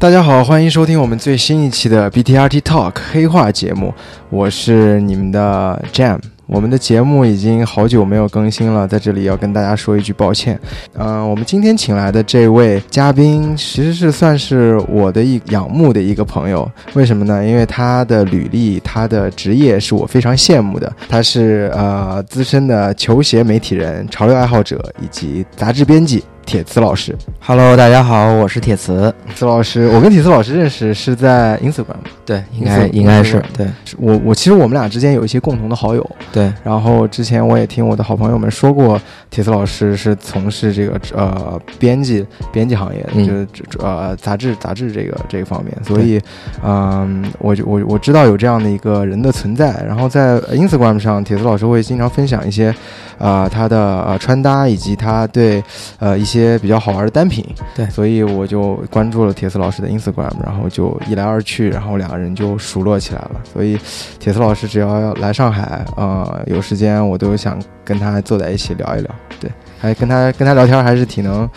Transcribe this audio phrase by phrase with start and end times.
[0.00, 3.92] 大家好，欢迎收听我们最新一期的 BTRT Talk 黑话节目，
[4.30, 6.18] 我是你们的 Jam。
[6.46, 10.58] 我们的节目已经好久没有更新了，在这里要跟大家说一句抱歉。
[10.94, 16.68] 嗯、我们今天请来的这位嘉宾，其实是算是我的一仰慕的一个朋友。
[16.94, 17.44] 为什么呢？
[17.44, 20.90] 因为他的履历、他的职业是我非常羡慕的。
[21.10, 27.16] 他是呃资深的球鞋媒体人、潮流爱好者以及杂志编辑铁磁老师。
[27.38, 29.14] Hello，大家好，我是铁磁。
[29.36, 31.94] 磁老师，我跟铁磁老师认识是在 Instagram，
[32.26, 33.68] 对，应应该该应该是是对。
[33.96, 36.52] 我我其实我们俩之间有一些共同的好友，对。
[36.64, 39.00] 然后之前我也听我的好朋友们说过，
[39.30, 43.46] 铁磁老师是从事这个呃编辑编辑行业就是
[43.78, 46.20] 呃杂志杂志这个这个方面，所以
[46.64, 52.74] 嗯，我就我我知道有这样的一个人的存在，然后在 Instagram 上，铁磁老师会经常分享一些
[53.18, 55.62] 呃他的呃穿搭以及他对
[56.00, 63.78] 呃一些比较好玩的单品，对所以我就关注了铁丝老师的 Instagram，然后就一来二去，然后两个人就熟络起来了，所以。
[64.18, 69.10] 铁丝老师只要要来上海，呃，有时间我都想跟他坐在一起聊一聊。
[69.40, 71.48] 对，还跟他跟他聊天，还是挺能，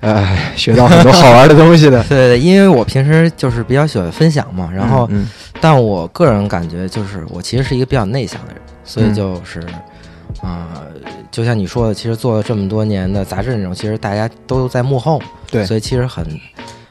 [0.00, 2.02] 呃，学到很多好玩的东西的。
[2.10, 5.28] 对对，因为我平时就是比较喜欢分享嘛，然后，嗯
[5.60, 9.60] 但我个人感觉就是我其实是一个比较内向的人，所以嗯就是，
[10.42, 10.82] 啊、
[11.38, 16.26] 就像你说的，其实做了这么多年的杂志内容，其实大家都在幕后，对所以其实很，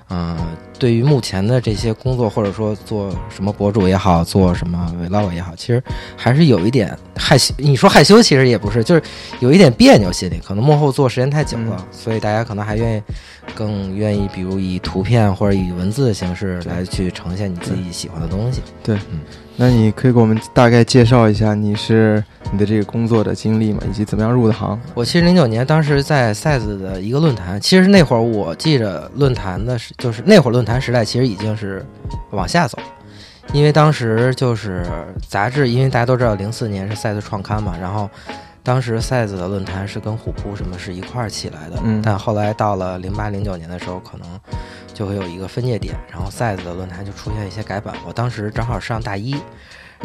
[0.09, 0.38] 嗯、
[0.80, 5.84] 对于目前的这些工作，或者说做什么博主也好，做什么 vlog 也好，其实
[6.16, 7.54] 还是有一点害羞。
[7.58, 9.04] 你说害羞，其实也不是，就是
[9.42, 13.04] 有一点别扭，心里可能幕后做时间太久了，嗯所以大家可能还愿意
[13.54, 18.61] 更愿意，比如以图片或者以文字的形式来去呈现你自己喜欢的东西。
[19.59, 23.81] 那你可以给我们大概介绍一下你是你的这个工作的经历吗？
[23.89, 24.80] 以及怎么样入的行？
[24.94, 31.83] 我其实零九年当时在 size 的一个论坛，其实那会儿我记着论坛的是，就是那会儿论坛时代其实已经是
[32.30, 32.77] 往下走，
[33.52, 34.86] 因为当时就是
[35.27, 38.08] 杂志，因为大家都知道零四年是 size 创刊嘛，然后
[38.67, 44.28] 当时 size 的论坛是跟虎扑什么是一块儿起来的，嗯但后来到了零八零九年的时候，可能
[44.94, 49.33] 就会有一个分界点，然后 size 的论坛就出现一些改版，我当时正好上大一。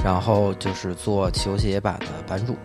[0.03, 2.57] 然后就是做球鞋版的版主，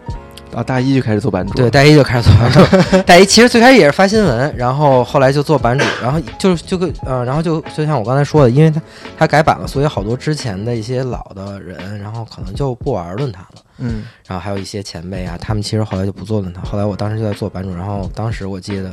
[0.53, 1.53] 啊，大一就开始做版主。
[1.53, 3.01] 对，，大一就开始做版主。
[3.05, 8.81] 大一其实最开始也是发新闻，然后后来就做版主，然后就就跟呃，然后就就像我刚才说的，因为他
[9.17, 13.61] 他改版了，所以好多之前的一些老的人，然后可能就不玩论坛了。
[13.79, 16.65] 嗯然后还有一些前辈啊，他们其实后来就不做论坛。
[16.65, 18.91] 后来我当时就在做版主，然后当时我记得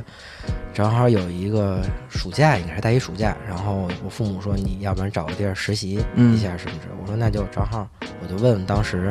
[0.75, 7.01] 正好有一个暑假，应该是大一暑假，然后我父母说你要不然找个地儿实习一下什么之类的。
[7.01, 7.89] 我说那就正好，
[8.23, 9.11] 我就问问当时，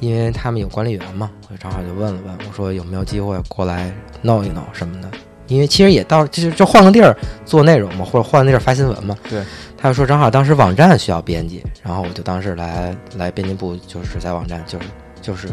[0.00, 5.08] 因为他们有管理员嘛，我就正好就问了问，我说有没有机会过来弄一弄什么的。
[5.46, 9.14] 因为其实也到就是就换个地儿做内容嘛，或者换个地儿发新闻嘛。
[9.28, 9.42] 对。
[9.76, 14.86] 他就说正好当时网站需要编辑，然后我就当时来来编辑部，就是在网站就是
[15.20, 15.48] 就是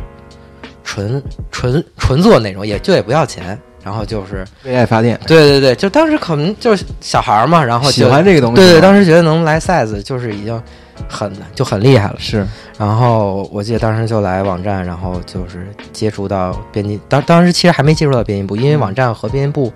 [0.85, 8.55] 纯纯纯做内容，也就也不要钱，然后就是为爱发电，对对对，就当时可能就是小孩儿嘛，然后喜欢这个东西。
[8.55, 10.63] 对对，当时觉得能来 size 就是已经
[11.09, 12.15] 很就很厉害了。
[12.17, 12.45] 是
[12.77, 19.71] 然后我记得当时就来网站，然后就是接触到编辑，当当时其实还没接触到编辑部，因为网站和编辑部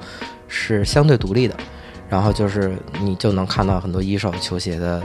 [0.47, 1.55] 是相对独立的。
[2.07, 5.01] 然后就是你就能看到很多一手球鞋的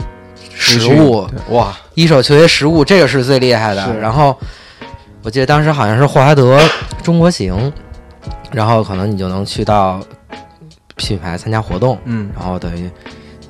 [0.53, 3.83] 实物，哇，一手球鞋实物，这个是最厉害的。
[3.85, 4.37] 是然后
[5.23, 6.59] 我记得当时好像是霍华德
[7.01, 7.73] 中国行，
[8.51, 9.99] 然后可能你就能去到
[10.95, 12.89] 品牌参加活动，嗯然后等于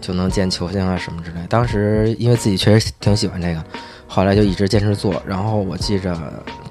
[0.01, 1.39] 就能见球星啊什么之类。
[1.47, 3.63] 当时因为自己确实挺喜欢这个，
[4.07, 5.21] 后来就一直坚持做。
[5.25, 6.17] 然后我记着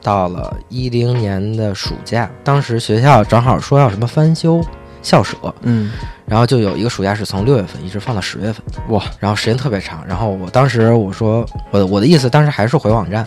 [0.03, 4.61] 到了一零年的暑假，当时学校正好说要什么翻修
[5.01, 5.93] 校舍，嗯
[6.27, 8.63] 然后就有一个暑假是从六月份一直放到十月份。
[8.91, 10.07] 哇，然后时间特别长。
[10.07, 13.27] 然后我当时我说我的我的意思当时还是回网站，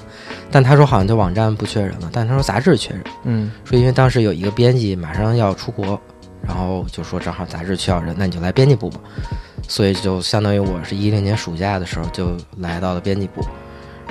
[0.50, 6.00] 但他说好像就网站不缺人了，但他说杂志缺人，嗯说因为当时有一个编辑马上要出国，
[6.42, 9.02] 然后就说正好杂志需要人，那你就来编辑部吧。
[9.68, 13.42] 所以就相当于我是一零年暑假的时候就来到了编辑部，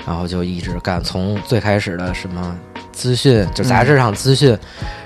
[0.06, 2.56] 然后就一直干，从最开始的什么
[2.92, 4.58] 资讯，就杂志上资讯。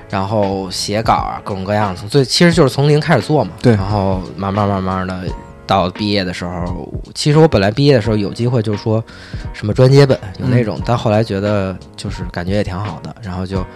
[0.09, 3.51] 然后写稿啊，各种各样，从最其实就是从零开始做嘛。
[3.61, 5.25] 对然后慢慢慢慢的
[5.67, 9.05] 到毕业的时候，其实我本来毕业的时候有机会就是说
[9.53, 13.67] 什么专接本有那种，但后来觉得就是感觉也挺好的，然后就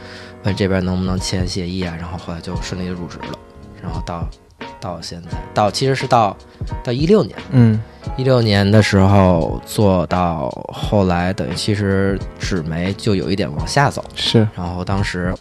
[0.44, 3.38] 问这边能不能签协议啊，然后后来就顺利的入职了，
[3.82, 4.24] 然后到
[4.80, 6.36] 到现在到其实是到
[6.82, 7.80] 到一六年，嗯
[8.16, 14.04] 一六年的时候做到后来等于其实纸媒就有一点往下走。
[14.14, 15.34] 是然后当时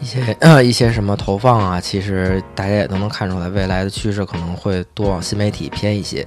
[0.00, 6.24] 一些呃一些什么投放啊，其实大家也都能看出来，未来的趋势可能会多往新媒体偏一些。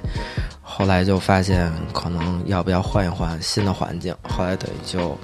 [0.61, 4.13] 后来就发现，可能要不要换一换新的环境。
[4.23, 5.17] 后来等于就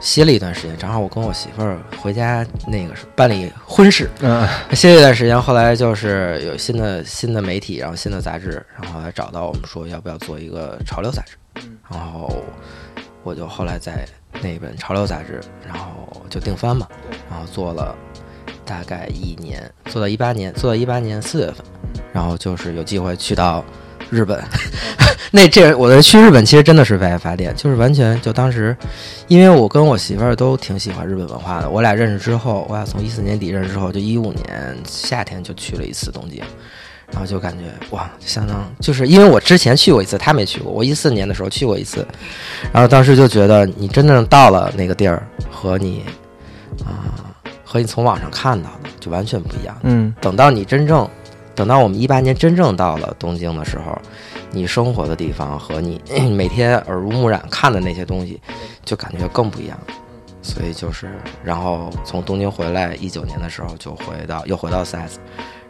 [0.00, 4.46] 歇了一段时间，正好我跟我媳妇儿回家那个是办理婚事，嗯。
[4.72, 5.40] 歇了一段时间。
[5.40, 11.36] 后来就是有新的新的媒体，然后新的杂志，然后来找到我们说要不要做一个潮流杂志，
[11.90, 12.32] 然后
[13.22, 14.06] 我就后来在
[14.40, 16.86] 那本潮流杂志，然后就定番嘛，
[17.30, 17.94] 然后做了
[18.64, 21.64] 大概一年，做到一八年，做到一八年四月份，
[22.12, 23.64] 然后就是有机会去到
[24.12, 24.38] 日本。
[25.34, 28.76] 那这我的去日本其实真的是为爱发电，就是完全就当时，
[29.28, 36.42] 因为我跟我媳妇儿都挺喜欢日本文化的，我俩认识之后，我俩从一四年底认识之后，就一五年夏天就去了一次东京。
[37.10, 40.72] 然后就感觉哇，相当就是因为我之前去过一次，他没去过。
[40.72, 42.06] 我一四年的时候去过一次，
[42.72, 46.04] 然后当时就觉得你真正到了那个地儿，和你
[46.86, 47.28] 啊、
[47.62, 49.78] 和你从网上看到的就完全不一样。
[49.82, 51.06] 嗯等到你真正，
[51.54, 53.96] 等到我们一八年真正到了东京的时候，
[54.50, 56.00] 你生活的地方和你
[56.34, 58.40] 每天耳濡目染看的那些东西，
[58.84, 59.78] 就感觉更不一样。
[60.42, 61.08] 所以就是，
[61.44, 65.18] 然后从东京回来，一九年的时候就回到又回到 CS，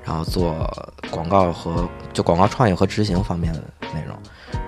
[0.02, 0.66] 然后做
[1.10, 3.60] 广告和就广告创意和执行方面的
[3.92, 4.16] 内容。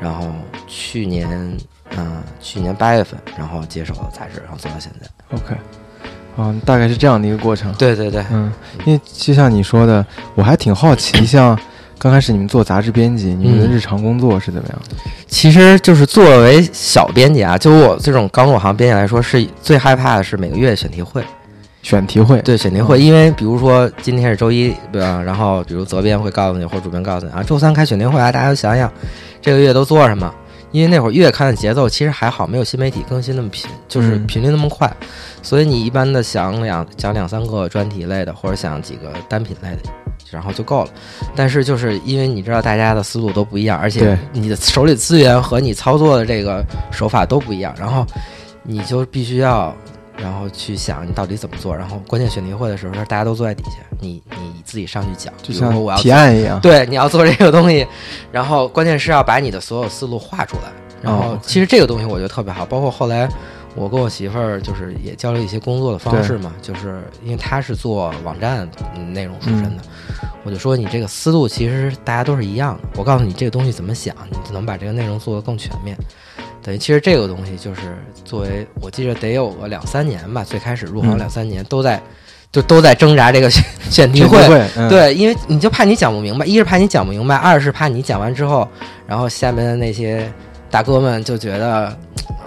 [0.02, 0.28] 然后
[0.66, 1.56] 去年，
[1.96, 5.08] 嗯、去年八月份，然后接手了杂志，然后做到现在。
[5.36, 5.56] ，OK，
[6.36, 7.72] 啊，大概是这样的一个过程。
[7.74, 8.52] 对对对，嗯，
[8.84, 10.04] 因为就像你说的，
[10.34, 11.58] 我还挺好奇， 像
[11.98, 14.96] 刚开始你们做杂志编辑，你们的嗯日常工作是怎么样的？
[15.26, 21.22] 其实就是作为小编辑啊，就我这种刚入行编辑来说，是最害怕的是每个月选题会。
[21.82, 25.20] 选题会，对选题会，因为比如说今天是周一，对吧？
[25.22, 28.90] 然后比如责编会告诉你，或者主编告诉你啊，周三开选题会啊，大家都想想
[29.42, 30.34] 这个月都做什么。
[30.74, 34.92] 因为那会儿月刊的节奏其实还好，没有新媒体更新那么频，就是嗯频率那么快，
[35.40, 39.82] 所以你一般的想两讲两三个专题类的，或者想几个单品类的，
[40.32, 40.90] 然后就够了。
[41.36, 48.04] 但是就是因为你知道大家的思路都不一样，而且你的手里资源和你操作的这个手法都不一样，然后
[48.64, 49.72] 你就必须要
[50.16, 56.60] 然后去想你到底怎么做，然后关键选题会的时候，大家都坐在底下，你你自己上去讲，就像说我要提案一样。
[56.60, 57.86] 对，你要做这个东西，
[58.30, 60.72] 然后关键是要把你的所有思路画出来。
[61.02, 63.28] 然哦后其实这个东西我觉得特别好，包括后来
[63.74, 69.82] 我跟我媳妇儿就是也交流一些工作的方式嘛，就是因为她是做网站嗯内容出身的，
[70.44, 75.94] 我就说你这个思路其实大家都是一样的，我告诉你这个东西怎么想，你就能把这个内容做得更全面。
[76.64, 77.80] 等于其实这个东西就是
[78.24, 81.18] 作为我记得得有个两三年吧，最开始入行嗯。
[81.18, 82.02] 两三年都在
[82.50, 88.66] 就都在挣扎这个选 选题会，会，嗯，对，因为你就怕你讲不明白，一是怕你讲不明白，二是怕你讲完之后，
[89.06, 90.32] 然后下面的那些
[90.74, 91.96] 大哥们就觉得，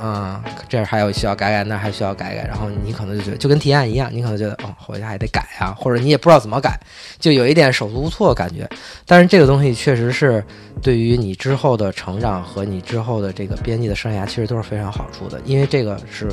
[0.03, 0.37] 嗯，
[0.67, 6.77] 这儿还有需要改改，那还需要改改，然后你可能就觉得就跟提案一样，你可能觉得哦，回家还得改啊，或者你也不知道怎么改，
[7.21, 8.69] 就有一点手足无措的感觉。
[9.05, 10.43] 但是这个东西确实是
[10.81, 16.27] 对于你之后的成长和你之后的这个编辑的生涯，其实都是非常好处的，因为这个是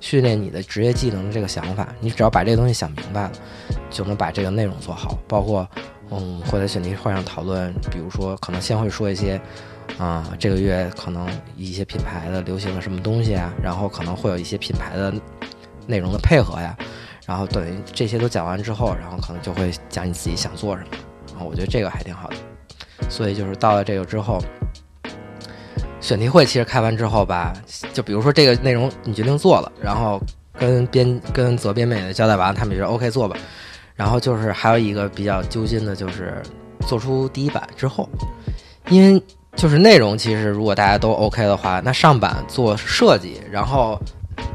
[0.00, 3.32] 训练你的职业技能的这个想法，你只要把这个东西想明白了，
[3.90, 5.68] 就能把这个内容做好，包括。
[6.12, 9.40] 嗯，会在选题会上讨论，比如说可能先会说一些，
[9.98, 15.12] 啊、这个月可能一些品牌的流行的什么东西啊，然后可能会有一些品牌的
[15.86, 16.76] 内容的配合呀，
[17.26, 20.88] 然后等于这些都讲完之后，然后可能就会讲你自己想做什么，
[21.32, 22.36] 然后我觉得这个还挺好的，
[23.08, 24.42] 所以就是到了这个之后。
[26.00, 27.52] 选题会其实开完之后吧，
[27.92, 30.18] 就比如说这个内容你决定做了，然后
[30.58, 33.36] 跟编跟责编们也交代完，他们也说 OK 做吧，
[33.94, 36.42] 然后就是还有一个比较揪心的，就是
[36.86, 38.08] 做出第一版之后，
[38.88, 39.22] 因为
[39.60, 44.00] 就是内容其实如果大家都 OK 的话，那上版做设计，然后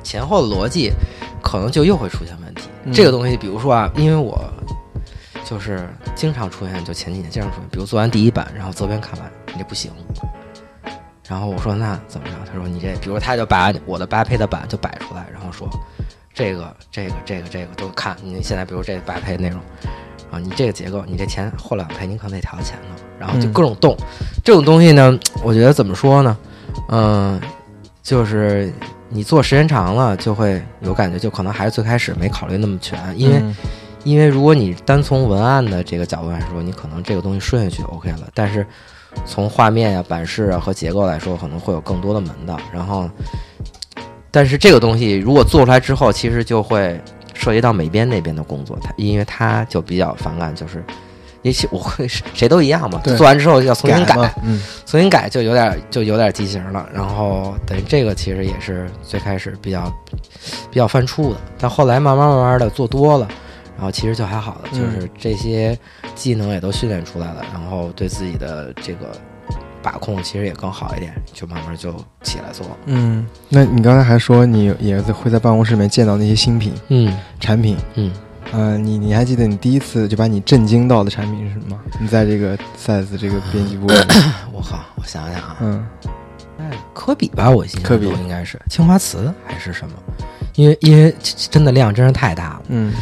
[0.04, 0.92] 前后的逻辑
[1.44, 2.70] 可能就又会出现问题。
[2.86, 4.44] 嗯这个东西，比如说啊，因为我
[5.44, 9.92] 就是经常出现，就前几年经常出现，比如做完第一版，然后责编看完你这不行，
[11.30, 12.34] 然后我说那怎么着？
[12.52, 15.70] 他说你这，比如他就把我的八配的版就摆出来，然后说
[16.34, 18.18] 这个这个这个这个都看。
[18.24, 19.60] 你现在比如这八配内容
[20.32, 23.96] 啊，你这个结构，你这前后两配你可能得调前头，然后就嗯各种动。
[24.44, 26.38] 这种东西呢，我觉得怎么说呢？
[26.90, 27.40] 嗯、
[28.04, 28.72] 就是
[29.10, 33.56] 你做时间长了，就会有感觉，就可能还是最开始没考虑那么全，因为、嗯
[34.06, 38.64] 因为如果你单从文案的这个角度来说，你可能这个东西顺下去就 OK 了，但是
[39.26, 42.56] 从画面呀、版式啊和结构来说，可能会有更多的门道。
[42.72, 43.10] 然后，
[44.30, 47.02] 但是这个东西如果做出来之后，其实就会
[47.34, 50.84] 涉及到美编那边的工作，他因为他就比较反感，就是。
[51.46, 54.16] 也许我会谁都一样嘛，做完之后要重新改，
[54.88, 56.90] 重新改就有点就有点畸形了。
[56.92, 59.94] 然后等于这个其实也是最开始比较
[60.72, 63.28] 比较犯怵的，但后来慢慢慢慢的做多了，
[63.76, 65.78] 然后其实就还好了，就是这些
[66.16, 69.12] 技能也都训练出来了，然后对自己的这个
[69.84, 72.78] 把控其实也更好一点，就慢慢就起来做了。
[72.86, 78.12] 嗯，那你刚才还说你也会在办公室里面见到那些新品嗯产品，嗯，
[78.52, 81.82] 呃，你你还记得你第一次就把你震惊到的产品是什么吗？
[82.00, 83.88] 你在这个 size 这个编辑部
[84.54, 85.86] 我靠，我想想啊，嗯
[86.58, 89.94] 哎科比吧，我印象科比中应该是青花瓷还是什么？
[90.56, 91.14] 因为因为
[91.52, 92.62] 真的量真是太大了。
[92.70, 92.94] 嗯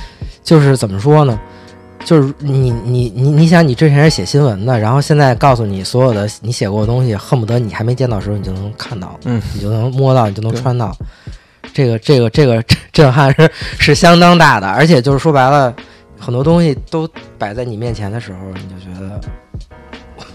[0.44, 1.40] 就是怎么说呢？
[2.04, 10.94] 就是你你你你想，你之前是写新闻的，然后现在告诉你所有的你写过的东西，恨不得你还没见到的时候你就能看到，嗯，你就能摸到，你就能穿到。
[11.72, 15.74] 这个这个这个震撼是是相当大的，而且就是说白了，
[16.20, 19.20] 很多东西都摆在你面前的时候，你就觉得。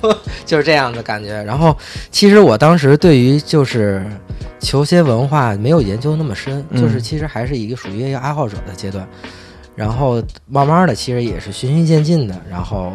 [0.44, 1.76] 就是这样的感觉，然后
[2.10, 4.04] 其实我当时对于就是
[4.60, 6.80] 球鞋文化没有研究那么深，嗯。
[6.80, 9.06] 就是其实还是一个属于一个爱好者的阶段，
[9.78, 12.92] 然后慢慢的其实也是循序渐进的，然后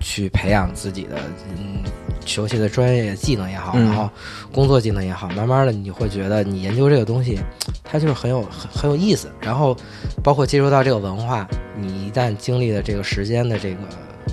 [0.00, 1.16] 去培养自己的
[1.48, 1.82] 嗯
[2.26, 3.86] 球鞋的专业技能也好，嗯。
[3.86, 4.10] 然后
[4.52, 7.40] 工作技能也好，慢慢的你会觉得你研究这个东西，
[7.82, 9.74] 它就是很有很很有意思，然后
[10.22, 13.78] 包括接触到这个文化，你一旦经历了这个时间的这个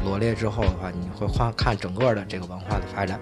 [0.04, 3.18] 罗列之后的话，你会换看整个的这个文化的发展，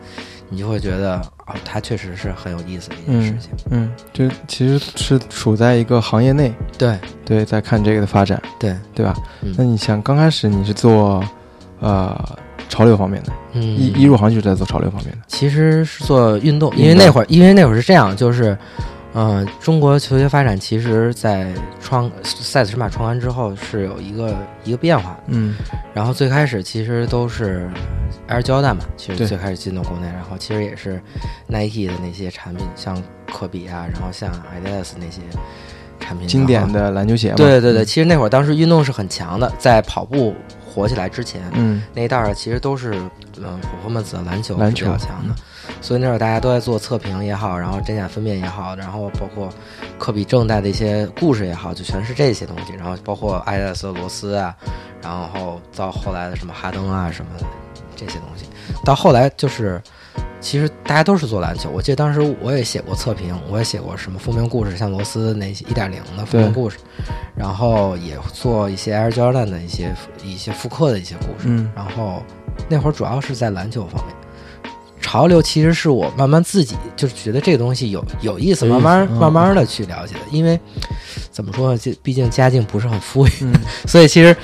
[0.49, 3.51] 你就会觉得哦，它确实是很有意思的一件事情。
[3.71, 9.13] 嗯，就其实是处在一个行业内，对对，在看这个的发展，对，对吧？
[9.41, 11.23] 嗯那你想刚开始你是做
[11.79, 12.37] 呃
[12.69, 18.57] 潮流方面的，嗯，一一入行就是在做潮流方面的，其实是做，运动因为那会儿，因为那会儿是这样，就是，
[19.15, 25.19] 呃，中国球鞋发展其实在创赛斯尺码创完之后是有一个一个变化的。
[25.27, 25.55] 嗯。
[25.93, 27.69] 然后最开始其实都是
[28.27, 31.01] Air Jordan 嘛，其实最开始进到国内，然后其实也是
[31.47, 35.21] Nike 的那些产品，像科比啊，然后像 Adidas 那些
[35.97, 36.69] 产品，经典。
[36.73, 40.35] 的篮球鞋嘛，对对对，其实那会儿当时运动是很强的，在跑步
[40.67, 41.81] 火起来之前，嗯。
[41.93, 42.93] 那一代儿其实都是
[43.37, 44.59] 嗯 performance 的篮球。
[44.59, 45.33] 是比较强的，
[45.81, 49.49] 所以那会儿大家都在做测评也好，然后真假分辨也好，然后包括
[49.97, 54.55] 科比正代的一些故事也好，就全是这些东西，然后包括艾达斯、罗斯啊，
[55.01, 57.45] 然后到后来的什么哈登啊什么的
[57.95, 58.45] 这些东西，
[58.83, 59.81] 到后来就是。
[60.41, 66.77] 其实大家都是做篮球，我记得当时我也写过测评，我也写过什么封面故事，像罗斯那些一点零的封面故事，
[67.35, 72.21] 然后也做一些 Air Jordan 的一些一些复刻的一些故事，嗯然后
[72.69, 74.15] 那会儿主要是在篮球方面。
[75.05, 80.21] 潮流其实是我慢慢自己就是觉得这个东西有有意思，慢慢嗯慢慢的去了解的。
[80.31, 80.59] 因为
[81.29, 83.53] 怎么说呢，就毕竟家境不是很富裕，嗯，
[83.85, 84.35] 所以其实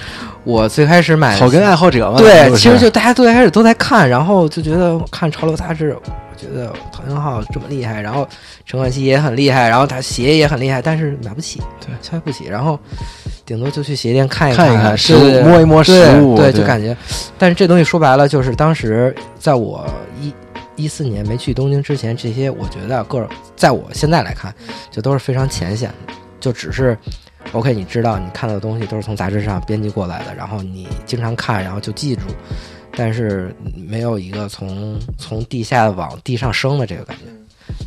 [0.43, 8.27] 我最开始买草根爱好者嘛，对，其实就大家最开始都在看，然后就觉得看潮流杂志，我觉得唐英浩这么厉害，然后
[8.63, 12.79] 陈冠希也很厉害，然后他鞋也很厉害，但是买不起，对消费不起，然后
[13.45, 16.95] 顶多就去鞋店看一看一看对实物摸一摸实对物对，对就感觉，
[17.39, 19.85] 但是这东西说白了，就是当时在我
[20.21, 20.31] 一
[20.75, 24.53] 一四年没去东京之前，这些我觉得个在我现在来看，
[24.89, 26.97] 就都是非常浅显的，就只是
[27.51, 32.21] OK，你知道你看到的东西都是从杂志上编辑过来的，然后你经常看，然后就记住，
[32.95, 37.25] 但是没有一个从从地下往地上升的这个感觉，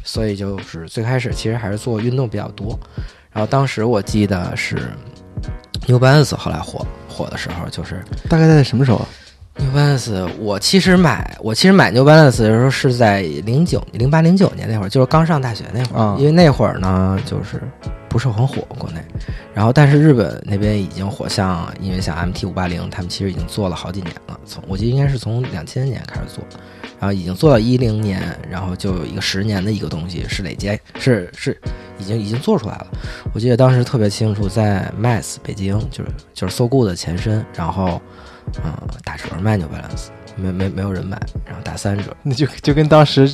[0.04, 2.78] 所以就是最开始其实还是做运动比较多，
[3.32, 4.76] 然后当时我记得是
[5.88, 9.06] New Balance 后来火火的时候，就是大概在什么时候？
[9.58, 16.16] New Balance，我其实买我其实买 New Balance 的时候是在零九零八零九年那会儿，就是刚上大学那会儿，啊。
[16.18, 17.62] 因为那会儿呢就是
[18.08, 19.00] 不是很火国内，
[19.54, 26.44] 然后但是日本那边已经火，像因为像 MT 五八零，他们其实已经做了好几年了，从我记得应该是从两千年开始做，
[26.98, 28.20] 然后已经做到一零年，
[28.50, 31.56] 然后就有一个十年的一个东西是累积，是是
[31.98, 32.86] 已经已经做出来了。
[33.32, 38.02] 我记得当时特别清楚，在 Mass 北京，就是就是 So Good 的前身，然后
[38.64, 38.72] 嗯
[39.04, 42.04] 打折卖 New Balance，没没没有人买，然后打三折。
[42.22, 43.30] 那就就跟当时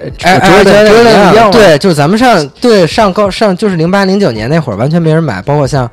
[0.00, 5.90] 哎哎卓的对卓的一样，对，就是咱们上对上高上就是零八零九年那会儿，完全没人买，包括像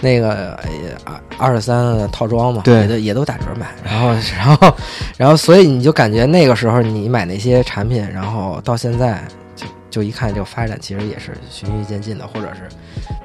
[0.00, 0.70] 那个哎
[1.04, 4.76] 二二十三的套装嘛，对也都也都打折买，然后然后
[5.16, 9.22] 然后所以你就感觉那个时候你买那些产品，然后到现在
[9.54, 12.68] 就就一看这个发展其实也是循序渐进的，或者是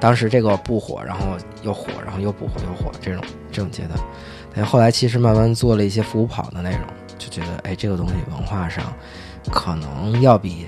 [0.00, 3.98] 当时这个不火，然后又火，然后又不火又火这种这种阶段，
[4.64, 6.80] 后来其实慢慢做了一些复古跑的内容，
[7.18, 8.92] 就觉得哎这个东西文化上
[9.50, 10.66] 可能要比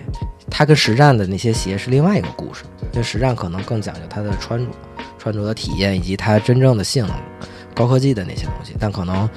[0.51, 4.71] 它跟实战的那些鞋是另外一个故事，因为实战可能更讲究它的穿着、
[5.19, 7.17] 穿着的体验以及它真正的性能、
[7.75, 9.29] 高科技的那些东西，但可能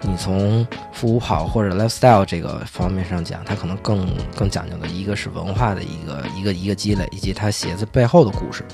[0.00, 8.64] 你从复古跑或者 lifestyle 这个方面上讲，它可能更更讲究的一个是文化的一个一个一个积累，以及它鞋子背后的故事。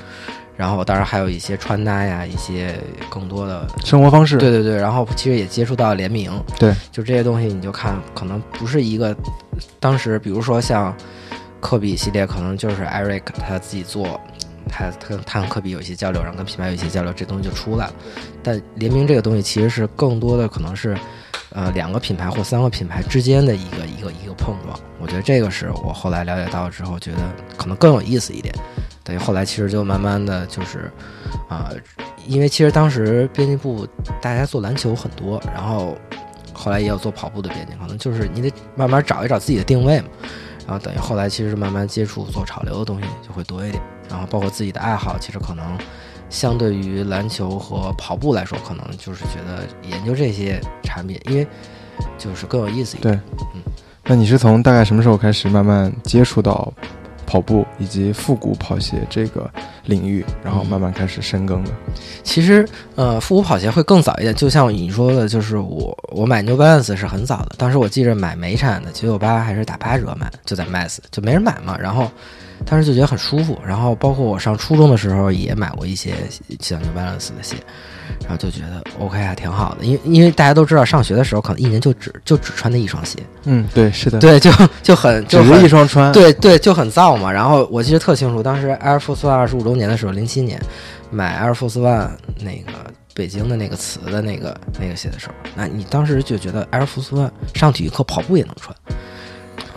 [0.59, 2.75] 然后当然还有一些穿搭呀，一些
[3.09, 9.17] 更多的生活方式，对对对，然后其实也接触到联名，对，就这些东西你就看，可能不是一个
[9.79, 10.93] 当时，比如说像
[11.61, 14.21] 科比系列，可能就是 Eric 他自己做，
[14.69, 17.93] 他他他跟科比有一些交流，然后跟品牌有一些交流，这东西就出来了。
[18.43, 20.97] 但联名这个东西其实是更多的可能是。
[21.51, 27.19] 呃，两个品牌或三个品牌之间的一个一个一个碰撞，我觉得这个是我后来了解到之后，觉得
[27.57, 28.55] 可能更有意思一点。
[29.09, 30.93] 等于后来其实就慢慢的就是，
[31.49, 31.73] 啊，
[32.27, 33.89] 因为其实当时编辑部
[34.21, 35.97] 大家做篮球很多，然后
[36.53, 40.09] 后来也有做跑步的编辑，可能就是你得慢慢找一找自己的定位嘛。
[40.67, 45.65] 然后等于后来其实慢慢接触做潮流的东西就会多一点，然后包括自己的爱好，其实可能。
[46.31, 51.47] 相对于篮球和跑步来说，可能就是觉得研究这些产品，因为
[52.19, 53.15] 就是更有意思一点。
[53.15, 53.63] 对，嗯，
[54.05, 56.71] 那你是从大概什么时候开始慢慢接触到
[57.29, 59.51] 跑步以及复古跑鞋这个
[59.85, 61.71] 领域，然后慢慢开始深耕的？
[62.23, 64.35] 其实，呃，复古跑鞋会更早一点。
[64.35, 72.11] 就像你说的，就是我我买 New Balance 是很早的，当时我记着买美产的九九八还是打八折买，就在 Mass 就没人买嘛，然后。
[72.67, 76.13] 当时就觉得很舒服，然后包括我上初中的时候也买过一些
[76.59, 77.55] 像 New Balance 的鞋，
[78.21, 84.51] 然后就觉得 OK 还挺好的，因为因为大家都知道上学的时候可能一年就只就只穿那一双鞋，嗯，对，是的，对， 就
[84.83, 87.31] 就很只是一双穿，对对，就很燥嘛。
[87.31, 90.61] 然后我记得特清楚，当时 Air Force One 二十五周年的时候，零七年
[91.11, 92.09] 买 Air Force One
[92.41, 92.73] 那个
[93.15, 98.75] 北京的那个瓷的那个那个鞋的时候，那你当时就觉得 Air Force One 上体育课跑步也能穿。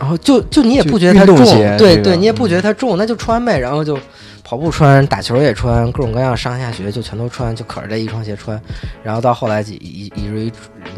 [0.02, 1.36] 然后就就你也不觉得它重，
[1.78, 3.56] 对对，你也不觉得它重，那就穿呗。
[3.56, 3.96] 然后就
[4.42, 8.60] 跑步穿，打球也穿，各种各样上下学就全都穿，就可着这一双鞋穿。
[9.04, 10.52] 然后到后来以以至于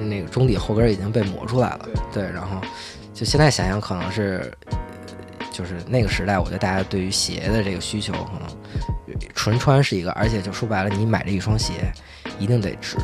[0.08, 1.80] 那个中底后跟已经被磨出来了，
[2.14, 2.23] 对。
[2.23, 2.56] 然后
[3.12, 4.50] 就现在想想，可能是
[5.52, 8.49] 就是那个时代，我觉得大家对于鞋的这个需求，可能
[9.34, 11.75] 纯穿是一个，而且就说白了，你买这一双鞋
[12.38, 12.96] 一定得值。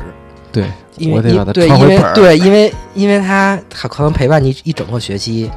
[0.51, 0.65] 对，
[0.97, 5.47] 因为对，因为对，因为因为它它可能陪伴你一整个学期。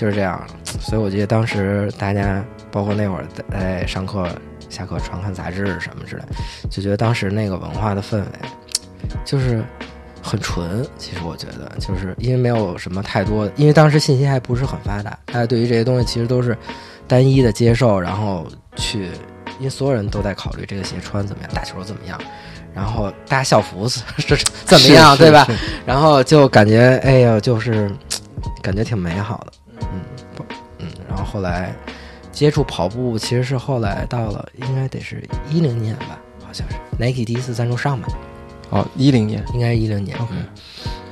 [0.00, 0.42] 就是这样，
[0.80, 4.26] 所以我记得当时大家，包括那会儿在上课、
[4.70, 6.22] 下课传看杂志什么之类，
[6.70, 8.24] 就觉得当时那个文化的氛围
[9.26, 9.62] 就是
[10.22, 10.82] 很纯。
[10.96, 16.56] 其实我觉得，就是因为没有什么太多，因为当时信息还不是很发达，大家对于这些东西其实都是
[17.06, 19.10] 单一的接受，然后去，
[19.58, 22.18] 因为所有人都在考虑这个鞋穿怎么样，打球怎么样，
[22.74, 23.86] 然后大家校服
[24.16, 24.34] 是
[24.64, 25.46] 怎么样，对吧？
[25.84, 27.90] 然后就感觉，哎呀，就是
[28.62, 29.52] 感觉挺美好的。
[31.30, 31.72] 后后来
[32.32, 38.08] 接触跑步，其实是后来到了，应该得是一零年吧，好像是 Nike 第一次赞助上吧。
[38.70, 40.16] 哦，一零年，应该是一零年。
[40.30, 40.44] 嗯，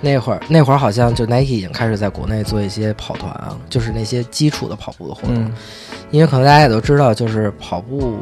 [0.00, 5.52] 那会儿那会儿好像就 Nike 已经开始在国内做一些跑团啊，就是那些基础的跑步的活动。
[6.10, 8.18] 因为可能大家也都知道，就是跑步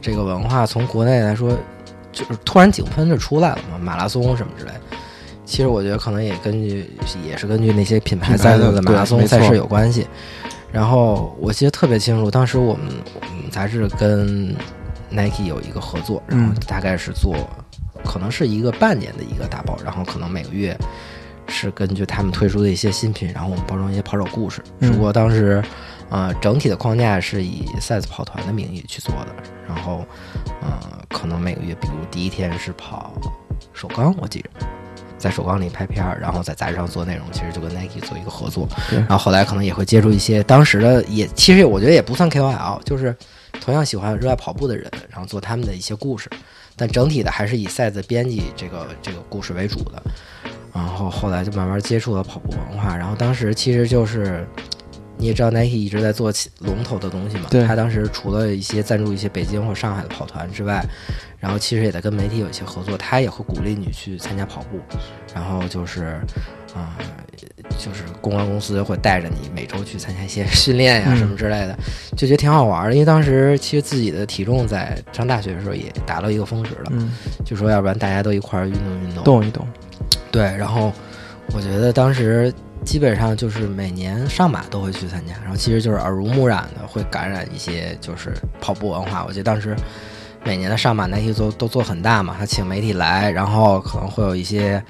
[0.00, 1.56] 这个文化从国内来说，
[2.12, 4.72] 就是突然井喷就出来了嘛，马拉松什么之类。
[5.44, 6.88] 其实我觉得可能也根据
[7.26, 10.06] 也是根据那些品牌在做的马拉松赛事有关系。
[10.72, 12.88] 然后我记得特别清楚，当时我们
[13.50, 14.54] 杂志跟
[15.10, 17.36] Nike 有一个合作，然后大概是做
[18.04, 20.76] 可能是一个半年的一个打包，然后可能每个月
[21.46, 24.62] 是根据他们推出的一些新品，然后我们包装一些跑手故事。
[24.80, 25.62] 只不过当时
[26.08, 29.26] 啊，整体的框架是以赛子跑团的名义去做的，
[29.68, 30.04] 然后
[30.62, 30.70] 嗯，
[31.10, 33.12] 可能每个月，比如第一天是跑
[33.74, 34.50] 首钢，我记着。
[35.22, 38.68] 在首钢里拍片儿，然后在杂志上做内容，其实就跟 Nike 做一个合作。
[38.90, 43.14] 然后后来可能也会接触一些当时的，也其实我觉得也不算 KOL，就是
[43.60, 46.28] 同样喜欢热爱跑步的人，然后做他们的一些故事。
[46.74, 50.02] 但整体的还是以赛子编辑这个这个故事为主的。
[50.74, 52.96] 然后后来就慢慢接触了跑步文化。
[52.96, 54.44] 然后当时其实就是
[55.22, 57.46] 你也知道 Nike 一直在做龙头的东西嘛。
[57.66, 60.84] 他当时除了一些赞助一些北京或上海的跑团之外。
[61.38, 64.78] 然后其实也在跟媒体有一些合作，他也会鼓励你去参加跑步，
[65.34, 66.20] 然后就是，
[66.72, 66.96] 啊，
[67.76, 71.76] 就是公关公司会带着你每周去参加一些 训练呀什么之类的，
[72.16, 72.92] 就觉得挺好玩的。
[72.92, 76.92] 因为当时其实自己的体重在上大学的时候也达到一个峰值了，
[77.44, 79.66] 就说要不然大家都一块儿运动运动，动一动。
[80.30, 80.92] 对，然后
[81.52, 89.24] 我觉得当时基本上就是每年上马都会去参加，然后其实就是耳濡目染的会感染一些就是跑步文化。
[89.26, 89.76] 我记得当时。
[90.44, 94.82] 每年的上马 Nike 做都做很大嘛，他请媒体来，然后可能会有一些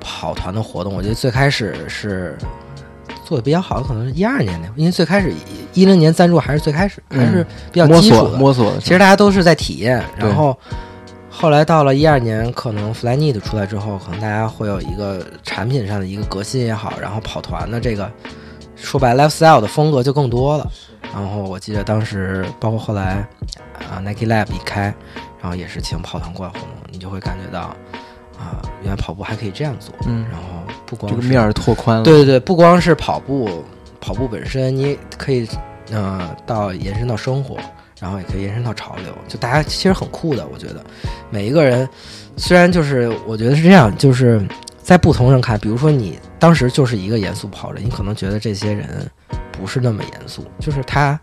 [0.00, 0.94] 跑团的活动。
[0.94, 2.34] 我觉得最开始是
[3.26, 5.34] 做的比较好的，可能是一二年那会因为最开始
[5.74, 8.80] 一零年赞助还是最开始还是比较基础的摸索的。
[8.80, 10.58] 其实大家都是在体验，然后
[11.40, 18.12] 后来到了一二年，可能 Flyknit 出来之后，可能大家会有一个产品上的一个革新也好，然后跑团的这个
[18.76, 20.70] 说白 lifestyle 的风格就更多了。
[21.14, 23.26] 然后我记得当时，包括后来
[23.90, 24.94] 啊 Nike Lab 一开，
[25.40, 27.74] 然后也是请跑团过来活动，你就会感觉到
[28.38, 29.94] 啊，原来跑步还可以这样做。
[30.06, 30.44] 嗯，然后
[30.84, 32.04] 不光是这个面儿拓宽了。
[32.04, 33.64] 对对对，不光是跑步，
[33.98, 35.48] 跑步本身，你可以
[35.90, 37.56] 呃到延伸到生活，
[38.00, 40.82] 然后也可以延伸到潮流，就大家其实很酷的，我觉得
[41.30, 41.88] 每一个人
[42.36, 44.40] 虽然就是我觉得是这样，就是
[44.82, 49.08] 在不同人看，比如说你当时就是一个严肃跑者，你可能觉得这些人
[49.52, 51.18] 不是那么严肃，就是他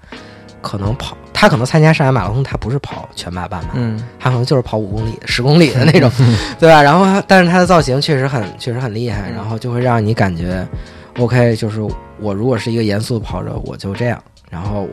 [0.62, 6.12] 可能跑，他可能参加上海马拉松，他不是跑全马、半马，嗯他可能就是跑五公里、十公里的那种，
[6.60, 6.82] 对吧？
[6.84, 10.68] 然后他，但是他的造型确实很、确实很厉害，然后就会让你感觉
[11.18, 11.82] ，OK，就是
[12.20, 14.22] 我如果是一个严肃的跑者，我就这样。
[14.50, 14.88] 然后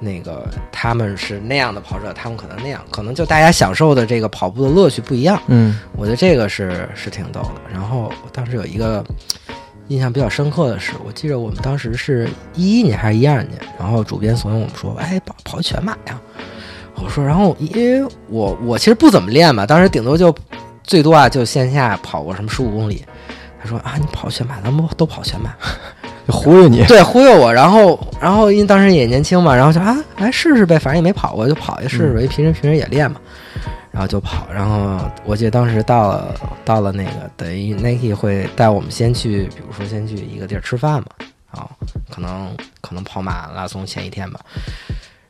[0.00, 5.40] 那个他们是那样的跑者，他们可能那样，可能就大家享受的这个跑步的乐趣不一样。
[5.48, 7.60] 嗯我觉得这个是是挺逗的。
[7.72, 9.04] 然后我当时有一个
[9.88, 16.20] 印象比较深刻的是，我记得我们当时是一一年还是一二年，然后主编怂恿我们说，哎，跑跑全马呀。
[16.94, 20.34] 我说，然后因为我我其实不怎么练嘛，当时顶多就
[20.82, 23.04] 最多啊就线下跑过什么十五公里。
[23.60, 25.54] 他说啊，你跑全马，咱们都跑全马。
[26.26, 26.84] 就忽悠你。
[26.84, 27.52] 对，忽悠我。
[27.52, 32.26] 然后，然后因为当时也年轻嘛，然后就啊，来试试呗，反正也没跑过，就跑一试试呗。
[32.26, 33.18] 平时平时也练嘛，
[33.90, 34.46] 然后就跑。
[34.52, 36.34] 然后我记得当时到了
[36.66, 41.06] 到了那个，等于 Nike 会带我们先去，比如说先去一个地儿吃饭嘛，
[41.50, 41.70] 然后
[42.10, 44.40] 可能可能跑马拉松前一天吧。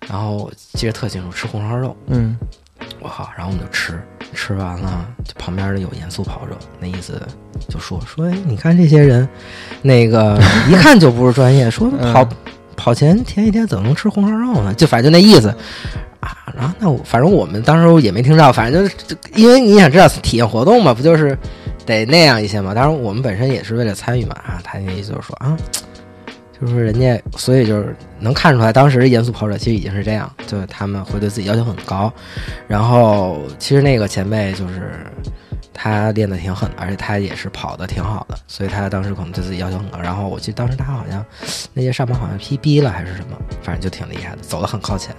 [0.08, 2.36] 然后记得特清楚，吃红烧肉，嗯
[3.00, 4.00] 我靠，然后我们就吃，
[4.34, 7.20] 吃完了，就旁边的有严肃跑者，那意思
[7.68, 9.28] 就说说，哎，你看这些人，
[9.82, 12.28] 那个一看就不是专业，说嗯跑、
[12.76, 14.74] 跑前前一天怎么能吃红烧肉呢？
[14.74, 15.48] 就反正就那意思
[16.20, 16.36] 啊。
[16.56, 21.38] 然后那我反正我们当时也没听到，反正就是就因为你想知道体验活动嘛，不就是
[21.86, 22.74] 得那样一些嘛？
[22.74, 24.60] 当然我们本身也是为了参与嘛啊。
[24.64, 25.56] 他那意思就是说啊。
[26.60, 32.12] 就是人家，所以就是能看出来，当时严肃跑者其实已经是这样，就是他们会对自己要求很高，
[32.66, 35.06] 然后其实那个前辈就是
[35.72, 40.00] 他练得挺狠，而且他也是跑得挺好的，所以他当时可能对自己要求很高。
[40.00, 41.24] 然后我记得当时他好像
[41.72, 45.14] 那些上班好像 PB 了还是什么，反正就挺厉害的，走得很靠前。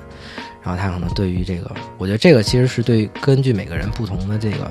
[0.61, 4.69] 然后他可能对于这个，我觉得这个其实是对根据每个人不同的这个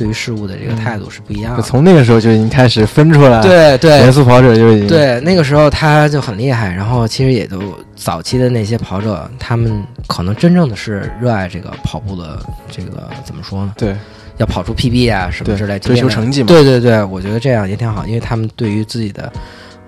[0.00, 1.60] 对于事物的这个态度是不一样的。
[1.60, 7.60] 就从那个时候就已经开始分出来，，对对严肃跑者就已经，对，那个时候他就很厉害，然后其实也都
[7.94, 13.74] 早期的那些跑者，他们可能真正的是热爱这个跑步的这个怎么说呢？
[13.76, 13.94] 对
[14.38, 19.30] 要跑出 PB 啊什么对之类，追求成绩嘛对对对，我觉得这样也挺好，因为他们对于自己的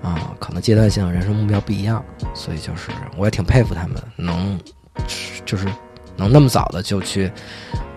[0.03, 2.03] 啊、可能阶段性的人生目标不一样，
[2.35, 4.59] 所以就是我也挺佩服他们能
[5.43, 5.65] 就是
[6.15, 7.31] 能那么早的就去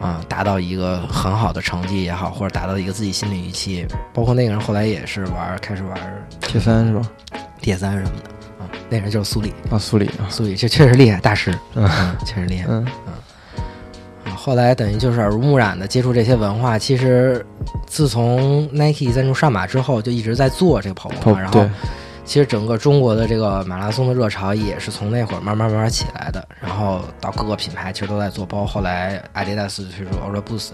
[0.00, 7.02] 啊、达到一个很好的成绩也好，或者达到一个自己心理预期，包括那个人后来也是玩开始玩铁三是吧？
[7.60, 12.66] 铁三什么的啊，那人就是苏里，啊，苏里啊，苏里这确实厉害，大师，嗯嗯，确实厉害。
[12.68, 13.12] 嗯嗯
[14.34, 17.44] 后来等于就是耳濡目染的接触这些文化，其实
[17.84, 21.70] 自从 Nike 赞助上马之后，就一直在做这个跑文跑化，然后对，
[22.26, 30.72] 其实整个中国的这个马拉松的热潮也是从那会儿慢慢慢慢起来的，然后到各个品牌其实都在做，包括后来阿迪达斯推出 Ultra Boost，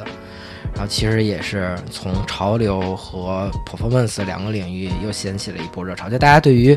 [0.75, 6.77] 然后其实也是从潮流和 performance 两个领域又掀起了一波热潮，就大家对于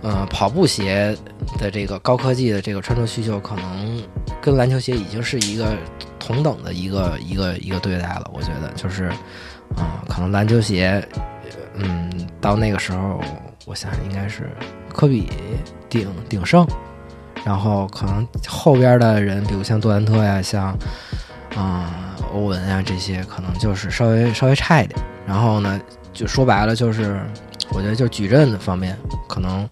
[0.00, 1.14] 呃跑步鞋
[1.58, 4.02] 的这个高科技的这个穿着需求，可能
[4.40, 5.76] 跟篮球鞋已经是一个
[6.18, 8.30] 同等的一个一个一个对待了。
[8.32, 9.12] 我觉得就是
[9.76, 11.06] 啊、可能篮球鞋，
[11.74, 12.10] 嗯，
[12.40, 13.20] 到那个时候，
[13.66, 14.50] 我想应该是
[14.92, 15.28] 科比
[15.88, 16.66] 鼎鼎盛，
[17.44, 20.76] 然后可能后边的人，比如像杜兰特呀，像
[21.54, 24.98] 啊、欧文呀这些，可能就是稍微稍微差一点。
[25.26, 25.80] 然后呢，
[26.12, 27.20] 就说白了就是，
[27.72, 28.96] 我觉得就是矩阵的方面，
[29.28, 29.68] 可能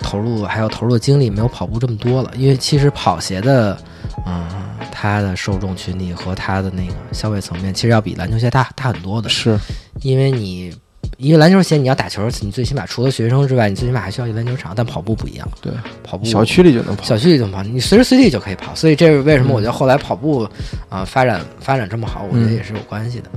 [0.00, 3.78] 投入还有投入的精力没有跑步这么多了，因为其实跑鞋的，
[4.26, 4.48] 嗯，
[4.90, 9.28] 它的受众群体和它的那个消费层面，其实要比篮球鞋大大很多的。
[9.28, 9.58] 是
[10.00, 10.74] 因为你
[11.18, 15.72] 因为篮球鞋你要打球，你最起码除了学生之外，你最起码还需要一篮球场，但跑步不一样，对，
[16.02, 20.48] 跑步小区里就能跑，小区里就能跑，你随时随地就可以跑，所以这是为什么我觉得后来跑步
[20.88, 22.54] 啊、发展发展这么好，我觉得嗯。
[22.54, 23.30] 也是有关系的。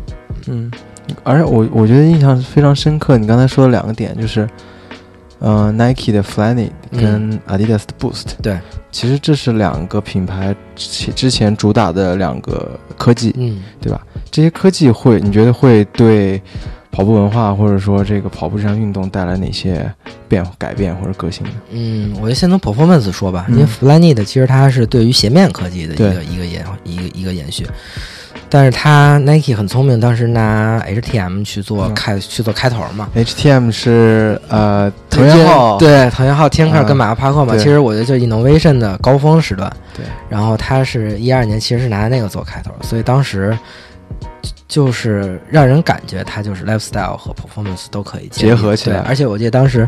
[0.48, 0.72] 嗯，
[1.24, 4.48] 而且我我觉得印象非常深刻，你刚才说的两个点就是，
[5.40, 8.60] 呃，Nike 的 Flyknit 跟 Adidas 的 Boost，、对，
[8.92, 13.64] 其实这是两个品牌之之前主打的两个科技，嗯。
[13.82, 14.02] 对吧？
[14.32, 16.42] 这些科技会，你觉得会对
[16.96, 19.86] 跑步文化或者说这个跑步这项运动带来哪些
[20.30, 21.52] 变改变或者革新呢？
[21.72, 27.68] 嗯，我就先从 performance 说吧，嗯因为 Flyknit 其实它是对于鞋面科技的一个一个延一个一个延续，
[28.50, 33.10] 但是它 Nike 很聪明，当时拿 HTM 去做嗯开、去做开头嘛。
[33.14, 39.70] HTM 是呃藤原浩对藤原浩、天克嗯跟马克帕克嘛，对其实我觉得就是 innovation 的高峰时段。
[39.94, 43.58] 对，然后他是一二年，其实是拿那个做开头，所以当时
[44.68, 49.88] 就是让人感觉它就是 lifestyle 和 performance 都可以结合起来而且我记得当时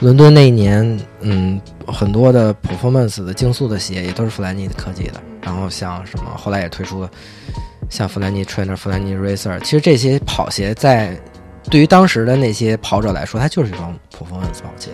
[0.00, 7.10] 伦敦那一年，嗯，很多的 performance 的竞速的鞋也都是弗兰尼科技的，然后像什么后来也推出了
[7.90, 11.18] 像弗兰尼 Trainer、弗兰尼 Racer，其实这些跑鞋在
[11.70, 14.90] 对于当时的那些跑者来说，它就是一双 performance 跑鞋。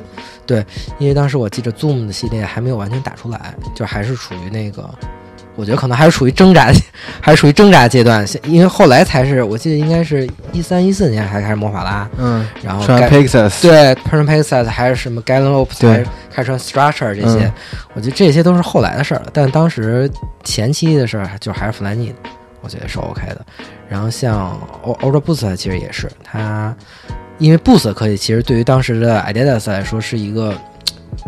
[0.47, 0.65] 对，
[0.99, 4.89] 因为当时我记着 Zoom 的系列还没有完全打出来，就还是处于那个，
[5.57, 6.73] 我觉得可能还是处于挣扎，
[7.21, 8.27] 还是处于挣扎阶段。
[8.45, 16.59] 因为后来才是，我记得应该是一三一四年还开始魔法拉，嗯，然后穿 Pegasus 对 p e r n p e x a s 还是什么 Galen Lopes 对开始穿
[16.59, 17.53] Structure 这些，嗯
[17.95, 19.27] 我觉得这些都是后来的事儿了。
[19.33, 20.11] 但当时
[20.43, 22.13] 前期的事儿就还是弗兰尼，
[22.61, 23.45] 我觉得是 OK 的。
[23.89, 26.75] 然后像 O- Ultra Boost 其实也是，它
[27.39, 30.55] 因为 Boost 科技其实对于当时的 Adidas 来说是一个，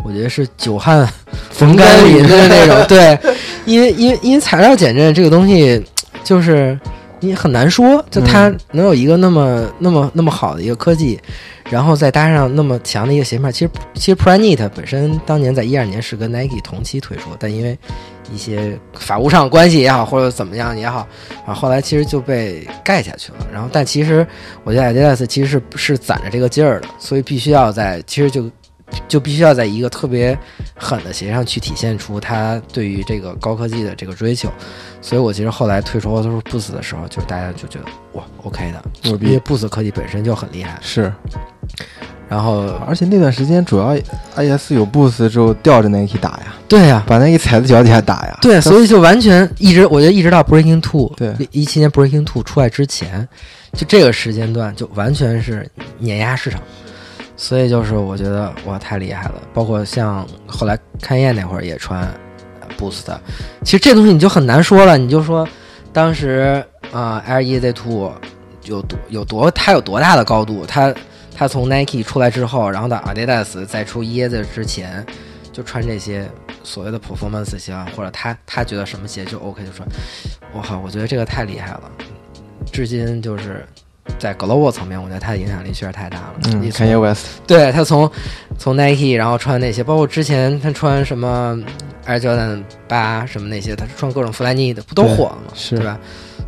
[0.03, 1.07] 我觉得是久旱
[1.51, 2.83] 逢甘霖的那种。
[2.87, 3.17] 对，
[3.65, 5.83] 因为因为因为材料减震这个东西
[6.23, 6.79] 就是。
[7.19, 11.19] 你很难说，就它能有一个那么、那么那么好的一个科技，
[11.67, 17.75] 然后再搭上那么强的一个鞋面，其实其实 Pranit 本身当年在一二年是跟 Nike 同期推出，但因为
[18.31, 21.07] 一些法务上关系也好，或者怎么样也好，
[21.43, 23.39] 啊，后来其实就被盖下去了。
[23.51, 24.25] 然后，但其实
[24.63, 28.47] 我觉得 Adidas 其实是是攒着这个劲儿的，所以必须要在其实就
[29.07, 30.37] 就必须要在一个特别
[30.75, 34.49] 狠的鞋上去体现出他对于这个高科技的这个追求。
[35.01, 40.77] 所以我其实后来退出 Auto Boost 的时候，就是大家就觉得哇 OK 的，牛因为逼 Boost 科技本身就很厉害。
[40.81, 41.13] 是，
[42.27, 43.95] 然后而且那段时间主要
[44.35, 48.37] IS 有 Boost 之后吊着 Nike 打呀，对呀、把 Nike 踩在脚底下打呀。
[48.41, 51.33] 对，所以就完全一直，我觉得一直到 Breaking Two，对。
[51.51, 53.25] 一七年 Breaking Two 出来之前，
[53.73, 55.69] 就这个时间段就完全是
[55.99, 56.59] 碾压市场，
[57.37, 59.35] 所以就是我觉得哇太厉害了。
[59.53, 62.05] 包括像后来开业那会儿也穿
[62.77, 63.05] Boost，
[63.63, 65.47] 其实这东西你就很难说了，你就说
[65.93, 68.11] 当时啊、Air E Z Two
[68.63, 70.93] 有多有多它有多大的高度，它
[71.35, 75.05] 它从 Nike 出来之后，然后到 Adidas 再出椰子之前，
[75.53, 76.29] 就穿这些
[76.63, 79.87] 所谓的 performance 鞋，或者他他觉得什么鞋就 OK 就穿。
[80.53, 81.91] 我靠，我觉得这个太厉害了，
[82.71, 83.65] 至今就是
[84.19, 86.33] 在 global 层面，我觉得他的影响力确实太大了。
[86.45, 88.09] 嗯，Kanye West，对他从
[88.57, 91.57] 从 Nike，然后穿那些，包括之前他穿什么
[92.07, 95.53] Air Jordan 八什么那些，他穿各种弗兰尼的，不都火了吗？
[95.53, 95.99] 是吧？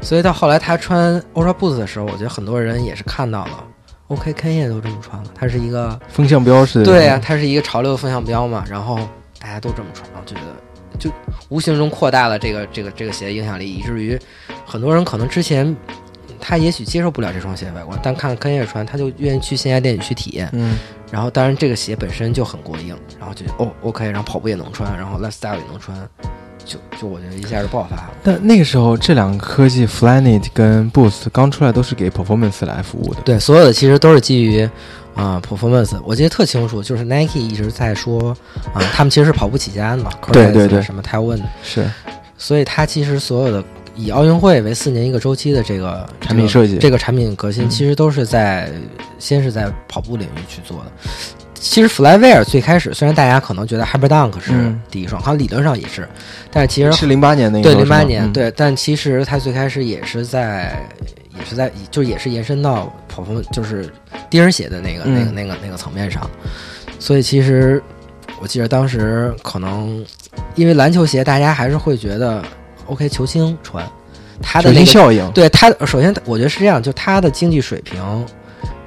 [0.01, 3.63] 所以到后来他穿 Ultra Boost 的时候，我觉得很多人也是看到了
[4.07, 6.85] ，OK，开业都这么穿了，他是一个风向标式的。
[6.85, 8.97] 对呀、他是一个潮流的风向标嘛，然后
[9.39, 11.11] 大家都这么穿，然后就觉得就
[11.49, 14.17] 无形中扩大了这个这个这个鞋的影响力，以至于
[14.65, 15.75] 很多人可能之前
[16.39, 20.49] 他也许接受不了这双鞋的外观，但看坑叶穿，他就愿意去线下店里去体验。
[20.53, 20.77] 嗯，
[21.11, 25.97] 然后当然这个鞋本身就很过硬，然后就哦 OK，然后跑步也能穿，然后 lifestyle 也能穿，
[26.65, 28.11] 就就我觉得一下就爆发了。
[28.23, 33.21] 但那个时候这两个科技 Flyknit 跟 Boost 刚出来都是给 performance 来服务的。
[33.21, 34.69] 对，所有的其实都是基于
[35.15, 35.99] 啊、performance。
[36.05, 38.29] 我记得特清楚，就是 Nike 一直在说
[38.73, 41.89] 啊、他们其实是跑步起家的嘛，对对对什么 Taiwan，是
[42.37, 43.61] 所以它其实所有的
[43.99, 48.71] 以奥运会为四年一个周期的这个产品设计这个产品革新，嗯其实都是在
[49.17, 50.91] 先是在跑步领域去做的。
[51.53, 56.07] 其实 Flyware 最开始虽然大家可能觉得 Hyperdunk 是嗯第一双，好像理论上也是，
[56.49, 60.81] 但是其实是零八年那个对零八年、嗯对，但其实它最开始也是在
[61.37, 63.91] 也是在就也是延伸到跑步就是
[64.29, 66.29] 低人鞋的那个、那个嗯那个那个层面上，
[66.97, 67.83] 所以其实
[68.41, 70.05] 我记得当时可能
[70.55, 72.41] 因为篮球鞋大家还是会觉得
[72.89, 73.85] OK 球星穿，
[74.41, 75.31] 他的球那个星效应。
[75.31, 78.25] 对他首先我觉得是这样，就他的经济水平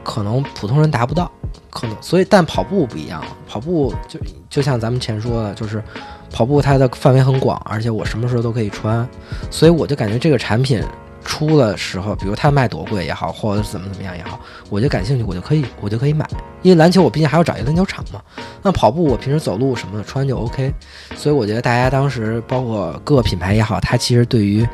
[0.05, 1.31] 可能普通人达不到，
[1.71, 5.83] 可能所以但跑步不一样，跑步就就像咱们前说的，就是
[6.31, 9.09] 跑步它的范围很广，而且我什么时候都可以穿，
[9.51, 10.83] 所以我就感觉这个产品
[11.25, 16.29] 出的时候，比如它卖多贵也好，或者怎么怎么样也好，我就感兴趣，我就可以我就可以买，
[16.63, 18.23] 因为篮球我毕竟还要找一个篮球场嘛，
[18.63, 20.73] 那跑步我平时走路什么的穿就 OK，
[21.17, 24.67] 所以我觉得大家当时包括各个品牌也好，它其实对于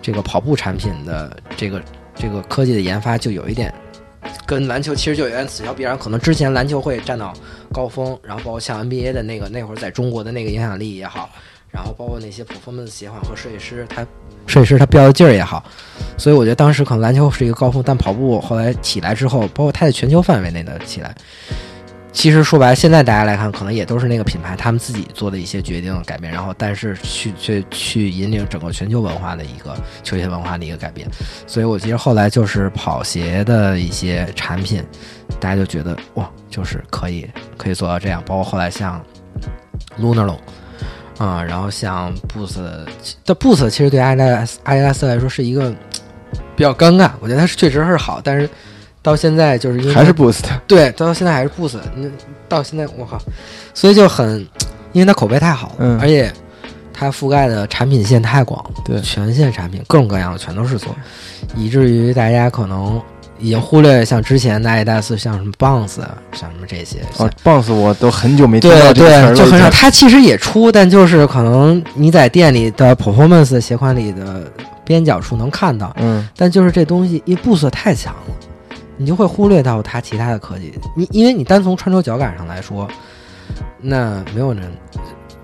[0.00, 1.82] 这个跑步产品的这个
[2.14, 3.72] 这个科技的研发就有一点。
[4.44, 7.32] 跟篮球其实就有点此消彼长，可能之前篮球会占到
[7.72, 11.30] 高峰，然后包括像 NBA 的那个那会儿在中国的那个影响力也好，
[11.70, 14.06] 然后包括那些 performance 协会和设计师，他
[14.46, 15.64] 摄影师他标的劲儿也好，
[16.16, 21.14] 所以我觉得当时可能篮球是一个高峰，但跑步后来起来之后，包括它在全球范围内的起来，
[22.12, 31.06] 其实说白了，现在大家来看，可能也都是那个品牌他们自己做的一些决定改变，然后但是去去去引领整个全球文化的一个球鞋文化的一个改变。
[31.46, 34.82] 所以我其实后来就是跑鞋的一些产品，
[35.38, 37.28] 大家就觉得哇，就是可以
[37.58, 38.22] 可以做到这样。
[38.24, 39.04] 包括后来像
[40.00, 40.38] Lunarlon
[41.18, 42.62] 啊、然后像 Boost
[43.24, 45.70] 的 Boost 其实对阿迪达斯阿迪达斯来说是一个
[46.54, 48.48] 比较尴尬，我觉得它是确实是好，但是
[49.02, 52.08] 到现在就是因为还是 Boost，对，到现在还是 Boost，那
[52.48, 53.18] 到现在我靠，
[53.72, 54.40] 所以就很，
[54.92, 56.32] 因为它口碑太好了，嗯而且
[56.92, 60.94] 它覆盖的产品线太广，对全线产品各种各样的全都是做，
[61.54, 63.00] 以至于大家可能
[63.38, 69.70] 已经忽略像之前的阿迪达斯，像什么 Bounce，啊像什么这些，像哦，Bounce 我都很久没听到对这个词儿了对，就很少。
[69.70, 74.50] 它其实也出，但就是可能你在店里的 Performance 鞋款里的
[74.84, 78.34] 边角处能看到，嗯，但就是这东西，因为 Boost 太强了，
[78.96, 80.72] 你就会忽略到它其他的科技。
[80.94, 82.88] 你因为你单从穿着脚感上来说，
[83.80, 84.62] 那没有人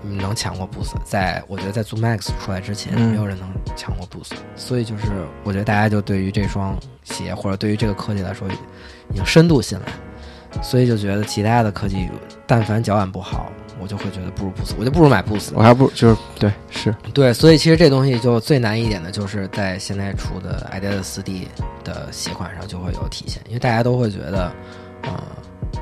[0.03, 0.93] 能抢过 Boost。
[1.03, 4.33] 在我觉得在 Zoom Max 出来之前，嗯没有人能抢过 Boost。
[4.55, 5.05] 所以就是
[5.43, 8.47] 我觉得大家就对于这双鞋或者对于这个科技来说，
[9.11, 12.09] 已经深度信赖，所以就觉得其他的科技，
[12.45, 13.51] 但凡脚感不好。
[13.79, 15.49] 我就会觉得不如 Boost，我就不如买 Boost。
[15.55, 21.49] 我还不就是对是，对，所以其实这东西就最难一点的，就是在现在出的 Adidas 四 D
[21.83, 24.53] 的鞋款上就会有体现，因为大家都会觉得，
[25.01, 25.21] 呃，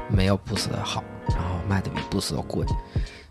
[0.10, 2.66] 没有 Boost 的好，然后卖的比 Boost 的贵，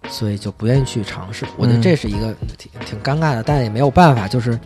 [0.09, 1.45] 所以就不愿意去尝试。
[1.57, 4.59] 我觉得嗯这是一个挺挺尴尬的，但也没有办法，就是。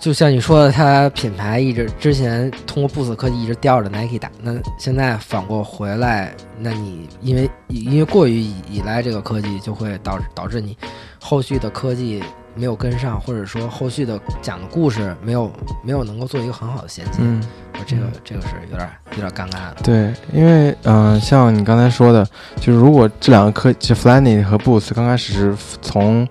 [0.00, 10.76] 就像你说的，它品牌一直之前通过 Boost 科技一直吊着 Nike 打，那现在反过回来，那你因为因为过于依依赖这个科技，就会导致导致你
[11.18, 12.22] 后续的科技
[12.54, 15.50] 没有跟上，或者说后续的讲的故事没有
[15.82, 17.42] 没有能够做一个很好的衔接，嗯。
[17.76, 19.76] 我这个这个是有点有点尴尬的。
[19.82, 22.24] 对，因为嗯、呃像你刚才说的，
[22.60, 26.24] 就是如果这两个科，就 Flyknit 和 Boost 刚开始是从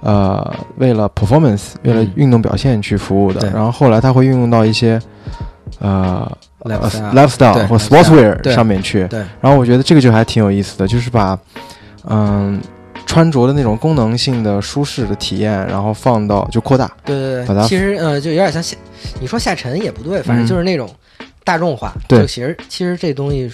[0.00, 4.98] 呃为了 performance，为了嗯运动表现去服务的，对然后后来它会运用到一些
[5.78, 6.26] 呃
[6.60, 11.38] Lifestyle 或 lifestyle，sportswear 上面去，对然后我觉得这个就还挺有意思的，就是把
[12.08, 12.58] 嗯。
[13.08, 18.76] 穿着的那种功能性的舒适的体验，然后放到就扩大，对对把它对，其实呃就有点像下，
[19.20, 20.94] 你说下沉也不对，反正嗯就是那种
[21.42, 21.92] 大众化。
[22.06, 23.50] 对就其实其实这东西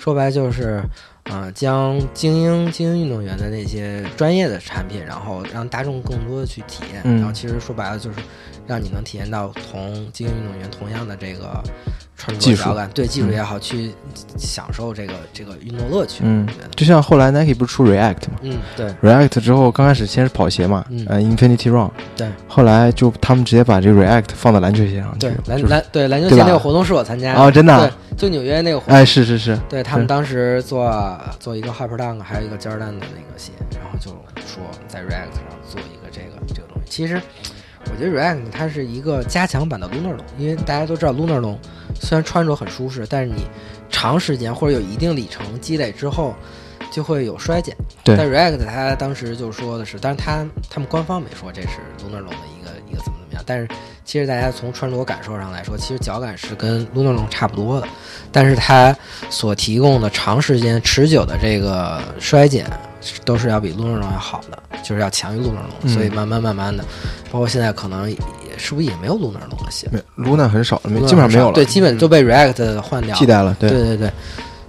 [0.00, 0.82] 说白了就是。
[1.30, 8.16] 呃，将精英精英运动员的那些专业的产品，然后让大众更多的去体验，嗯然后其实说白了就是
[8.66, 11.62] 让你能体验到同精英运动员同样的这个
[12.16, 12.62] 穿技术。
[12.62, 13.32] 着脚感，对技术嗯。
[13.32, 13.92] 也好，去
[14.38, 16.20] 享受这个这个运动乐趣。
[16.24, 16.46] 嗯
[16.76, 21.04] 就像后来 Nike 不是出 React 嘛嗯，对，React 之后刚开始先是跑鞋嘛，嗯。
[21.08, 22.28] 呃，Infinity Run，对。
[22.46, 34.10] 后来就他们直接把这个 React 放到篮球鞋上去对篮篮对篮球鞋那个活动是我参加的哦，真的啊，对，就纽约那个活动，哎，是是是，对他们当时做做一个 Hyper Dunk，还有一个 Jordan 的那个鞋，然后就
[34.46, 36.90] 说在 React 上做一个这个这个东西。
[36.90, 37.20] 其实
[37.90, 41.58] 我觉得 React 它是一个加强版的 Lunar 龙，因为大家都知道 Lunar 龙
[42.00, 43.46] 虽然穿着很舒适，但是你
[43.90, 46.34] 长时间或者有一定里程积累之后。
[46.90, 51.68] 就会有衰减，对但 React 它当时就说的是，但是它他们官方没说这是
[52.04, 53.66] Lunar 龙的一个一个怎么怎么样，但是
[54.04, 57.88] 其实大家从穿着感受上来说，其实脚感是跟 Lunar 龙差不多的，
[58.30, 58.94] 但是它
[59.30, 62.66] 所提供的长时间持久的这个衰减，
[63.24, 65.88] 都是要比 Lunar 龙要好的，就是要强于 Lunar 龙，嗯。
[65.90, 66.84] 所以慢慢慢慢的，
[67.30, 68.16] 包括现在可能也
[68.56, 73.18] 是不是也没有 Lunar 龙的鞋，没 Luna 很少，没 Lunar 基本上没有了，对，基本都被 React 换掉了。
[73.18, 73.26] 替。
[73.26, 73.70] 代了，对。
[73.70, 74.12] 对对，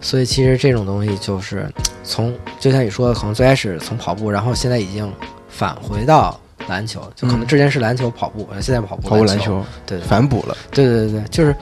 [0.02, 1.70] 所以其实这种东西就是
[2.04, 5.12] 从就像你说的，可能最开始从跑步，然后现在已经
[5.48, 7.48] 返回到篮球，就可能嗯。
[7.48, 10.00] 之前是篮球跑步，现在跑步跑步篮球，球对。
[10.00, 11.56] 对反哺了，对对对对，就是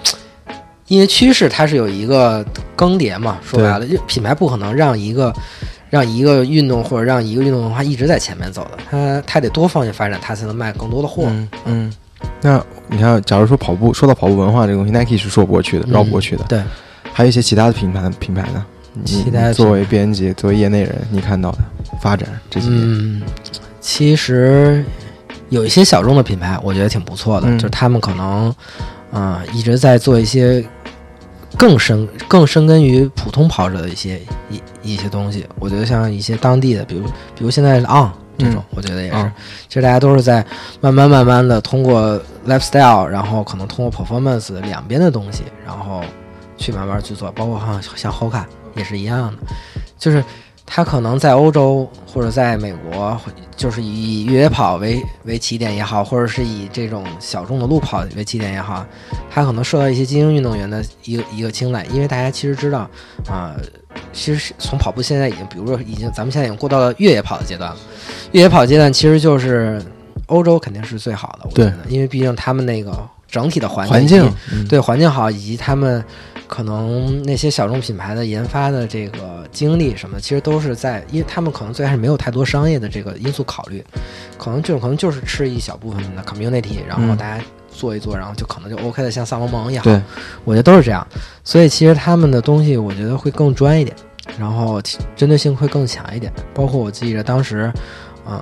[0.88, 5.34] 因为趋势它是有一个更迭嘛，说白了，品牌不可能让一个。
[5.92, 11.26] 让一个运动或者让一个运动文化一直在前面走的，它它得多方向发展，它才能卖更多的货。
[11.28, 11.94] 嗯嗯。
[12.42, 16.44] 那你看，假如说跑步，说到跑步文化这个东西，Nike 是说不过去的，绕不过去的。
[16.48, 16.64] 对，
[17.14, 18.66] 还有一些其他的品牌品牌呢？
[18.94, 21.60] 你其他作为编辑，作为业内人，你看到的
[22.02, 23.22] 发展这几年，嗯，
[23.80, 24.84] 其实
[25.50, 28.54] 有一些小众的品牌，我觉得挺不错的，嗯就是他们可能，
[29.12, 30.64] 啊、一直在做一些
[31.58, 34.62] 更深、更深根于普通跑者的一些一
[34.94, 35.46] 一些东西。
[35.60, 37.04] 我觉得像一些当地的，比如
[37.36, 39.16] 比如现在的 On 这种，我觉得也是。
[39.16, 39.34] 啊
[39.68, 40.46] 其实大家都是在
[40.82, 46.02] 慢慢慢慢的通过 lifestyle，然后可能通过 performance 两边的东西，然后
[46.58, 48.44] 去慢慢去做，包括像像 Hoka
[48.76, 49.54] 也是一样的，
[49.98, 50.24] 就是
[50.66, 53.20] 他可能在欧洲或者在美国，
[53.56, 58.86] 就是以越野跑为为起点也好，或者是以这种小众的路跑为起点也好，
[59.30, 62.90] 他可能受到一些精英运动员的一个一个青睐，因为大家其实知道
[63.28, 63.54] 啊、
[64.14, 67.78] 其实是从跑步现在已经，比如说已经咱们现在已经过到了越野跑的阶段了，
[68.32, 69.84] 越野跑阶段其实就是
[70.28, 71.66] 欧洲肯定是最好的，我觉对。
[71.66, 72.98] 得，因为毕竟他们那个
[73.30, 74.32] 整体的环环境
[74.70, 76.04] 对环境好，以及他们
[76.52, 83.82] 可能那些小众品牌的研发的这个经历什么，其实都是在，因为他们可能最开始没有太多商业的这个因素考虑，
[84.38, 87.42] 可能就可能就是吃一小部分的 community，然后嗯大家
[87.72, 90.02] 做一做，然后就可能就 OK 的，像萨蒙蒙一样，对，
[90.44, 91.08] 我觉得都是这样。
[91.42, 93.96] 所以其实他们的东西，我觉得会更专一点，
[94.38, 96.30] 然后其针对性会更强一点。
[96.54, 97.72] 包括我记着当时，
[98.26, 98.42] 呃，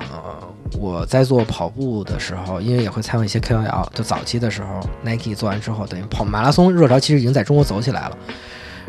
[0.78, 8.18] 我在做跑步的时候，因为也会采访一些 KOL，就早期的时候，Nike 做完之后，等于跑马拉松热潮其实已经在中国走起来了。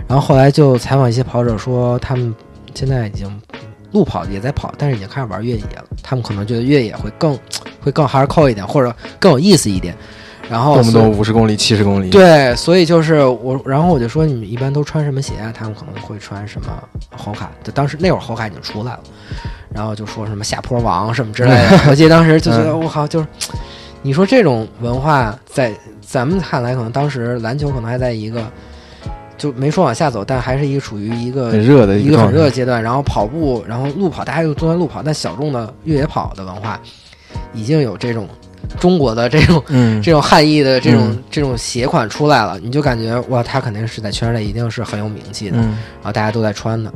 [0.06, 2.34] 然后后来就采访一些跑者说，他们
[2.74, 3.40] 现在已经
[3.92, 5.84] 路跑也在跑，但是已经开始玩越野了。
[6.02, 7.38] 他们可能觉得越野会更
[7.80, 9.94] 会更 hardcore 一点，或者更有意思一点。
[10.48, 15.52] 然后动不动五十公里、七十公里，，对，所以就是我，然后我就说你们一般都穿什么鞋啊？
[15.56, 16.66] 他们可能会穿什么
[17.16, 19.00] 猴卡，就当时那会儿猴卡已经出来了，
[19.74, 21.80] 然后就说什么下坡王什么之类的。
[21.90, 23.26] 我记得当时就觉得嗯我靠，就是
[24.02, 28.44] 你说这种文化在咱们看来，可能当时篮球可能还在一个
[29.38, 32.82] 就没说往下走，但还是一个处于一个很热的一个很热的阶段。
[32.82, 36.80] 然后跑步，然后路跑，大家又都在路跑，但小众的越野跑的文化
[37.52, 38.28] 已经有这种
[38.78, 46.92] 中国的这种嗯， 这种汉译的这种、嗯这种鞋款出来了，你就感觉哇，它肯定是在圈内一定是很有名气的，然嗯，后大家都在穿的。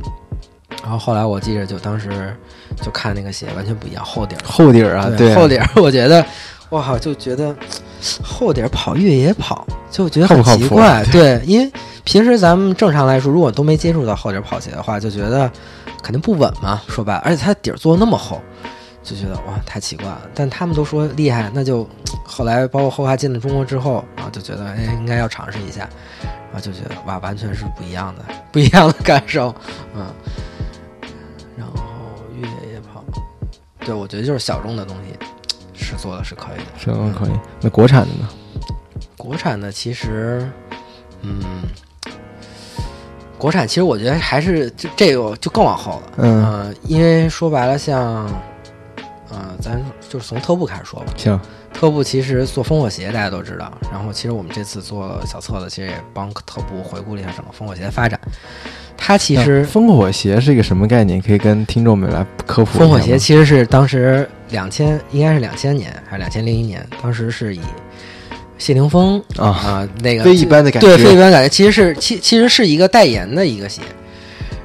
[0.82, 2.36] 然后后来我记着，就当时
[2.82, 6.24] 就看那个鞋完全不一样，厚底儿，厚底儿啊，对，厚底儿， 我觉得
[6.68, 7.54] 我靠，就觉得
[8.22, 11.04] 厚底儿跑越野跑，就觉得很奇怪。
[11.12, 11.72] 对，因为
[12.04, 15.50] 平时咱们正常来说，如果都没接触到厚底儿跑鞋的话，就觉得
[16.02, 16.82] 肯定不稳嘛。
[16.88, 18.40] 说白了，而且它底儿做的那么厚，
[19.02, 20.22] 就觉得哇太奇怪了。
[20.34, 21.88] 但他们都说厉害，那就
[22.24, 25.88] 后来包括后来进了中国之后，然后就觉得哎应该要尝试一下，
[26.22, 29.54] 然后就觉得哇完全是不一样的不一样的感受，
[29.94, 30.06] 嗯。
[33.84, 36.64] 对我觉得就是小众的东西是做的是可以的。
[36.78, 37.32] 是嗯可以。
[37.60, 38.28] 那国产的呢？
[39.16, 40.46] 国产的其实，
[41.22, 41.40] 嗯，
[43.38, 48.26] 国产其实我觉得还是这这个就更往后了，嗯，呃，因为说白了像，
[49.30, 51.06] 呃，咱就是从特步开始说吧。
[51.16, 51.40] 行，
[51.74, 58.18] 特步其实做烽火鞋大家都知道，然后其实我们这次做小册子，其实也帮特步回顾了一下整个烽火鞋的发展。
[58.96, 61.20] 它其实烽火鞋是一个什么概念？
[61.20, 62.78] 可以跟听众们来科普。
[62.78, 67.60] 烽火鞋其实是当时两千，应该是两千年还是两千零一年，当时是以
[68.56, 73.82] 谢霆锋啊，啊、那个非一般的感觉，对非一般感觉，其实是其其实是一个代言的一个鞋。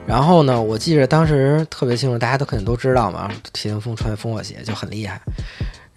[0.06, 5.20] 然后呢，我记着当时特别清楚，大家都肯定都知道嘛，谢霆锋穿烽火鞋就很厉害。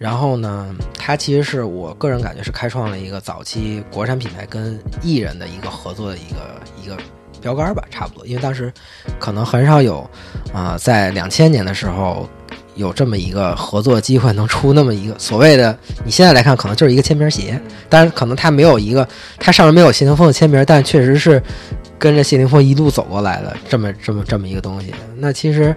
[0.03, 0.67] 然后呢，
[0.99, 6.97] 它其实是我个人感觉是开创了一个早期国产品牌跟艺人的一个合作的一个一个
[7.41, 8.27] 标杆吧，差不多。
[8.27, 8.69] 因为当时
[9.17, 10.05] 可能很少有
[10.53, 12.27] 啊、在两千年的时候
[12.75, 15.73] 有这么一个合作机会，能出那么一个所谓的，
[16.03, 19.07] 你现在来看可能就是一个签名鞋，但是可能它没有一个，
[19.39, 21.41] 它上面没有谢霆锋的签名，但确实是
[21.97, 24.93] 跟着谢霆锋一路走过来的这么这么这么一个东西。
[25.15, 25.73] 那其实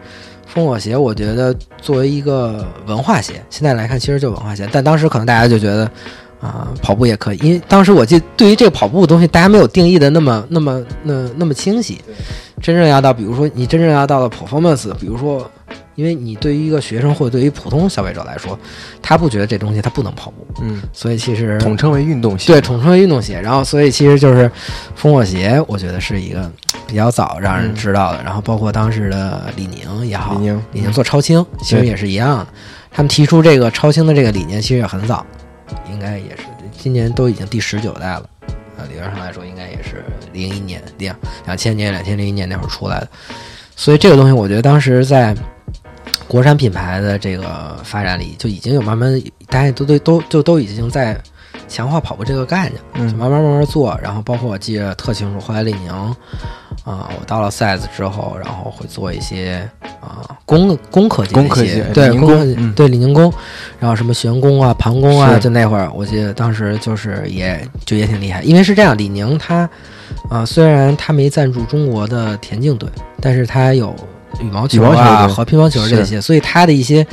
[0.52, 5.90] 烽火鞋，我觉得作为一个文化鞋，现在来看其实就文化鞋，但当时可能大家就觉得。
[6.38, 11.98] 啊，跑步也可以，因为当时我记得对于这个跑步的东西，大家没有定义的那么、那么、那那么清晰。
[12.60, 15.50] 真正要到，比如说你真正要到了 performance，比如说，
[15.96, 18.56] 因为你对于一个学生或者对于普通消费者来说，
[19.02, 22.52] 他不觉得这东西他不能跑步，嗯，所以其实统称为运动鞋。
[22.52, 23.40] 对，统称为运动鞋。
[23.40, 24.48] 然后，所以其实就是
[24.96, 26.48] 烽火鞋，我觉得是一个
[26.86, 28.22] 比较早让人知道的。
[28.22, 32.46] 然后，包括当时的李宁也好，李宁，李宁做超轻，其实也是一样的。
[32.92, 35.24] 他们提出这个超轻的这个理念，其实也很早，
[35.90, 36.42] 应该也是
[36.78, 38.28] 今年都已经第十九代了。
[38.78, 41.16] 啊，理论上来说，应该也是零一年、两
[41.46, 43.08] 两千年、两千零一年那会儿出来的。
[43.74, 45.34] 所以这个东西，我觉得当时在
[46.28, 51.16] 国产品牌的这个发展里，就已经有慢慢，大家都都都就都已经在
[51.68, 52.74] 强化跑步这个概念。
[52.94, 55.90] 就嗯慢慢慢慢做，然后包括我记得特清楚，后来李宁，
[56.84, 59.68] 啊、我到了 size 之后，然后会做一些
[60.00, 63.32] 啊、攻攻壳级的一些攻壳级对李宁攻壳级攻嗯对李宁工，
[63.78, 69.68] 然后什么旋弓啊、盘工啊，就那会儿，我记得当时就是也就也挺厉害，因为是这样，李宁他
[70.28, 72.88] 啊、虽然他没赞助中国的田径队，
[73.20, 73.94] 但是他有。
[74.40, 77.06] 羽毛球啊和乒乓球这些，所以它的一些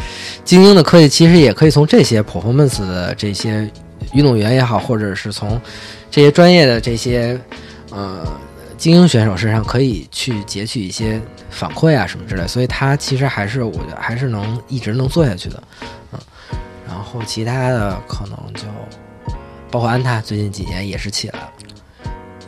[0.43, 3.69] 精英的科技，其实也可以从这些 performance 的这些
[4.13, 5.59] 运动员也好，或者是从
[6.11, 7.39] 这些专业的这些
[7.91, 8.27] 呃
[8.77, 15.63] 精英选手身上可以去截取一些反馈啊什么之类，所以他其实还是我觉得还是能一直能做下去的，
[16.11, 16.19] 嗯。
[16.85, 18.65] 然后其他的可能就
[19.71, 21.49] 包括安踏最近几年也是起来了，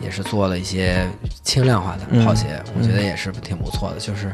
[0.04, 1.08] 也是做了一些
[1.44, 4.34] 轻量化的跑鞋，嗯我觉得也是挺不错的，就是。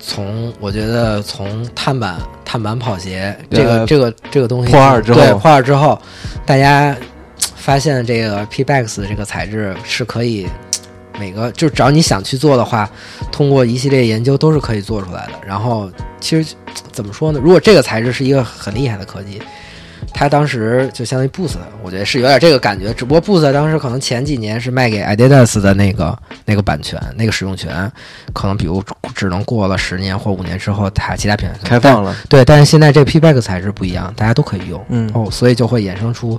[0.00, 6.00] 从我觉得从碳板碳板跑鞋这个呃这个这个东西破二之后对破二之后，
[6.46, 6.96] 大家
[7.56, 10.48] 发现这个 P-Bax 这个材质是可以
[11.18, 12.90] 每个就只要你想去做的话，
[13.30, 15.32] 通过一系列研究都是可以做出来的。
[15.46, 16.54] 然后其实
[16.90, 17.38] 怎么说呢？
[17.42, 19.40] 如果这个材质是一个很厉害的科技，
[20.12, 22.92] 它当时就相当于 Boost，我觉得是有点这个感觉。
[22.92, 27.90] 只不过 Boost 当时可能前几年是卖给 Adidas 的那个那个版权、那个使用权，
[28.32, 28.82] 可能比如
[29.14, 34.84] 只能过了十年或五年之后，它其他品牌开放了，对，但是现在这个 P-Back 材质不一样，大家都可以用。
[34.88, 36.38] 嗯哦，所以就会衍生出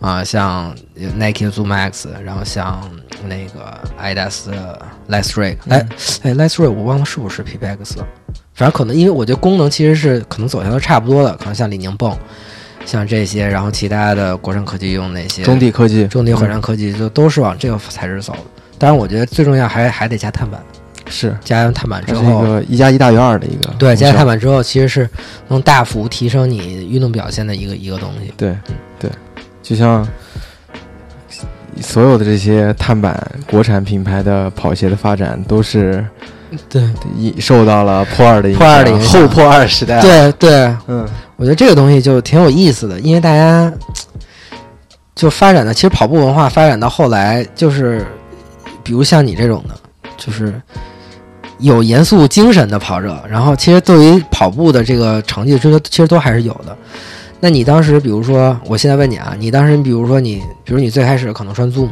[0.00, 2.78] 啊、像 Nike 的 Zoom X，然后像
[3.26, 5.86] 那个 Adidas 的 Light Ray，哎
[6.22, 8.06] 哎 Light Ray 我忘了是不是 P-Bax 了，
[8.54, 12.14] 反正可能因为我觉得功能其实是可能走向都差不多的，可能像李宁泵，
[12.84, 18.38] 像这些，然后其他的国产科技用那些中地科技，中地火山科技就都是往这个材质走的。
[18.78, 20.60] 当然，我觉得最重要还还得加碳板，
[21.08, 25.08] 是，加完碳板之后，个一加一大于二的一个，对，加碳，板之后，其实是
[25.48, 28.32] 能大幅提升你运动表现的一个一个东西。
[28.36, 28.54] 对
[28.98, 29.10] 对，
[29.62, 30.06] 就像
[31.80, 33.18] 所有的这些碳板
[33.48, 36.04] 国产品牌的跑鞋的发展，都是
[36.68, 36.82] 对
[37.16, 41.06] 一受到了破二的影响，破二的影响后破二时代，，对对，嗯
[41.36, 43.72] 我觉得这个东西就挺有意思的，因为大家
[45.14, 48.06] 就发展的，其实跑步文化发展到后来，就是
[48.82, 49.74] 比如像你这种的，
[50.16, 50.60] 就是
[51.58, 56.76] 有严肃精神的跑者，然后其实对于跑步的这个成绩追求，其实都还是有的。
[57.40, 61.90] 那你当时，比如说，我现在问你啊，你当时，比如说你，比如你最开始可能穿 Zoom，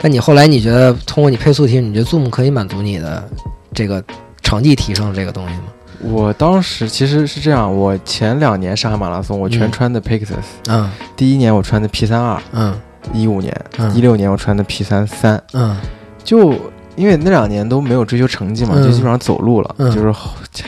[0.00, 3.28] 但你后来你觉得通过你配速提升，你觉得 Zoom 可以满足你的
[3.72, 4.02] 这个
[4.42, 5.64] 成绩提升这个东西吗？
[6.00, 9.72] 我当时其实是这样，我前两年上海马拉松我全嗯。
[9.72, 10.34] 穿的 Pegasus，、
[10.68, 10.90] 嗯。
[11.16, 12.74] 第一年我穿的 P 三二，嗯。
[13.12, 13.94] 一五年，嗯。
[13.94, 15.76] 一六年我穿的 P 三三，嗯。
[16.22, 16.54] 就
[16.96, 18.82] 因为那两年都没有追求成绩嘛，嗯。
[18.82, 19.90] 就基本上走路了，嗯。
[19.94, 20.14] 就是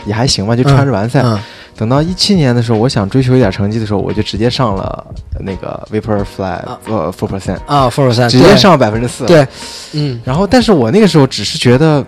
[0.07, 1.23] 也还行吧，就穿着完赛。
[1.25, 1.39] 嗯。
[1.77, 5.07] 等到一七年的时候，我想追求一点成绩的时候，我就直接上了
[5.41, 6.79] 那个 Vaporfly 啊。
[6.87, 9.27] 呃 four percent，啊，four percent，直接上百分之四。
[9.27, 9.47] 对，
[9.93, 10.21] 嗯。
[10.25, 12.05] 然后但是我那个时候只是觉得。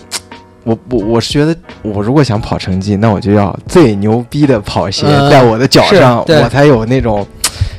[0.68, 7.26] 我我我是觉得，我如果想跑成绩，那我就要最牛逼的跑鞋嗯在我的脚上，我才有那种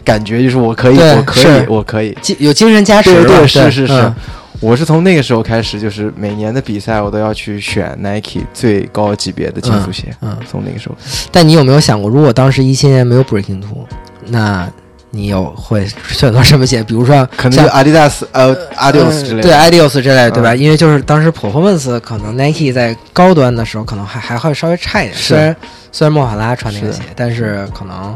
[0.03, 2.17] 感觉，就是我可以，我可以，我可以。
[2.21, 4.15] 精有精神加持对吧，对，是是是嗯，
[4.59, 10.05] 我是从那个时候开始，就是每年的比赛我都要去选 Nike 最高级别的竞速鞋。
[10.21, 10.35] 嗯。
[10.49, 10.95] 从那个时候，
[11.31, 13.85] 但你有没有想过，如果当时一七年没有 Breaking Two，
[14.27, 14.67] 那
[15.12, 16.84] 你有会选择什么鞋？
[16.86, 19.43] 比如说可能就像 Adidas 呃 Adios 之类的。
[19.43, 20.53] 对 Adios 之类的，对吧？
[20.53, 25.16] 嗯因为就是当时 Performance 可能 Nike 在高端的时候，可能还还会稍微差一点。
[25.18, 25.55] 虽然
[25.91, 28.16] 虽然莫法拉穿那个鞋，但是可能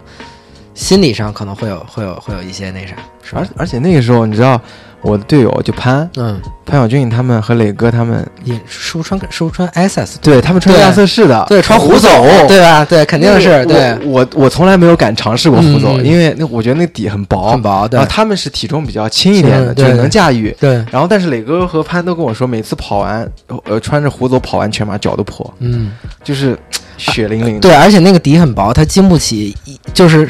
[0.75, 3.47] 心理上可能会有会有会有一些那啥，是而？
[3.57, 4.59] 而且那个时候，你知道
[5.03, 10.17] 我的队友就潘嗯，潘晓俊他们和磊哥他们，也是不是穿是不是穿 SS？
[10.21, 12.09] 对他们穿对亚瑟士的，对，穿胡走，
[12.47, 12.85] 对吧？
[12.85, 20.55] 对，肯定是对，我我我从来没有敢尝试过胡走，嗯因为那我觉得那底很薄，很薄，对然后他们是体重比较轻一点的，就是能驾驭。
[20.59, 23.29] 对，然后，但是磊哥和潘都跟我说，每次跑完，
[23.65, 25.91] 呃，穿着胡走跑完全马，脚都破，嗯。
[26.23, 26.57] 就是
[26.97, 27.59] 血淋淋的。
[27.59, 30.29] 对，而且那个底很薄，它经不起一就是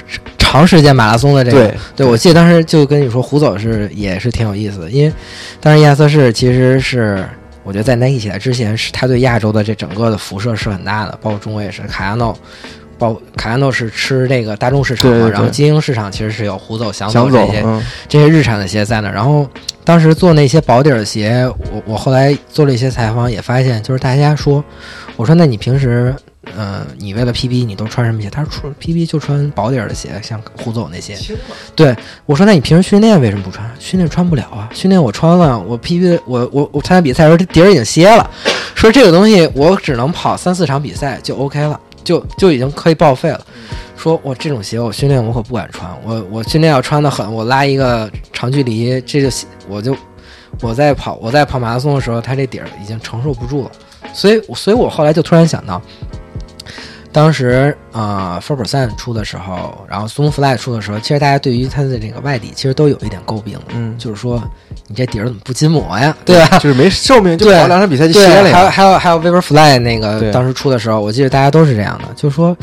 [0.54, 1.58] 长时间马拉松的这个。
[1.58, 5.12] 对对，我记得当时就跟你说，胡走是也是挺有意思的，因为
[5.60, 7.28] 当时亚瑟士其实是
[7.64, 12.38] 我觉得在 Nike 起来之前，是他对亚洲的这整个的辐射是很大的，包括中国也是，卡亚诺。
[13.00, 19.14] 包卡亚诺是吃这个大众市场嘛，对对对然后精英市场其实是有胡走、翔想走，这些嗯，这些日产的鞋在那儿。
[19.14, 19.46] 然后
[19.84, 24.64] 当时做那些薄底儿的鞋，我我后来做了一些采访，也发现就是大家说，
[25.18, 26.16] 我说那你平时，
[26.56, 28.30] 呃，你为了 PB 你都穿什么鞋？
[28.30, 31.18] 他说穿 PB 就穿薄底儿的鞋，像胡总那些。
[31.76, 33.70] 对我说那你平时训练为什么不穿？
[33.80, 38.30] 训练穿不了啊，训练我穿了，我 PB 我我我参加比赛的时候这底儿已经歇了，
[38.76, 43.40] 说这个东西我只能跑三四场比赛就 OK 了，就就已经可以报废了。
[43.96, 49.30] 说我这种鞋我训练我可不敢穿，我我训练要穿的很，我拉一个长距离，这就
[49.70, 49.96] 我就
[50.60, 53.72] 我在跑我在跑马拉松的时候，他这底儿已经承受不住了，
[54.14, 55.82] 所以所以我后来就突然想到，
[57.14, 64.44] 当时啊 f o r percent 出的时候，然后 Zoom Fly 出的时候，其实大家对于它的这个外底其实都有一点诟病，嗯，就是说
[64.88, 66.58] 你这底儿怎么不筋膜呀，对吧？
[66.58, 68.70] 就是没寿命，就跑两场比赛就，歇了还有。
[68.70, 72.58] 还有还有 Vaporfly 那个当时出的时候，我记得大家都是这样的，就说，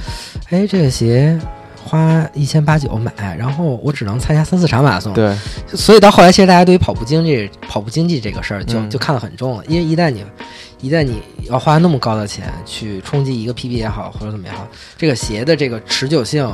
[0.48, 1.38] 哎，这个鞋
[1.84, 5.12] 花一千八九买，然后我只能参加三四场马拉松。
[5.12, 5.32] 对，
[5.74, 10.24] 所以到后来，其实大家对于跑步经济、跑步经济这个事儿就嗯就看得很重了，因为一旦你
[10.82, 14.66] 一旦你要花那么高的钱去冲击一个 PB 也好，或者怎么也好，
[14.96, 16.46] 这个鞋的这个持久性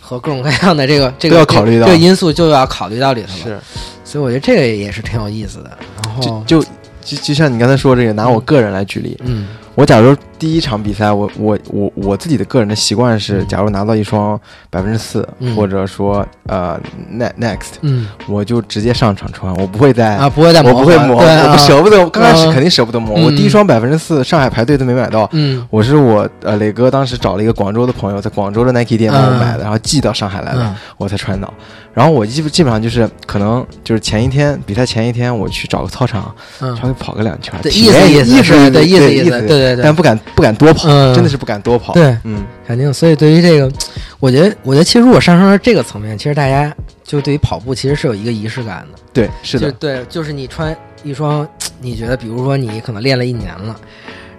[0.00, 3.44] 和各种各样的这个这个要考虑到这个因素就要考虑到里头了。
[3.44, 3.60] 是，
[4.04, 5.78] 所以我觉得这个也是挺有意思的。
[6.04, 6.68] 然后，就就
[7.02, 16.78] 就就像你刚才说这个，拿我个人来举例，嗯我假如第一场比赛，我我我我自己的个人的习惯是，嗯假如拿到一双百分之四，嗯或者说呃
[17.12, 20.16] next next，嗯我就直接上场穿，我不会再。
[20.16, 22.08] 啊，不会再磨我不会磨，我不舍不得。
[22.10, 23.16] 刚开始嗯肯定舍不得磨。
[23.18, 25.28] 嗯我第一双百分之四，上海排队都没买到。
[25.32, 31.52] 嗯我是我呃磊哥当时找了一个广州的朋友，在广州的 Nike 店帮我买的，然后寄到上海来的，嗯我才穿到。
[31.92, 41.92] 然后我基基本上就是可能就是前一天比赛前一天，我去找个操场嗯稍微跑个两圈，意思意思意意思意思，意思对对对但，不敢不敢多跑，嗯真的是不敢多跑。
[41.92, 42.92] 对，嗯，肯定。
[42.92, 43.70] 所以对于这个，
[44.18, 48.98] 我觉得，我觉得其实如果上升到这个层面，其实大家就对于跑步其实是有一个仪式感的。
[49.12, 51.46] 对，是的，就对，就是你穿一双，
[51.80, 53.76] 你觉得，比如说你可能练了一年了。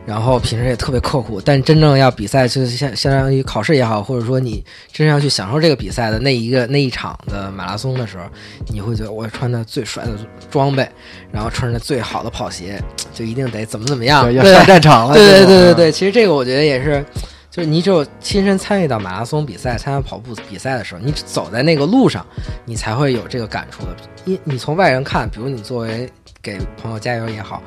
[0.05, 8.23] 然后平时也特别刻苦，但真正要比赛，就是相相当于考试也好，或者说你真正要去享受这个比赛的那一个那一场的马拉松的时候，
[8.67, 10.11] 你会觉得我穿的最帅的
[10.49, 10.89] 装备，
[11.31, 12.81] 然后穿着最好的跑鞋，
[13.13, 15.13] 就一定得怎么怎么样，对，要上战场了。
[15.13, 17.05] 对对对对对，其实这个我觉得也是，
[17.51, 22.25] 就是你只有亲身参与到马拉松比赛、参加跑步比赛的时候，你走在那个路上，
[22.65, 23.95] 你才会有这个感触的。
[24.25, 26.09] 因你从外人看，比如你作为
[26.41, 27.61] 给朋友加油也好，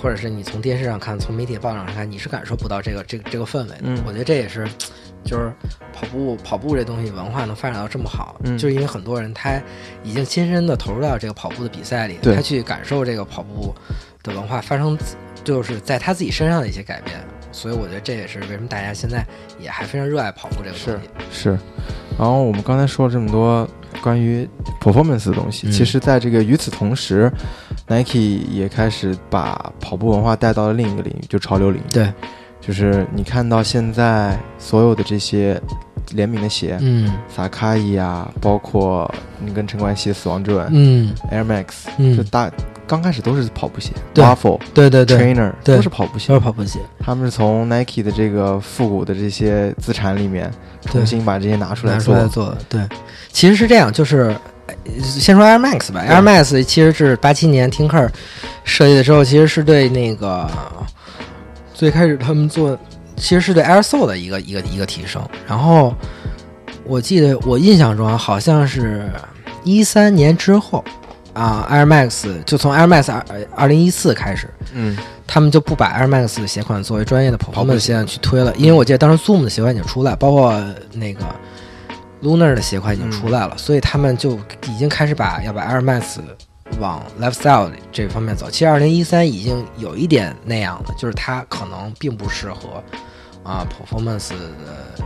[0.00, 3.82] 或者是你从电视上看、从媒体报道上看，你是感受不到这个这个这个氛围的。
[3.82, 4.66] 嗯我觉得这也是。
[5.24, 5.52] 就是
[5.92, 9.60] 跑步，跑步这东西文化能发展到这么好，嗯就是因为很多人他
[10.04, 13.74] 已经亲身的投入到这个跑步的比赛里，他去感受这个跑步
[14.22, 14.96] 的文化发生，
[15.42, 17.18] 就是在他自己身上的一些改变。
[17.50, 19.26] 所以我觉得这也是为什么大家现在
[19.58, 21.10] 也还非常热爱跑步这个东西。
[21.32, 21.58] 是。
[22.16, 23.68] 然后我们刚才说了这么多
[24.02, 24.48] 关于
[24.80, 25.72] performance 的东西，嗯。
[25.72, 27.30] 其实在这个与此同时
[27.86, 31.92] ，Nike 也开始把跑步文化带到了另一个领域，就潮流领域。
[31.92, 32.12] 对，
[32.60, 35.60] 就是你看到现在所有的这些
[36.12, 37.12] 联名的鞋，嗯。
[37.28, 39.12] 萨卡伊啊，包括
[39.44, 41.12] 你跟陈冠希死亡之吻、嗯。
[41.32, 42.16] Air Max，嗯。
[42.16, 42.50] 就大
[42.86, 46.40] 刚开始都是跑步鞋对，Waffle、对对对，Trainer 对都是跑步鞋都是。
[46.40, 46.78] 跑步鞋。
[47.00, 50.50] 他们是从 Nike 的这个复古的这些资产里面，
[50.82, 52.28] 重新把这些拿出来做拿出来。
[52.28, 52.88] 做的，对，
[53.32, 58.08] 其实是这样，就是呃先说 Air Max 吧，Air Max 其实是八七年 Tinker
[58.64, 60.48] 设计的时候，其实是对那个
[61.74, 62.78] 最开始他们做，
[63.16, 65.20] 其实是对 Air Soul 的一个一个一个提升。
[65.46, 65.94] 然后
[66.84, 69.10] 我记得我印象中啊好像是
[69.64, 70.84] 一三年之后
[71.36, 80.58] 啊，Air Max 就从 Air Max 二二零一四开始，嗯，他们就不把 Air Max 的鞋款作为专业的跑跑步步鞋款去推了，因为我记得当时 Zoom 的鞋款已经出来，包括
[80.94, 81.20] 那个
[82.22, 86.16] Lunar 的鞋款已经出来了，所以他们就已经开始把要把 Air Max
[86.80, 88.50] 往 lifestyle 这方面走。
[88.50, 92.82] 其实二零一三已经有一点那样了，就是它可能并不适合
[93.42, 95.04] 啊 performance 的。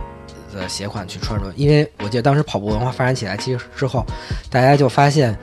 [0.53, 4.05] 的鞋款去穿着，因为我记得当时跑步文化发展起来，其实之后，
[4.49, 5.33] 大家就发现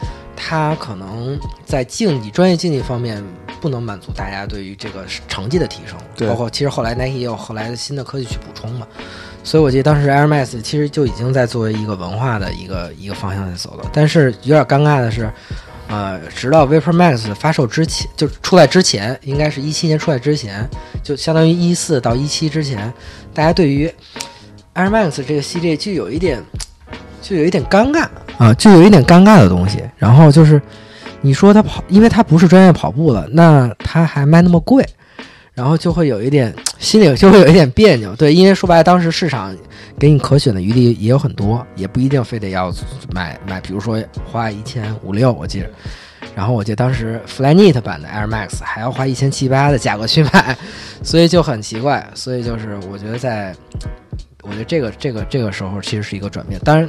[0.40, 3.22] 它可能在竞技、专业竞技方面
[3.60, 8.86] 不能满足大家对于这个成绩的提升，包括其实后来 Nike 也有后来的新的科技去补充嘛，
[9.42, 15.28] 所以我记得当时 Air Max 其实就已经在作为一个文化的一个一个方向在走了，但是有点尴尬的是，
[15.88, 20.64] 呃，直到 Vapor Max 发售之前，就出来之前，应该是一七年出来之前，
[21.02, 22.92] 就相当于一四到一七之前，
[23.34, 23.92] 大家对于
[24.74, 26.42] Air Max 这个系列就有一点，
[27.20, 28.06] 就有一点尴尬
[28.38, 29.82] 啊，就有一点尴尬的东西。
[29.96, 30.60] 然后就是，
[31.20, 34.86] 你说它跑，因为它不是专业跑步了，那它还卖那么贵，
[35.54, 38.14] 然后就会有一点心里 就会有一点别扭。
[38.16, 39.56] 对，因为说白了，当时市场
[39.98, 42.72] 给你可选的余地也有很多，也不一定非得要
[43.12, 45.70] 买买，比如说花一千五六，我记着。
[46.34, 50.56] 然后我记得当时 Flyknit 版的 Air Max 还要花一千七八的价格去买，
[51.02, 52.06] 所以就很奇怪。
[52.14, 53.52] 所以就是我觉得在，
[54.42, 56.60] 我觉得这个这个这个时候其实是一个转变。
[56.64, 56.88] 当然，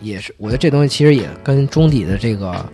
[0.00, 2.64] 也是我觉得这东西其实也跟中底的这个，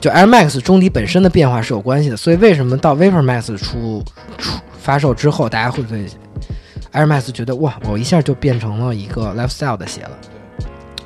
[0.00, 2.16] 就 Air Max 中底本身的变化是有关系的。
[2.16, 4.02] 所以为什么到 Vapor Max 出
[4.38, 6.06] 出发售之后，大家会对
[6.92, 10.18] Air Max 觉得哇，我一下就变成了一个 lifestyle 的鞋了。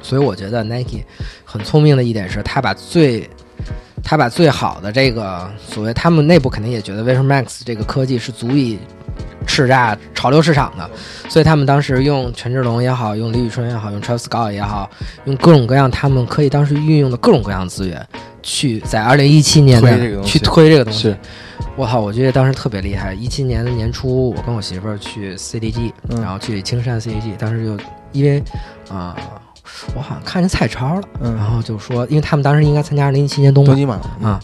[0.02, 1.04] 所以我觉得 Nike
[1.44, 3.28] 很聪明的一点是，他把最
[4.04, 8.78] 他把最好的这个所谓他们内部肯定也觉得 Vapor Max 这个科技是足以
[9.46, 10.90] 叱咤潮流市场的，
[11.28, 14.90] 所以他们当时用权志龙也好，用李宇春也好，用 Travis Scott 也好，
[15.24, 18.06] 用各种各样他们可以当时运用的各种各样的资源，
[18.42, 21.14] 去在二零一七年的去推这个东西。
[21.76, 23.14] 我操，我觉得当时特别厉害。
[23.14, 28.42] 一七年的年初，我跟我媳妇儿去 CDG，、嗯然后去青山 CDG，当时就因为
[28.88, 29.16] 啊、
[29.94, 31.34] 我好像看见蔡超了，嗯。
[31.36, 34.40] 然后就说，因为他们当时应该参加二零一七年冬马东京马啊，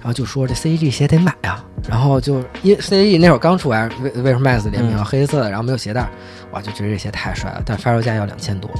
[0.00, 5.04] 然后就说这 C A G 鞋得买啊，然后就因为 CG 那会儿刚出来为为什么 Max 联名、嗯。
[5.04, 6.10] 黑色的，然后没有鞋带儿，
[6.52, 8.70] 哇，就觉得这鞋太帅了，但发售价要两千多，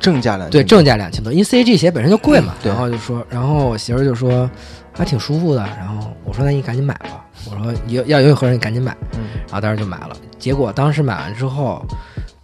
[0.00, 2.72] 正价两对，正价两千多，因为 C A G 鞋本身就贵嘛，嗯对。
[2.72, 4.48] 然后就说，然后我媳妇儿就说
[4.92, 9.24] 还挺舒服的，然后我说那你赶紧买吧，我说要要有合适你赶紧买，嗯。
[9.46, 11.84] 然后当时就买了，结果当时买完之后，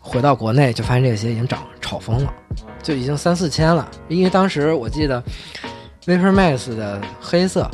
[0.01, 2.33] 回到国内就发现这个鞋已经涨炒疯了，
[2.83, 3.89] 就已经三四千了。
[4.09, 5.22] 因为当时我记得
[6.05, 7.70] Vapor Max 的黑色，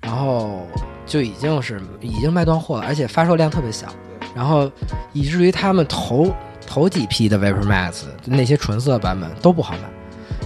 [0.00, 0.66] 然后
[1.06, 3.86] 就已经是已经卖断货了，而且发售量特别小，
[4.34, 4.70] 然后
[5.12, 6.32] 以至于他们头
[6.66, 9.80] 头几批的 Vapor Max 那些纯色版本都不好买。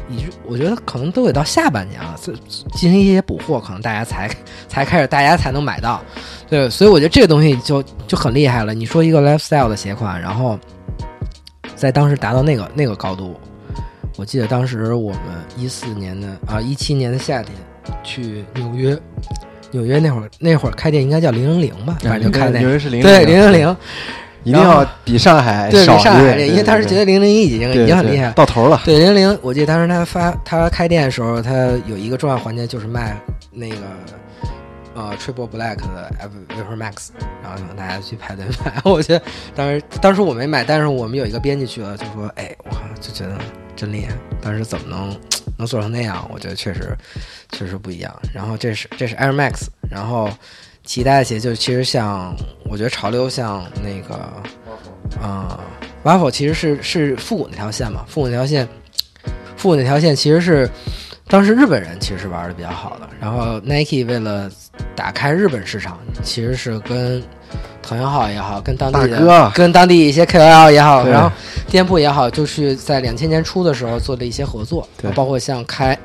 [0.08, 2.32] 以我觉得可能都得到下半年了，这
[2.74, 4.28] 进行一些补货，可能大家才
[4.68, 6.02] 才开始，大家才能买到。
[6.48, 8.74] 对，所以我觉得这个东西就就很厉害了。
[8.74, 10.58] 你说一个 lifestyle 的鞋款，然后
[11.74, 13.40] 在当时达到那个那个高度，
[14.16, 15.20] 我记得当时我们
[15.56, 17.54] 一四年的啊一七年的夏天
[18.04, 18.98] 去纽约，
[19.70, 23.76] 纽约那会儿那会儿开店应该叫零零零吧，反正就开那纽约是零对零零零，
[24.44, 28.30] 一定要比上海对，少比上海这，对因为当时觉得零零一已经已经很厉害。
[28.32, 28.80] 到头了。
[28.84, 31.52] 对零零，我记得当时他发他开店的时候，他
[31.86, 33.16] 有一个重要环节就是卖
[33.50, 33.76] 那个
[34.94, 36.12] 呃 Triple Black 的
[36.50, 37.08] Vapor Max，
[37.42, 38.80] 然后让大家去排队买。
[38.90, 43.38] 我觉得当时当时我没买，但是我们有一个编辑去了，就说哎，我就觉得
[43.82, 45.20] 真厉害，当时怎么能
[45.58, 46.24] 能做成那样？
[46.32, 46.96] 我觉得确实
[47.50, 48.14] 确实不一样。
[48.32, 50.30] 然后这是这是 Air Max，然后
[50.84, 52.32] 其他的鞋就其实像
[52.66, 54.14] 我觉得潮流像那个
[55.20, 55.58] 啊、
[56.04, 58.68] Waffle 其实是是复古那条线嘛，复古那条线，
[59.56, 60.70] 复古那条线其实是
[61.26, 63.10] 当时日本人其实是玩的比较好的。
[63.20, 64.48] 然后 Nike 为了
[64.94, 67.20] 打开日本市场，其实是跟
[67.82, 71.30] 藤原浩也好，跟当地的跟当地一些 KOL 也好，然后
[71.68, 75.10] 店铺也好，就是在两千年初的时候做了一些合作，对。
[75.12, 75.98] 包括像开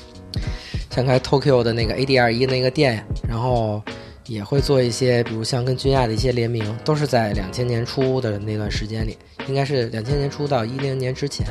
[0.90, 3.82] 像开 Tokyo 的那个 AD 二一那个店，然后
[4.26, 9.16] 也会做一些，比如像跟君亚的一些联名，都是在两千年初的那段时间里，
[9.46, 11.46] 应该是两千年初到一零年之前，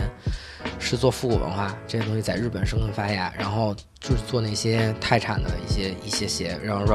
[0.79, 6.85] 是做复古文化这些东西在日本生根发芽，然后就是做那些泰产的一些一些鞋，然后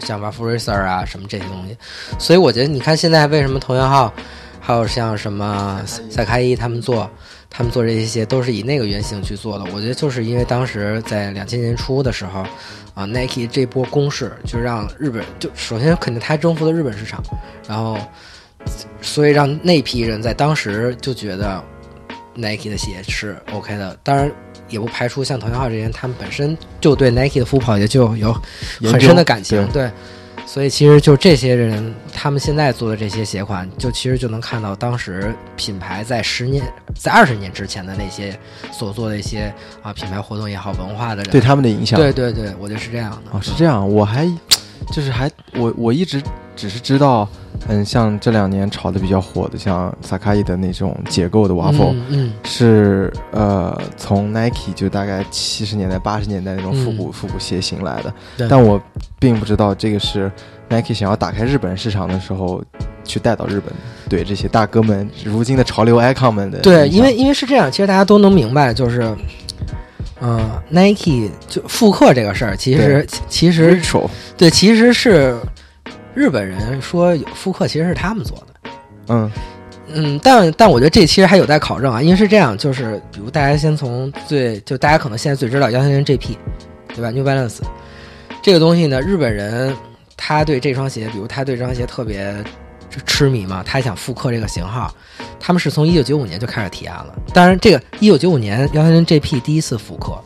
[0.00, 1.76] 像 r a f Racer 啊什么这些东西，
[2.18, 4.12] 所以我觉得你看现在为什么同源号，
[4.60, 7.10] 还有像什么赛卡伊他们做。
[7.56, 12.44] 他们做这些鞋都是以那个原型去做的，我觉得就是因为当时在两千年初的时候，
[12.94, 17.22] 啊，Nike 这波攻势就让日本就首先肯定他征服了日本市场，
[17.68, 17.96] 然后
[19.00, 21.62] 所以让那批人在当时就觉得
[22.34, 24.28] Nike 的鞋是 OK 的，当然
[24.68, 28.36] 也不排除像藤原浩这些人，他们本身就对 Nike 的复跑鞋就有
[28.82, 29.88] 很深的感情，对。
[30.46, 36.64] 所以其实就这些人，他们现在做的这些鞋款，就其实就能看到当时品牌在十年、
[36.94, 38.38] 在二十年之前的那些
[38.70, 41.98] 所做的一些啊品牌活动也好、文化的人对他们的影响。
[41.98, 43.32] 对对对，我觉得是这样的。
[43.32, 44.30] 哦，是这样，我还
[44.92, 46.22] 就是还我我一直
[46.56, 47.28] 只是知道，
[47.68, 52.06] 嗯，像这两年炒的比较火的，像萨卡伊的那种结构的 waffle，、嗯。
[52.10, 57.12] 嗯是呃从 Nike 就大概七十年代八十年代那种复古、嗯。
[57.12, 58.80] 复古鞋型来的，但我
[59.18, 60.30] 并不知道这个是
[60.68, 62.62] Nike 想要打开日本市场的时候
[63.04, 63.72] 去带到日本，
[64.08, 69.14] 对这些大哥们如今的潮流 icon 们的对，因为因为是这样，其实大家都能明白，就是，
[70.20, 73.80] 嗯、n i k e 就复刻这个事儿，其实其实
[74.36, 75.36] 对，其实是
[76.14, 78.70] 日本人说有复刻，其实是他们做的。
[79.08, 79.30] 嗯
[79.88, 86.36] 嗯，但但我觉得这其实还有待考证啊，因为是这样，就是比如大家先从最就大家可能现在最知道幺三零 GP，
[86.94, 87.58] 对吧？New Balance
[88.42, 89.76] 这个东西呢，日本人
[90.16, 92.34] 他对这双鞋，比如他对这双鞋特别
[93.06, 94.94] 痴迷嘛，他想复刻这个型号，
[95.38, 97.14] 他们是从一九九五年就开始提案了。
[97.32, 100.18] 当然，这个一九九五年幺三零 GP 第一次复刻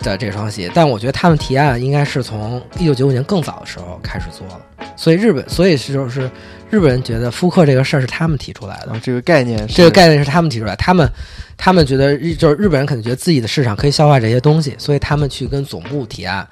[0.00, 4.60] 的这双鞋，但我觉得他们提案应该是从一九九五年更早的时候开始做了。
[4.96, 6.30] 所以日本，所以是就是
[6.70, 11.08] 日本人觉得复刻这个事儿是他们提出来的，，这个概念是这个概念是他们提出来，他们
[11.56, 16.46] 他们觉得日就是日本人肯定觉得自己的市场可以消化这些东西，所以他们去跟总部提案，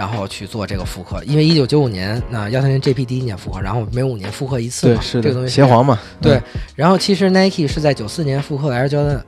[0.00, 1.22] 然后去做这个复刻。
[1.26, 6.42] 因为一九九五年那幺三零 GP 第一年复刻，然后每五年复刻一次嘛，对是的这个东西鞋皇嘛，对嗯，
[6.74, 9.20] 然后其实 Nike 是在九四年复刻了 Air Jordan，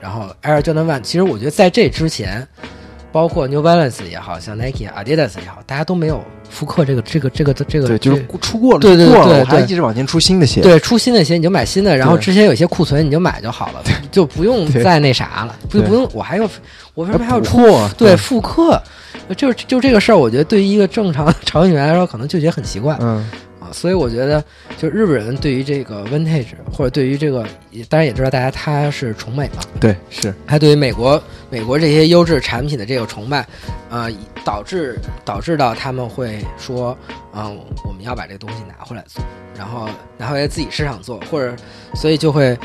[0.00, 2.44] 然后 Air Jordan One，其实我觉得在这之前，
[3.12, 16.50] 包括 New Balance 也好像 Nike、Adidas 也好，大家都没有复刻这个这个这个这个对，就是出过了，对对对对我还一直往前出新的鞋，对，出新的鞋你就买新的，然后之前有些库存你就买就好了，就不用再那啥了，不不用我还要
[16.94, 18.16] 我为什么还要出货，对。
[18.16, 18.82] 复刻？
[19.34, 23.18] 就就这个事儿，我觉得对于一个正常程序员来说，可能就觉得很奇怪嗯，
[23.60, 23.70] 啊。
[23.72, 24.42] 所以我觉得，
[24.76, 27.46] 就日本人对于这个 vintage 或者对于这个，
[27.88, 33.46] 当然也知道大家他是崇美嘛，对，是他对于美国美国这些优质产品的这个崇拜，
[33.88, 34.08] 啊，
[34.44, 36.96] 导致导致到他们会说，
[37.34, 37.56] 嗯，
[37.86, 39.22] 我们要把这个东西拿回来做，
[39.56, 41.54] 然后拿回来自己市场做，或者
[41.94, 42.58] 所以就会。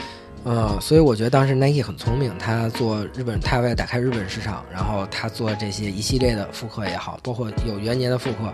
[0.46, 8.54] 呃，所以我觉得当时 Nike 很聪明，他做日本，他为了打开日本市场，然后他做这些一系列的复刻也好，包括有元年的复刻，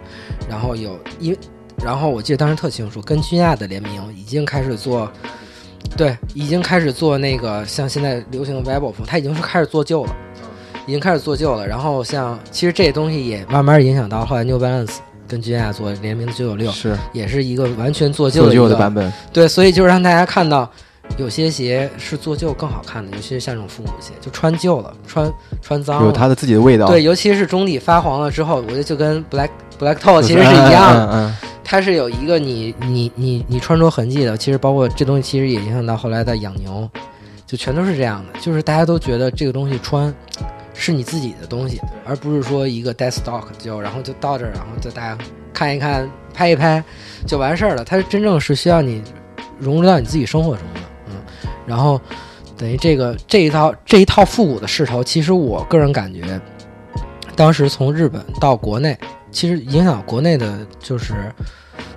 [0.49, 1.35] 然后有因，
[1.83, 5.11] 然后我记得当时特清楚，跟君亚的联名已经开始做，
[5.97, 10.15] 对，已经开始做那个像现在流行的 v i b o 风，它已经是开始做旧了，
[10.87, 11.67] 已经开始做旧了。
[11.67, 20.71] 然后像其实这些东西也慢慢影响到后来 New Balance 跟君亚做联名的九九六，是也是一个完全做旧的的版本，对，所以就是让大家看到。
[21.17, 25.31] 有些鞋是做旧更好看的，尤其是像这种复古鞋，就穿旧了，穿
[25.61, 26.87] 穿脏了，有它的自己的味道。
[26.87, 29.49] 对，尤其是中底发黄了之后，我觉得就跟 black
[29.79, 34.37] black toe 其实是一样的，它是有一个你你你你穿着痕迹的。
[34.37, 36.89] 其实包括这东西，其实也影响到后来的养牛，
[37.45, 38.39] 就全都是这样的。
[38.39, 40.13] 就是大家都觉得这个东西穿
[40.73, 45.17] 是你自己的东西，而不是说一个 dead stock 就然后就到这儿，然后就大家
[45.53, 46.83] 看一看拍一拍
[47.27, 47.83] 就完事儿了。
[47.83, 49.03] 它真正是需要你
[49.59, 50.81] 融入到你自己生活中的。
[51.71, 51.99] 然后，
[52.57, 56.37] 等于这个这一套这一套复古的势头，其实我个人感觉，
[57.33, 58.97] 当时从日本到国内，
[59.31, 61.33] 其实影响国内的就是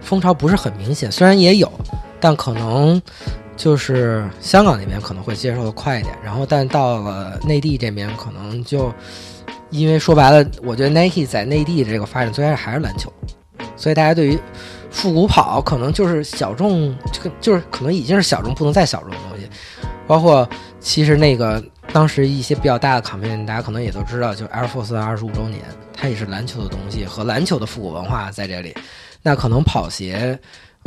[0.01, 1.69] 风潮不是很明显，虽然也有，
[2.21, 3.03] 但可能
[3.57, 6.15] 就是香港那边可能会接受的快一点。
[6.25, 8.93] 然后，但到了内地这边，可能就
[9.71, 13.13] 因为说白了，我觉得 Nike 在内地的这个发展最开始还是篮球，
[13.77, 14.39] 所以大家对于
[14.89, 19.19] 复古跑可能就是小众，这个就是可能已经是小众不能再小众了。
[20.07, 20.49] 包括
[20.81, 28.75] 其实那个当时一些比较大的卡片，大家可能也都知道，就 Air Force 二十五周年，它也是篮球的东西和篮球的复古文化在这里。
[29.23, 30.39] 那可能跑鞋，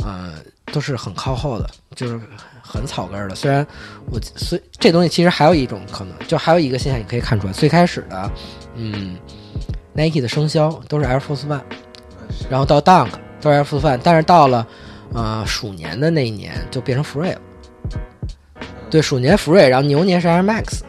[0.04, 0.34] 呃，
[0.72, 2.20] 都是很靠后的，就是
[2.62, 3.34] 很草根的。
[3.34, 3.66] 虽然
[4.10, 8.30] 我，所以这东西其实还有一种可能，就还有一个现象你可以看出来，最开始的，
[8.76, 9.16] 嗯
[9.94, 11.62] ，Nike 的生肖都是 Air Force One，
[12.48, 13.08] 然后到 Dunk
[13.40, 14.64] 都是 Air Force One，但是到了
[15.12, 17.40] 呃鼠年的那一年就变成 Free 了。
[18.90, 20.80] 对，鼠年福瑞，然后牛年是 Air Max，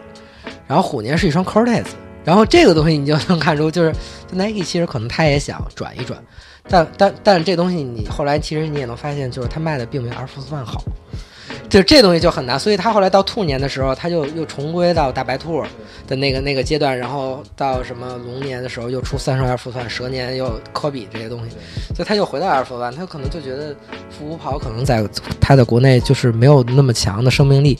[0.68, 1.86] 然后虎年是一双 Cortez，
[2.24, 3.94] 然后这个东西你就能看出，就是
[4.32, 6.18] Nike 其实可能他也想转一转，
[6.68, 10.84] 但但但这东西你后来其实你也能发现，就是他卖的并没有 Air Force One 好。
[11.70, 15.64] 就这东西就很难，所以他后来到兔年的时候，他就又重归到大白兔
[16.08, 21.52] 的那个那个阶段，然后到什么龙年的时候又出三双 Air Force One，蛇年又科比这些东西，
[21.96, 23.76] 所以他又回到 Air Force One，他可能就觉得
[24.10, 25.08] 复古跑可能在
[25.40, 27.78] 他的国内就是没有那么强的生命力，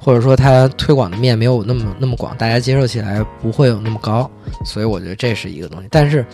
[0.00, 4.30] 或者说他推广的面没有那么那么广，大家接受起来不会有那么高，
[4.64, 6.24] 所以我觉得这是一个东西，但是。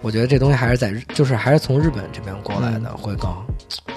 [0.00, 3.30] 我觉得这东西还是在，就是还是从日本这边过来的，会更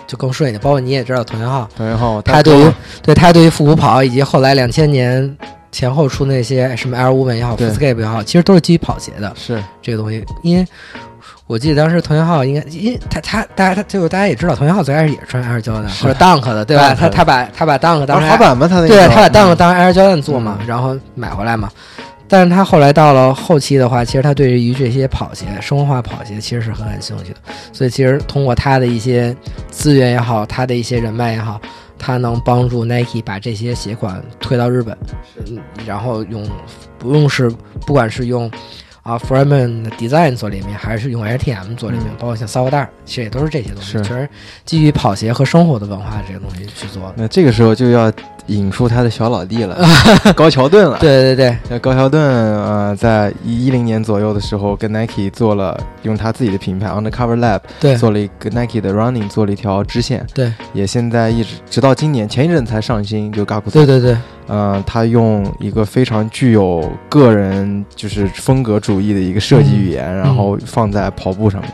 [0.08, 0.62] 就更顺一点。
[0.62, 2.72] 包括你也知道，藤原浩，藤原浩，他对于
[3.04, 5.38] 对他对于复古跑以及后来两千年
[5.72, 9.32] 前后出那些什么 L 五本也好，Footscape 也好，其实都是基于跑鞋的。
[9.36, 9.62] 是。
[9.82, 10.68] 这个东西，因为
[11.46, 16.96] 我记得当时藤原浩应该，因为他他大家他就大家也知道，藤原浩最开始也穿 Air Jordan 或者 Dunk 的，对吧？
[16.96, 21.70] 他他把他把 Dunk 当滑板嘛，他那对他把 Dunk 当 Air Jordan 做嘛，然后买回来嘛。
[22.32, 27.40] 但是他后来到了后期的话，其实他对于这些跑鞋、生活化跑鞋其实是很感兴趣的。
[27.74, 29.36] 所以其实通过他的一些
[29.70, 31.60] 资源也好，他的一些人脉也好，
[32.00, 34.98] 他能帮助 Nike 把这些鞋款推到日本，
[35.86, 36.48] 然后用
[36.98, 37.52] 不用是
[37.86, 38.50] 不管是用。
[39.04, 44.30] 啊 Fremen Design 做联名，还是用 LTM 做联名，包括像骚货袋，其实也都是这些东西，其实
[44.64, 47.12] 基于跑鞋和生活的文化这个东西去做。
[47.18, 48.14] 那这个时候就要
[48.48, 49.78] 引出他的小老弟了，
[50.36, 50.98] 高桥盾了。
[51.00, 63.72] 对对对，那高桥盾呃，在一零年左右的时候，跟 Nike 做了用他自己的品牌 Undercover Lab 对做了一个 Nike 的 Running 做了一条支线，对，也现在一直直到今年前一阵才上新，就 Gaku。
[63.72, 64.18] 对对对。
[64.54, 71.72] 嗯，他用一个非常具有个人就是风格主义的一个设计语言，然后放在跑步上面，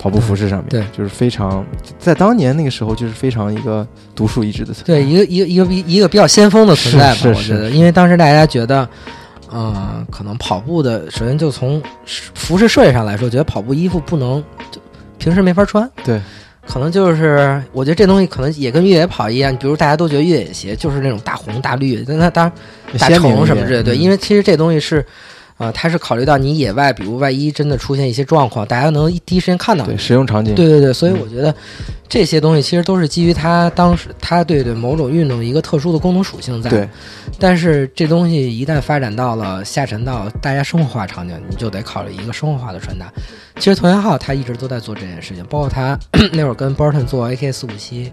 [0.00, 1.62] 跑步服饰上面，对，就是非常
[1.98, 8.88] 在当年那个时候就是非常一个独树一帜的存在，对，一个一个一个比一个比较先锋的存在吧，我觉得，因为当时大家觉得，
[9.52, 14.80] 嗯，可能跑步的，首先就从服饰设计上来说，觉得跑步衣服不能就
[15.18, 16.18] 平时没法穿，对。
[16.66, 25.04] 可能就是，我觉得这东西可能也跟越野跑一样，比如大家都觉得越野鞋就是那种大红大绿，那那当然大橙什么之类的，对，因为其实这东西是。
[25.60, 29.84] 啊，它是考虑到你野外，比如万一真的出现一些状况，大家能第一时间看到。
[29.84, 30.54] 对，使用场景。
[30.54, 31.54] 对对对，所以我觉得
[32.08, 36.70] 这些东西其实都是基于它当时它对对某种运动一个特殊的功能属性在。
[36.70, 36.88] 对。
[37.38, 43.12] 但是这东西一旦发展到了下沉到大家生活化场景，你就得考虑一个生活化的穿搭。
[43.56, 45.98] 其实藤原浩他一直都在做这件事情，包括他
[46.32, 48.10] 那会儿跟 Burton 做 AK 四五七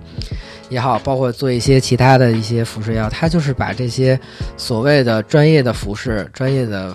[0.69, 4.19] 也好，包括做一些其他的一些服饰也好，他就是把这些
[4.57, 6.93] 所谓的专业的服饰、专业的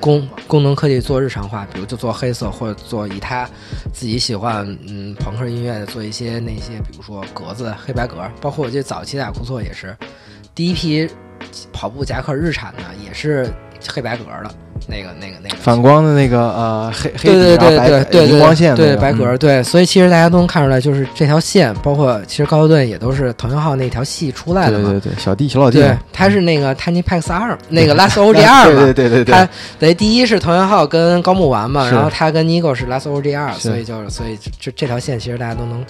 [0.00, 3.48] 功功能科技做日常化，比如就做黑色，或者做以他
[3.92, 9.96] 自己喜欢嗯朋克音乐的做一些那些，比如说格子、黑白格，包括我记得早期的雅库措也是
[10.54, 11.08] 第一批
[11.72, 13.52] 跑步夹克日产的，也是
[13.88, 14.54] 黑白格的。
[14.86, 24.90] 那个、那个、那个反光的那个呃黑黑对对对对对荧光线对白格对，所以其实大家都能看出来，就是这条线，包括其实高斯顿也都是藤原浩那条系出来的嘛。
[24.90, 28.84] 对对对，小弟小老弟对，他是那个 Tiny Pax 二，那个 Last OG 二嘛。
[28.84, 29.48] 对对对对他对，
[29.80, 33.68] 等于第一是藤原浩跟高木丸嘛，然后他跟 Nigo 是 Last OG 二，是。
[33.68, 35.84] 所以就是所以这这条线其实大家都能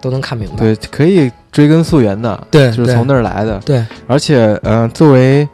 [0.00, 0.56] 都能看明白。
[0.56, 3.58] 对可以追根溯源的，对就是从那儿来的。
[3.64, 3.84] 对。
[4.06, 5.48] 而且，嗯、作为，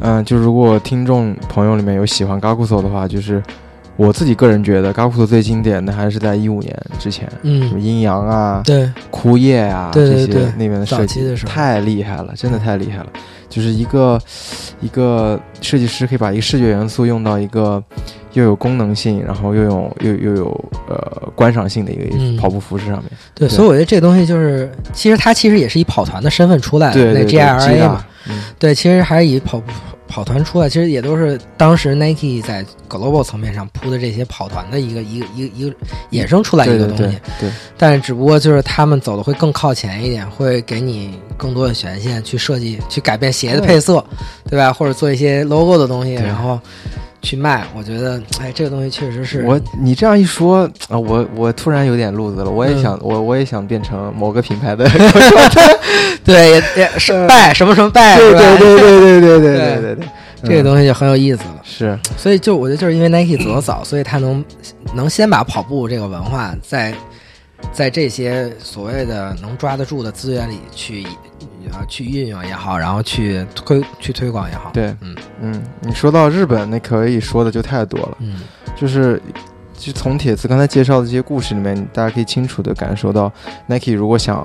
[0.00, 3.42] 嗯、就如果听众朋友里面有喜欢 Gakuso 的话，就是
[3.98, 7.68] 我自己个人觉得 Gakuso 最经典的还是在一五年之前，嗯。
[7.68, 8.88] 什么嗯，阴阳啊、对。
[9.10, 11.52] 枯叶啊对对对这些那边的设计的时候。
[11.52, 13.06] 太厉害了，真的太厉害了。
[13.48, 14.20] 就是一个
[14.80, 17.82] 一个设计师可以把一个视觉元素用到一个
[18.34, 22.36] 又有功能性，然后又有又又有呃观赏性的一个嗯。
[22.36, 23.10] 跑步服饰上面。
[23.34, 23.50] 对，对。
[23.50, 29.60] 所以我觉得这东西就是，其实他其实也是以跑团的身份出来的，那对对对 GIRA 嘛，嗯，对，其实还是以跑
[30.08, 35.76] 跑团出来，其实也都是当时 Nike 在 global 层面上铺的这些跑团的一个一个一个一个
[36.10, 37.02] 衍生出来一个东西。
[37.38, 44.04] 对对，但是只不过就是他们走的会更靠前一点，会给你更多的权限去设计、去改变鞋的配色，
[44.48, 44.72] 对吧？
[44.72, 46.58] 或者做一些 logo 的东西，然后
[47.28, 47.66] 去卖。
[47.74, 52.82] 我觉得，哎，这个东西确实是我你这样一说啊，我我突然有点路子了，我也嗯。
[52.82, 54.88] 想、我我也想变成某个品牌的，
[56.24, 59.40] 对，也也是拜什么什么拜，对对对对对对对对。
[59.40, 60.08] 对对对，
[60.44, 61.60] 这个东西就很有意思了。
[61.64, 61.98] 是。
[62.16, 64.44] 所以就我觉得就是因为 Nike 走得早，所以他能
[64.94, 66.94] 能先把跑步这个文化在
[67.72, 71.04] 在这些所谓的能抓得住的资源里去
[71.70, 74.70] 啊去运用也好，然后去推去推广也好。
[74.72, 75.16] 对，嗯。
[75.40, 78.40] 嗯，你说到日本，那可以说的就太多了，嗯。
[78.76, 79.20] 就是。
[79.80, 83.32] 就从铁子刚才介绍的这些故事里面，大家可以清楚的感受到
[83.68, 84.44] ，Nike 如果想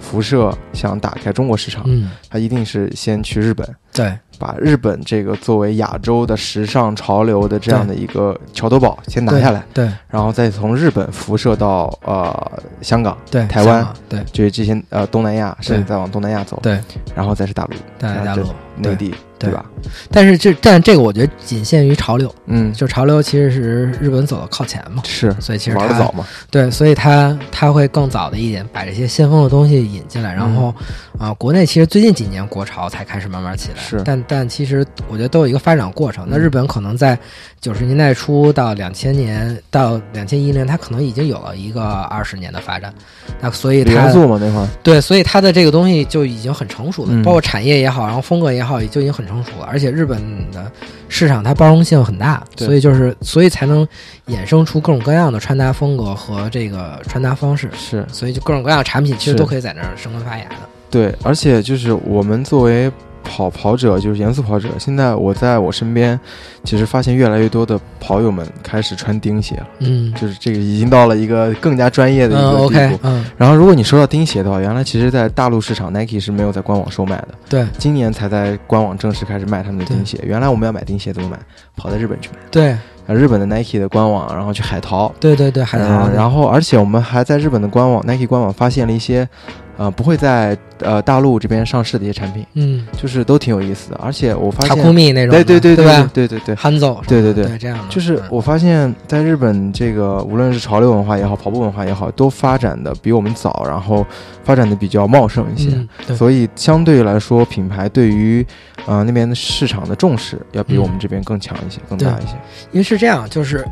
[0.00, 14.22] 辐射、想打开中国市场，嗯，它一定是先去日本，对把日本这个作为亚洲的时尚潮流的这样的一个桥头堡先拿下来，对然后再从日本辐射到呃香港，对，台湾对。
[14.32, 16.80] 就是这些呃东南亚，甚至再往东南亚走，对，
[17.14, 19.50] 然后再是大陆、大大陆内地，对。
[19.50, 19.64] 吧？
[20.10, 30.74] 但是这但这个我觉得仅限于潮流，嗯，就潮流其实是日本走的靠前嘛，是所以其实它玩的早嘛，对，所以他他会更早的一点把这些先锋的东西引进来，然后
[31.18, 34.02] 啊、国内其实最近几年国潮才开始慢慢起来，是。
[34.04, 36.26] 但但其实我觉得都有一个发展过程。
[36.28, 37.18] 那嗯日本可能在
[37.60, 42.92] 九十年代初到两千年到两千一年，它可能已经有了一个二十年的发展，
[43.40, 49.66] 那所以它元素嘛那块儿，对，所以它的这个东西就已经很成熟了，嗯包括产业也好，然后风格也好，也就已经很成熟了。
[49.66, 50.20] 而且日本
[50.50, 50.70] 的
[51.08, 53.86] 市场它包容性很大，所以就是所以才能
[54.28, 57.70] 衍生出各种各样的穿搭风格和这个穿搭方式。
[57.74, 60.56] 是所以就各种各样的产品其实都可以在那儿生根发芽的。
[60.90, 62.92] 对，而且就是我们作为
[63.24, 66.18] 跑跑者，就是严肃跑者，现在我在我身边，
[66.62, 72.98] 其实发现越来越多的跑友们开始穿钉鞋了，嗯就是这个已经到了一个更加专业的一嗯个地，OK，步。
[73.02, 80.18] 嗯，然后，如果你说到钉鞋的话，原来其实，在大陆市场，Nike 是没有在官网售卖的，对今年才在官网正式开始卖他们的钉鞋。
[80.22, 81.38] 原来我们要买钉鞋怎么买？
[81.76, 82.70] 跑到日本去买，对
[83.06, 89.28] 啊，日本的 Nike 的官网，然后去海淘，对对对，海淘，嗯然后，而且我们还在日本的官网 Nike 官网发现了一些，
[89.76, 94.00] 呃，不会在呃大陆这边上市的一些产品，嗯，就是都挺有意思的。
[94.02, 96.10] 而且我发塔库现，米那种的，对对对对吧？
[96.14, 104.06] 对对对，憨走，对对对对，这样，就是嗯我发现，在日本这个无论是潮流文化也好，跑步文化也好，都发展的比我们早，然后
[104.44, 105.70] 发展的比较茂盛一些。
[106.08, 108.46] 嗯，所以相对来说，品牌对于
[108.86, 112.32] 呃那边的市场的重视要比嗯我们这边更强一些，更大一些。
[112.72, 113.66] 因为是这样，就是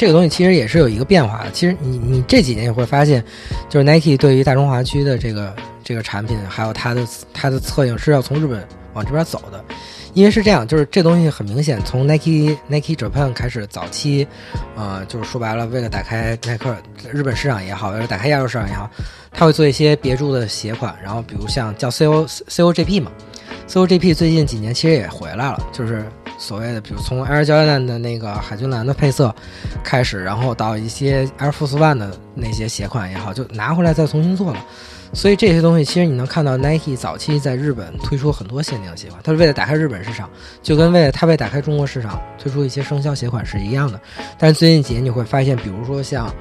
[0.00, 1.50] 这个东西其实也是有一个变化的。
[1.50, 3.22] 其实你你这几年也会发现，
[3.68, 9.62] 就是 Nike 对于大中华区的这个这个产品，还有它的它的策应是要从日本往这边走的。
[10.14, 14.26] 因为是这样，就是这东西很明显，从 Nike Nike Japan 开始，早期，
[14.74, 16.74] 呃，就是说白了，为了打开耐克
[17.12, 18.90] 日本市场也好，为了打开亚洲市场也好，
[19.32, 23.12] 他会做一些别注的鞋款，然后比如像叫 C O C O G P 嘛
[23.66, 26.06] ，C O G P 最近几年其实也回来了，就是
[26.40, 29.32] 所谓的，比如从 Air Jordan 的那个海军蓝的配色
[29.84, 34.66] 开始，然后到一些 Air Force One 的那些鞋款也好，就拿回来再重新做了。
[35.12, 40.30] 所以这些东西其实你能看到 Nike 早期在日本推出很多限定鞋款，它是为了打开日本市场，
[40.62, 44.00] 就跟为了它为打开中国市场推出一些生肖鞋款是一样的。
[44.38, 46.32] 但是最近几年你会发现，比如说像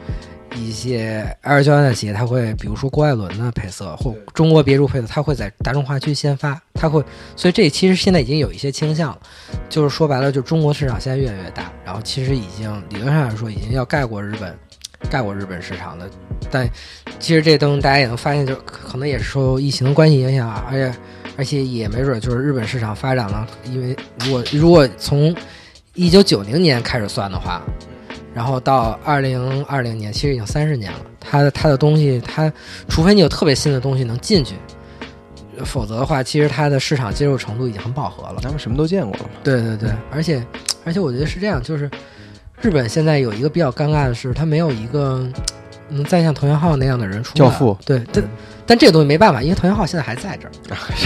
[0.55, 7.03] 一些 Air Jordan 的鞋，它会比如说郭艾伦的配色或中国别墅配色，它会在大中华区先发，它会，
[7.35, 9.19] 所以这其实现在已经有一些倾向了，
[9.69, 14.57] 就是说白了，就中国市场现在越来越大，然后其实已经理论上来说已经要盖过日本，
[15.09, 16.09] 盖过日本市场了。
[16.49, 16.67] 但
[17.19, 20.99] 其实这东西大家也能发现，就可能也是受疫情的关系影响啊，而且
[21.37, 25.35] 而且也没准就是日本市场发展了，因为如果如果从
[25.93, 27.61] 一九九零年开始算的话，
[28.33, 30.99] 然后到二零二零年，其实已经三十年了。
[31.19, 32.51] 它的它的东西，它
[32.87, 34.55] 除非你有特别新的东西能进去，
[35.65, 38.39] 否则的话，其实它的市场接受程度已经很饱和了。
[38.41, 39.29] 咱们什么都见过了嘛。
[39.43, 40.45] 对对对，而且
[40.85, 41.89] 而且我觉得是这样，就是
[42.61, 45.27] 日本现在有一个比较尴尬的是，它没有一个
[45.89, 47.35] 能再像藤原浩那样的人出来。
[47.35, 47.77] 教父。
[47.85, 48.23] 对，但
[48.65, 50.51] 但这个东西没办法，因为藤原浩现在还在这儿，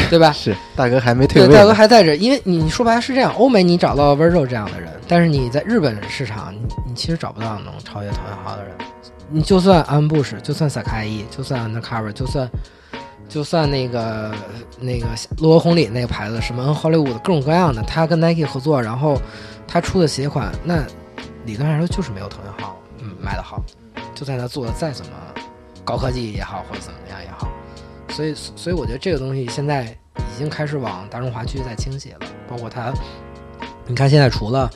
[0.10, 0.32] 对吧？
[0.32, 1.48] 是大哥还没退位。
[1.48, 8.74] 对，大哥还在这儿，因为你说白了是这样，欧美你找到 Virgil 这样的人，但是你在日本市场，你你其实找不到能超越藤原浩的人。
[9.30, 12.50] 你就算安布什，就算萨卡伊，就算 Undercover，就算
[13.28, 14.32] 就算那个
[14.80, 15.08] 那个
[15.40, 19.20] 罗红里那个牌子，什么 Hollywood 各种各样的，他跟 Nike 合作，然后
[19.68, 20.84] 他出的鞋款，那
[21.46, 23.64] 理论上说就是没有藤原浩嗯卖的好，
[24.24, 25.12] 就算他做的再怎么
[25.84, 27.50] 高科技也好，或者怎么样也好，
[28.08, 32.94] 所以所以我觉得这个东西现在已经开始往大中华区在倾斜了，包括它，
[33.86, 34.70] 你看现在除了。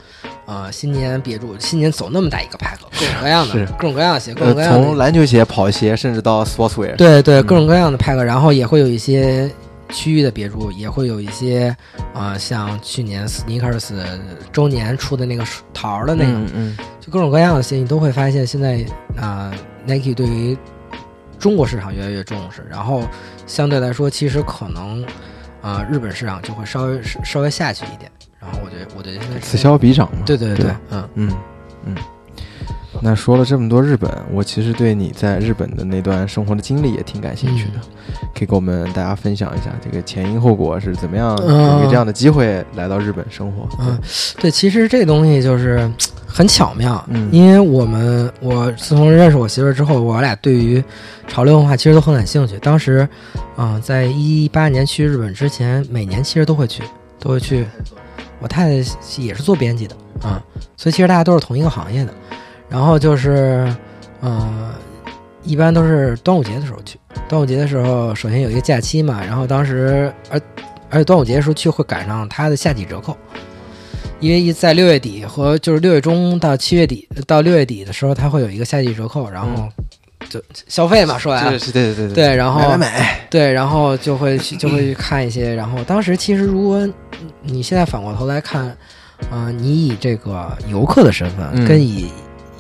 [0.48, 9.52] 呃，新年别住，新年走那么大一个派克，各种各样的，各种各样的鞋，各种各样的，从篮球鞋、跑鞋，甚至到 sportswear，对对，各种各样的派克，然后也会有一些
[9.90, 11.76] 区域的别墅，也会有一些
[12.14, 13.92] 啊，像去年 sneakers
[14.52, 18.86] 周年出的那个桃的那个，嗯嗯，就各种各样的鞋，你都会发现现在
[19.16, 19.54] 啊
[19.86, 20.58] ，Nike 对于
[21.40, 23.04] 中国市场越来越重视，然后
[23.46, 25.06] 相对来说，其实可能
[25.62, 28.12] 啊，日本市场就会稍微稍微下去一点。
[28.40, 30.24] 然后我觉得，我觉得现在此消彼长嘛。
[30.26, 31.34] 对对对，嗯嗯
[31.86, 31.96] 嗯。
[33.02, 37.80] 那说了这么多日本，我其实对你在日本的那段生活的经历也挺感兴趣的，
[38.34, 43.68] 可以给我们大家分享一下这个前因后果是怎么样，有个这样的机会来到日本生活。
[43.80, 43.98] 嗯，
[44.40, 45.90] 对，其实这东西就是
[46.26, 50.84] 很巧妙，嗯，因为我们我自从认识我媳妇儿之后，我俩对于
[51.28, 52.58] 潮流文化其实都很感兴趣。
[52.60, 53.08] 当时，
[53.58, 56.84] 嗯，在一八年去日本之前，每年其实都会去，
[57.20, 57.66] 都会去。
[58.40, 60.42] 我太太也是做编辑的啊，
[60.76, 62.14] 所以其实大家都是同一个行业的。
[62.70, 63.74] 然后就是，
[64.22, 64.72] 嗯，
[65.44, 67.00] 一般都是端午节的时候去。
[67.30, 70.40] 端午节的时候，首先有一个假期嘛，然后当时，而
[70.90, 73.16] 而且端午节的时候去会赶上它的夏季折扣，
[74.20, 79.68] 因为一在六月底和就是六月中到七月底到六月底的时候，它会有一个夏季折扣，然后。
[80.30, 86.86] 就消费嘛，说白了，对对对对，对，然后买买买，对，然后就会去就会去看一些，然后当时其实如果
[87.44, 88.76] 你现在反过头来看，
[89.32, 92.12] 嗯，你以这个游客的身份跟以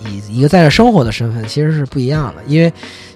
[0.06, 2.72] 以一个在这生活的身份其实是不一样的，因为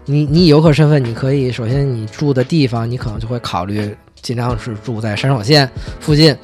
[0.05, 5.69] 你你以游客身份，你可以首先你住的地方，你可能就会考虑尽量是住在山手线
[5.99, 6.36] 附近，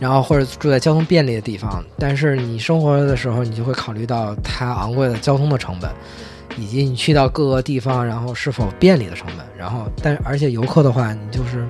[0.00, 5.90] 然后或者住在交通便利的地方，但是你生活的时候，你就会考虑到它昂贵的交通的成本。
[6.56, 11.64] 以及你去到各个地方，然后是否便利的成本，然后，但而且游客的话，你就是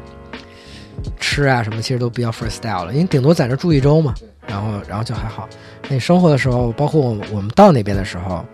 [1.20, 4.14] 吃啊什么，其实都比较 freestyle 了，因为顶多在那住一周嘛，
[4.48, 5.48] 然后，然后就还好。
[5.88, 8.44] 那你生活的时候，包括我们到那边的时候，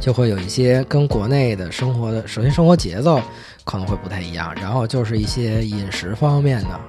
[0.00, 3.22] 就会有一些跟国内的生活的，首先生活节奏
[3.64, 6.80] 可能会不太一样，然后就是一些饮食方面的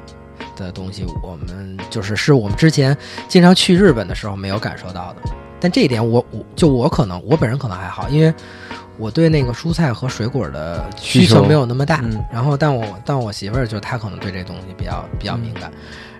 [0.56, 2.97] 的东西，我们就是是我们之前
[3.28, 5.22] 经常去日本的时候没有感受到的。
[5.60, 8.34] 但这一点，我我就我可能我本人可能还好，因为
[8.97, 12.04] 我对那个蔬菜和水果的需求没有那么大。
[12.32, 15.72] 然后，但我但我媳妇儿就她可能对这东西比较比较敏感，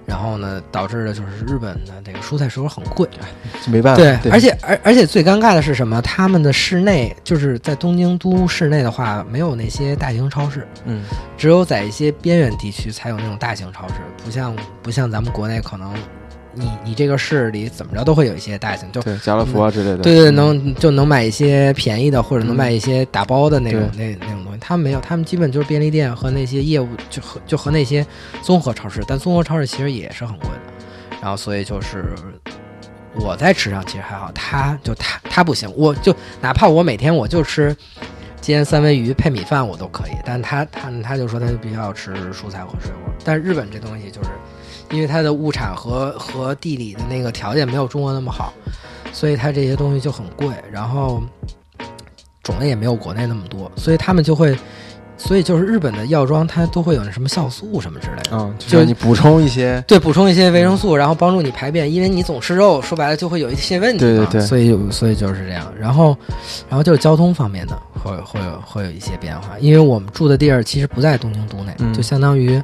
[0.05, 3.07] 然后呢，导致的就是日本的这个蔬菜水果很贵，
[3.71, 4.01] 没办法。
[4.01, 6.01] 对，而且而而且最尴尬的是什么？
[6.01, 11.03] 他们的室内就是在东京都市内的话，没有那些大型超市，嗯，
[11.37, 13.93] 只有在一些边远地区才有那种大型超市，
[14.23, 15.93] 不像不像咱们国内可能。
[16.53, 24.59] 你你这个市里怎么着都会有一些大型，就对家乐福啊之类的，对对，能就能买一些便宜的，或者能买一些打包的那种那那种东西。
[24.59, 28.05] 他们没有，他们基本就是便利店和那些业务，就和就和那些
[28.41, 29.01] 综合超市。
[29.07, 31.17] 但综合超市其实也是很贵的。
[31.21, 32.03] 然后所以就是
[33.15, 37.75] 我在吃上其实还好，他就他他不行，我就哪怕我每天我就吃
[38.41, 43.13] 煎三文鱼配米饭我都可以，但他他他就说他就比较吃蔬菜和水果。
[43.23, 44.29] 但日本这东西就是。
[44.92, 48.54] 因为它的物产和和地理的那个条件没有中国那么好，
[49.12, 51.22] 所以它这些东西就很贵，然后
[52.43, 54.58] 种类也没有国内那么多，所以他们就会，
[55.18, 58.32] 所以就是日本的药妆它都会有那什么酵素什么之类的。
[58.32, 64.12] 嗯，就是你补充一些，对，补充一些维生素，然后帮助你排便，因为你总吃肉，说白了就会有一些问题嘛。
[64.12, 65.72] 对对对所以，所以就是这样。
[65.80, 66.18] 然后，
[66.68, 72.55] 然后就是交通方面的会会有会有一些变化，因为我们住的地儿其实不在东京都内，嗯就相当于，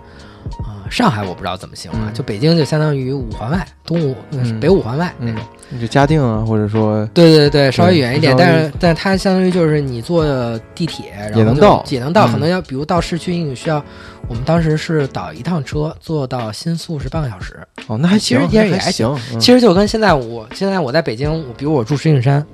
[0.65, 4.15] 呃，上海我不知道怎么形容啊，嗯就北京就相当于五环外，东五、
[4.59, 10.25] 北五环外那嗯种。，你就嘉定啊，或者说对对对，稍微远一点，但是但是它相当于就是你坐
[10.73, 13.83] 地铁，也能到也能到，嗯可能要比如到市区，你需要，
[14.27, 17.59] 我们当时是倒一趟车，坐到新宿是半个小时。
[17.87, 22.45] 哦，那还其实也也还行，嗯其实就跟现在我现在我在北京，我比如我住石景山，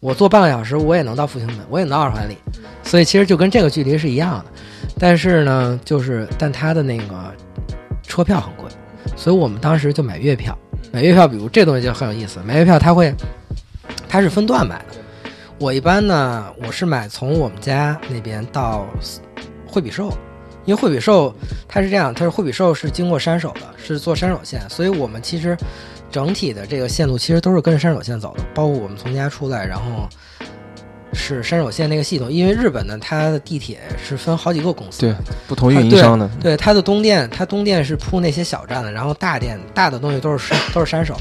[0.00, 2.36] 我坐半个小时我也能到复兴门，我也能到二环里，
[2.84, 4.44] 所以其实就跟这个距离是一样的。
[4.98, 7.04] 但是呢，就是但它的那个
[8.06, 8.70] 车票很贵，
[9.16, 10.56] 所以我们当时就买月票。
[10.92, 13.12] 买月票，比如这东西就很有意思，买月票它会
[14.08, 14.94] 它是分段买的。
[15.58, 18.86] 我一般呢，我是买从我们家那边到
[19.66, 20.10] 惠比寿，
[20.64, 21.34] 因为惠比寿
[21.66, 25.56] 它是这样，它是惠比寿是经过山手的，是坐山手线，所以我们其实
[26.10, 30.08] 整体的这个线路其实都是跟着山手线走的，包括我们从家出来，然后
[31.16, 35.14] 是山手线那个系统，因为日本呢，它的地铁是分好几个公司对，
[35.48, 41.16] 不同运营商的，对，它的东电，它东电是铺那些小站的，然后大电大的东西都是山都是山手，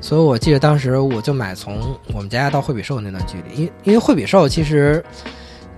[0.00, 5.04] 所以我记得当时我就买从我们家到惠比寿那段距离，因因为惠比寿其实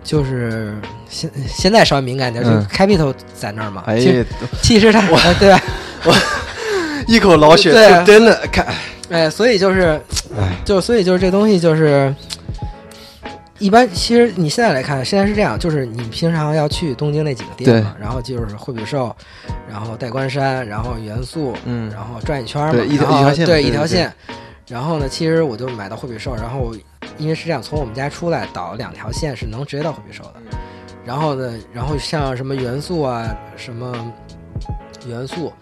[0.04, 0.76] 就是
[1.08, 4.26] 现现在稍微敏感点，就嗯是 capital 在那儿嘛，哎其实呀，
[4.62, 5.60] 其实它呃对吧？
[7.08, 8.04] 一口老血对啊。
[8.04, 8.66] 真的看，
[9.08, 10.00] 哎，所以就是
[10.38, 12.14] 哎，就所以就是这东西就是。
[13.58, 19.14] 一般其实你现在来看，现在是这样，就是你平常要去东京那几个店嘛，然后就是惠比寿，
[19.68, 24.12] 然后代官山，然后元素，嗯然后转一圈嘛，对一条一条线对一条线。
[24.66, 26.74] 然后呢，其实我就买到惠比寿，然后
[27.18, 30.34] 因为是这样，从我们家出来倒两条线是能直接到惠比寿的。
[31.04, 33.94] 然后呢，然后像什么元素啊，什么
[35.06, 35.52] 元素，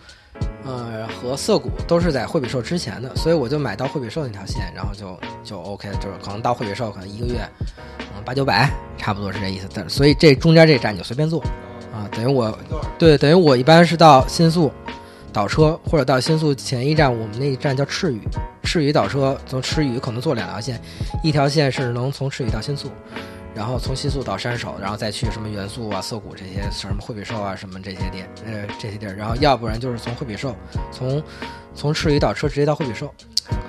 [0.65, 7.47] 呃和涩谷都是在惠比寿之前的，所以我就买到惠比寿那条线，然后就就 OK，就是可能到惠比寿可能一个月，
[7.99, 9.69] 嗯八九百，差不多是这意思。
[9.75, 11.41] 但所以这中间这站你就随便坐
[11.93, 12.57] 啊，等于我
[12.99, 14.71] 对等于我一般是到新宿
[15.33, 18.21] 倒车，或者到新宿前一站，我们那一站叫赤羽，
[18.63, 20.81] 赤羽倒车，从赤羽可能坐两条线，
[21.23, 22.89] 一条线是能从赤羽到新宿。
[23.55, 30.55] 然后从新宿到山手，然后再去什么元素啊、涩谷这些什么惠比寿啊什么这些店，呃这些地儿，然后要不然就是从惠比寿，
[30.91, 31.23] 从
[31.75, 33.13] 从赤羽倒车直接到惠比寿，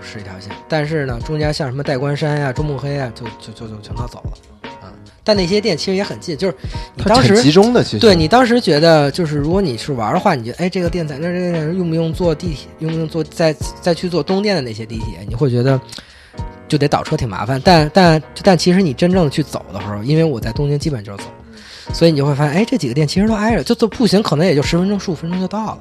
[0.01, 0.51] 是一条线。
[0.67, 4.31] 但是呢，中间像什么代官山呀、中目黑啊，就就就就全都走了，
[4.83, 4.89] 嗯。
[5.25, 6.55] 但那些店其实也很近，就是
[6.95, 15.79] 你当时集中的，其实对你当时觉得，就是如果你是玩的话，你觉得哎，这个店在那儿，这个店用不用坐地铁，用不用坐再再去坐东电的那些地铁，你会觉得
[16.73, 17.61] 就得倒车挺麻烦。
[17.63, 21.25] 但但但其实你真正去走的时候，因为我在东京基本就是走，
[21.93, 25.77] 所以你就会发现，哎，这几个店其实都挨着，就走步行可能也就十分钟、十五分钟就到了。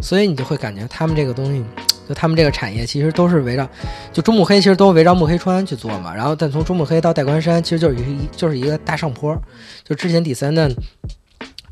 [0.00, 1.62] 所以你就会感觉他们这个东西，
[2.08, 3.68] 就他们这个产业其实都是围绕，
[4.14, 6.14] 就中目黑其实都围绕目黑川去做嘛。
[6.14, 9.38] 然后但从中目黑到代官山，其实就是一就是一个大上坡。
[9.84, 10.74] 就之前第三弹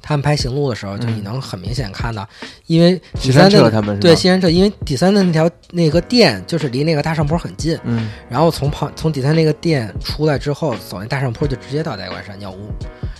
[0.08, 2.26] 他们拍行路的时候，就你能很明显看到，
[2.66, 12.70] 因为第西山三弹彻他们对西山彻，因为第三的那条那个店就是离那个大上坡很近，嗯，然后从旁从底三那个店出来之后，走那大上坡就直接到代官山鸟屋，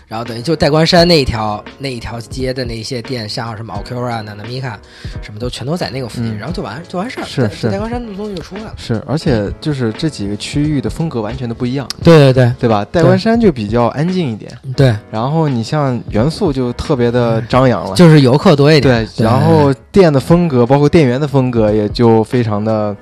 [0.08, 4.78] 然后等于就代官山那一条那一条街的那些店，像什么奥 Q 啊、娜娜米卡，
[5.20, 6.38] 什么都全都在那个附近，嗯。
[6.38, 7.66] 然后就完就完事儿，是是。
[7.66, 8.74] 在代官山的东西就出来了。
[8.78, 12.52] 是，而且就是这几个区域的风格完全都不一样，对对对。
[12.58, 12.82] 对吧？
[12.90, 14.88] 代官山就比较安静一点，对。
[14.88, 17.94] 对，然后你像元素就特别的张扬了。
[17.94, 19.06] 就是游客多一点。
[19.14, 22.96] 对，然后店的风格，包括店员的风格，也就非常的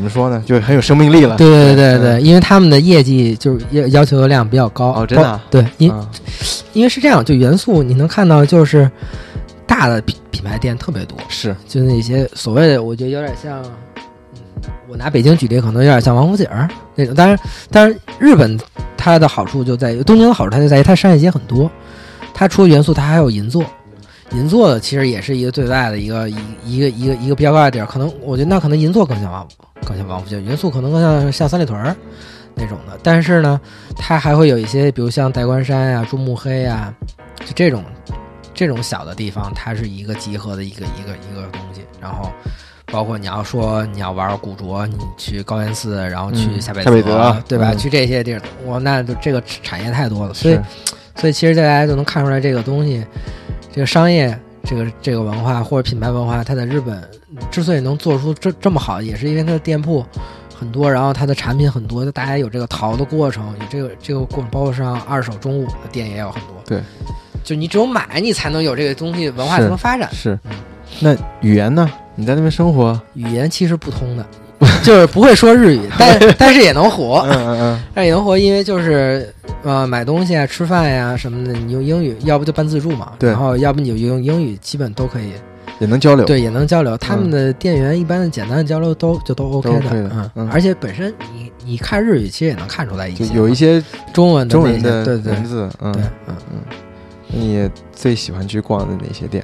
[0.00, 1.36] 怎么说呢，就很有生命力了。
[1.36, 4.92] 对对对嗯对，因为他们的业绩就是要要求的量比较高。
[4.92, 6.08] 哦真的啊对，因嗯
[6.72, 8.90] 因为是这样，就元素你能看到就是
[9.66, 17.14] 大的品品牌店特别多，是，就那些所谓的，我觉得有点像，嗯我拿北京举例，可能有点像王府井儿那种。
[17.14, 17.38] 当然，
[17.70, 18.58] 当然日本
[18.96, 21.70] 它的好处就在于东京的好处，它就在于它商业街很多，
[22.32, 23.62] 它除了元素，它还有银座。
[24.32, 29.46] 银座的其实也是一个对外的一个一一个一个一个比较高的地儿，可能我觉得那可能银座更像王
[29.86, 31.96] 更像王府井，元素可能更像像三里屯儿
[32.54, 32.98] 那种的。
[33.02, 33.60] 但是呢，
[33.96, 36.94] 它还会有一些，比如像代官山呀、朱木黑呀，
[37.40, 37.84] 就这种
[38.54, 41.80] 这种小的地方，它是一个集合的一个一个一个东西。
[42.00, 42.30] 然后，
[42.86, 47.72] 包括你要说你要玩古着，你去高原寺，然后去嗯夏贝夏贝德对吧？
[47.72, 50.58] 嗯去这些地儿，哇，那就这个产业太多了，所以
[51.16, 53.04] 所以其实大家就能看出来这个东西，
[53.72, 54.38] 这个商业。
[54.62, 57.02] 这个这个文化或者品牌文化，它在日本
[57.50, 60.04] 之所以能做出这这么好，也是因为它的店铺
[60.54, 66.62] 很多，然后它的产品很多，就大家有这个淘的过程，有这个这个过程，包括像二手中古的店也有很多。
[66.66, 66.82] 对，
[67.42, 70.12] 就你只有买，你才能有这个东西，文化才能发展。
[70.12, 70.52] 是嗯，
[71.00, 71.90] 那语言呢？
[72.14, 73.00] 你在那边生活？
[73.14, 74.26] 语言其实不通的，
[74.84, 77.26] 就是不会说日语，但 但是也能活。
[77.30, 79.32] 嗯嗯嗯，但也能活，因为就是
[79.62, 85.32] 呃买东西啊、吃饭呀、什么的，你用英语，要不就办自助嘛，对然后要不你就用英语，基本都可以，
[85.78, 86.24] 也能交流。
[86.26, 86.96] 对，也能交流。
[86.98, 93.82] 他们的店员一般的简单的交流都就都 OK 都的嗯嗯而且本身你你看日语，其实也能看出来一些，有一些
[94.12, 96.34] 中文的中文的对对文字，嗯对，嗯
[97.32, 99.42] 那你最喜欢去逛的哪些店？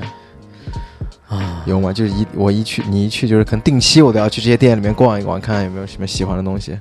[1.29, 1.93] 啊，有吗？
[1.93, 6.79] 就是一我一去，你一去就是可能定期我都要去这些店里面逛一逛，看看有没有什么喜欢的东西。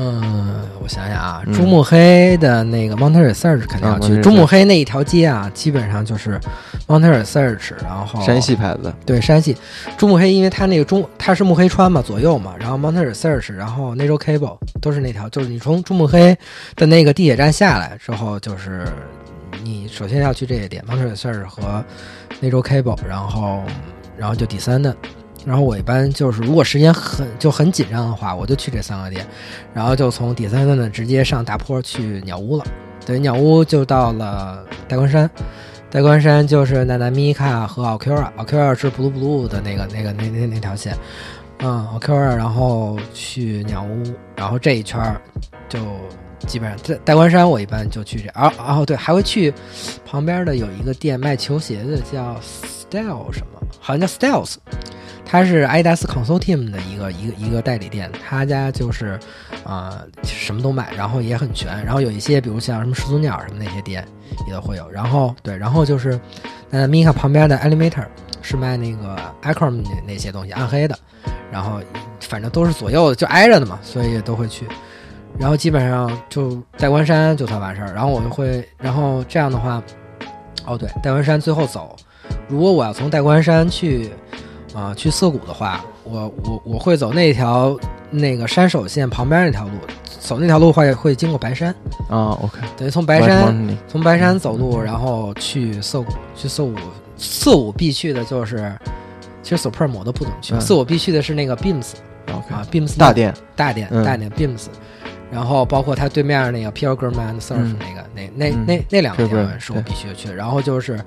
[0.00, 4.12] 嗯，我想想啊，嗯珠穆黑的那个 Mountain Research 肯定要啊去。
[4.12, 6.38] ，Mountain 珠穆黑那一条街啊，基本上就是
[6.86, 9.56] Mountain Research，然后山系牌子，对山系
[9.96, 16.38] 珠穆黑，因为它那个中它是木黑川嘛，左右嘛，然后 Mountain Research，然后 Natural Cable 都是那条，就是你从珠穆黑
[16.76, 18.86] 的那个地铁站下来之后，就是
[19.62, 21.84] 你首先要去这个点 Mountain Research 和
[22.40, 23.62] Nido Cable，然后
[24.16, 24.94] 然后就 Descendant。
[25.46, 29.26] 然后我一般就是，如果时间很就很紧张的话，我就去这三个点，
[29.72, 32.64] 然后就从 Descendant 直接上大坡去鸟屋了。
[33.06, 35.30] 对，鸟屋就到了戴冠山，
[35.90, 40.94] 戴冠山就是奈奈米卡和 Okura，Okura 是 Blue Blue 的那个那个那那那条线，
[41.60, 44.02] 嗯奥 Q 啊然后去鸟屋，
[44.36, 45.00] 然后这一圈
[45.68, 45.78] 就
[46.46, 49.52] 基本上在戴冠山我一般就去这，然后然后对还会去
[50.06, 54.56] 旁边的有一个店卖球鞋的叫 Style 什么，好像叫 Styles。
[55.30, 59.20] 它是 Adidas Consortium 的一个一个一个代理店，他家就是，
[59.62, 64.02] 啊、什么都卖，然后也很全，然后有一些比如像什么始祖鸟什么那些店
[64.46, 66.18] 也都会有，然后对，然后就是，
[66.70, 68.06] 那，Mika 旁边的 Elevator
[68.40, 70.98] 是卖那个 Acrom 那那些东西，暗黑的，
[71.52, 71.78] 然后
[72.20, 74.66] 反正都是左右就挨着的嘛，所以也都会去，
[75.38, 79.82] 然后基本上就戴冠山就算完事儿，然后我就会，然后这样的话，
[80.66, 81.94] 哦对，戴冠山最后走，
[82.48, 84.10] 如果我要从戴冠山去。
[84.74, 87.76] 啊、去涩谷的话，我我我会走那条
[88.10, 89.72] 那个山手线旁边那条路，
[90.20, 91.74] 走那条路会会经过白山，
[92.08, 96.76] 啊，OK，等于从白山从白山走路，然后去涩谷，去涩谷，
[97.16, 98.72] 涩谷必去的就是，
[99.42, 100.60] 其实 Supreme 我都不怎么去，嗯。
[100.60, 101.94] 涩谷必去的是那个 Beams
[102.26, 104.04] 啊，Beams 大店，大店嗯。
[104.04, 104.66] 大店 Beams，
[105.30, 107.76] 然后包括他对面那个 Pilgrim and Surf 嗯。
[107.78, 108.64] 那个那那嗯。
[108.66, 110.98] 那那两个店是我必须要去的，然后就是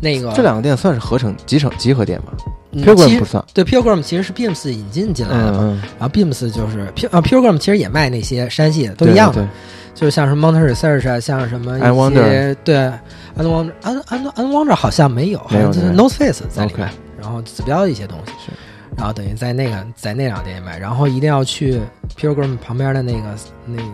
[0.00, 2.32] 那个这两个店算是合成集成集合店吧
[2.72, 9.48] 嗯其？Pilgrim 不算，对 Pilgrim 其实是 Beams 引进进来的嘛，然后 Beams 就是 P 啊 Pilgrim 其实也卖那些山系的，都一样的，对，
[9.94, 12.98] 就是像什么 Mountain Research 啊，像什么一 I Wonder 些对 An
[13.38, 18.52] Wonder An An An Wonder 好像没有，好没有像就是 North Face 在里面，然后指标一些东西是，
[18.98, 21.80] 然后等于在那个在那两个店也卖，然后一定要去
[22.16, 23.34] Pilgrim 旁边的那个
[23.64, 23.88] 那个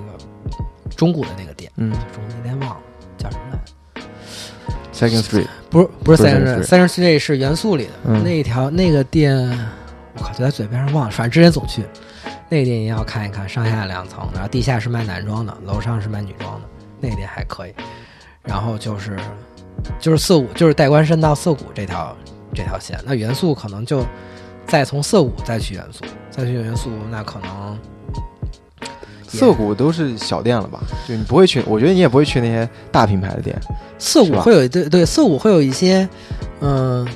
[0.97, 2.77] 中古的那个店，嗯中古那店忘了
[3.19, 4.03] 叫什么来着。
[4.93, 9.37] ，Second Street，不是不是 Second Second Street 是元素里的、嗯那一条那个店，
[10.17, 11.85] 我靠就在嘴边上忘了，反正之前总去。
[12.49, 16.69] 那个店也要看一看，上下两层，然后地下是卖男装的，楼上是卖女装的，
[17.01, 17.75] 那个店还可以。
[18.43, 19.19] 然后就是
[19.99, 22.15] 就是涩谷，就是代官山到涩谷这条
[22.55, 24.05] 这条线，那元素可能就
[24.67, 27.79] 再从涩谷再去元素，再去元素，那可能
[29.33, 30.81] 也涩谷都是小店了吧？
[31.09, 33.57] 就你不会去，我觉得你也不会去那些大品牌的店。
[33.61, 36.09] 是吧涩谷会有一对对涩谷会有一些
[36.61, 37.07] 嗯、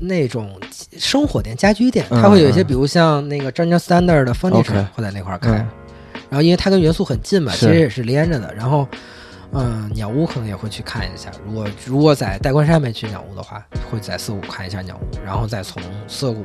[0.00, 0.50] 那种
[0.98, 5.50] 生活店、家居店，嗯它会有一些，嗯比如像那个 General Standard 的 Furniture 会在那块儿开。
[5.50, 5.68] 嗯
[6.28, 8.54] 然后因为它跟元素很近嘛，其实也是连着的。
[8.54, 8.86] 然后
[9.52, 11.30] 嗯，鸟屋可能也会去看一下。
[11.46, 16.44] 如果如果在代官山没去鸟屋的话，会在涩谷看一下鸟屋，然后再从涩谷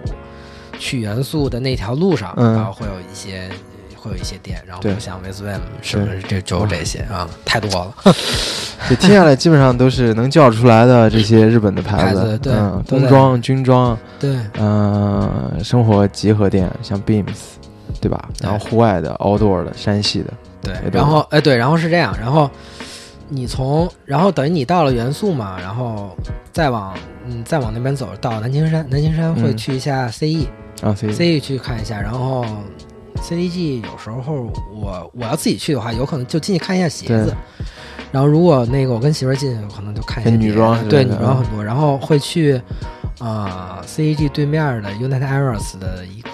[0.79, 3.49] 去元素的那条路上，嗯然后会有一些。
[3.97, 7.95] 会有一些店，然后像 Wisdom 什么这就有这些啊，太多了。
[8.87, 17.33] 就听下来基本上都是能叫出来的这些日本的牌牌子对嗯，工装、军装，对，嗯，生活集合店，像 Beams，
[17.99, 18.29] 对吧？
[18.37, 22.47] 对然后户外的、outdoor 的、山系的，对然后哎对，然后是这样，然后
[23.27, 26.15] 你从然后等于你到了元素嘛，然后
[26.51, 26.95] 再往
[27.27, 30.47] 嗯再往那边走到南青山，南青山会嗯去一下 CE，CE、
[30.81, 32.45] 啊，所以 CE 去看一下，然后
[33.21, 37.35] CDG 有时候我我要自己去的话，有可能就进去看一下鞋子。
[38.11, 42.61] 然后如果那个我跟媳妇儿进去，可能就看一下女碟装对女装很多，然后会去
[43.19, 46.29] 啊、CEG 对面的 United Arrows 的一个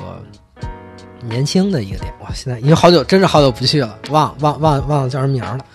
[1.24, 5.66] 年轻的一个店，哇，现在因为好久真是好久不去了，忘忘忘忘了叫什么名儿了。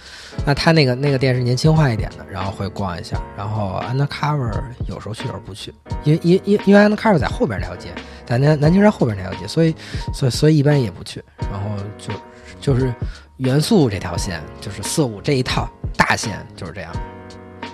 [0.47, 3.21] 那他那个那个店是年轻化一点的，然后会逛一下。
[3.37, 5.75] 然后 Undercover 有时候去，有时候不去，
[6.05, 7.93] 因因因因为 Undercover 在后边那条街，
[8.25, 9.75] 在南南京站后边那条街，所以
[10.15, 11.21] 所以所以一般也不去。
[11.51, 11.69] 然后
[11.99, 12.15] 就
[12.61, 12.95] 就是
[13.39, 16.93] 元素这条线，就是四五这一套大线就是这样。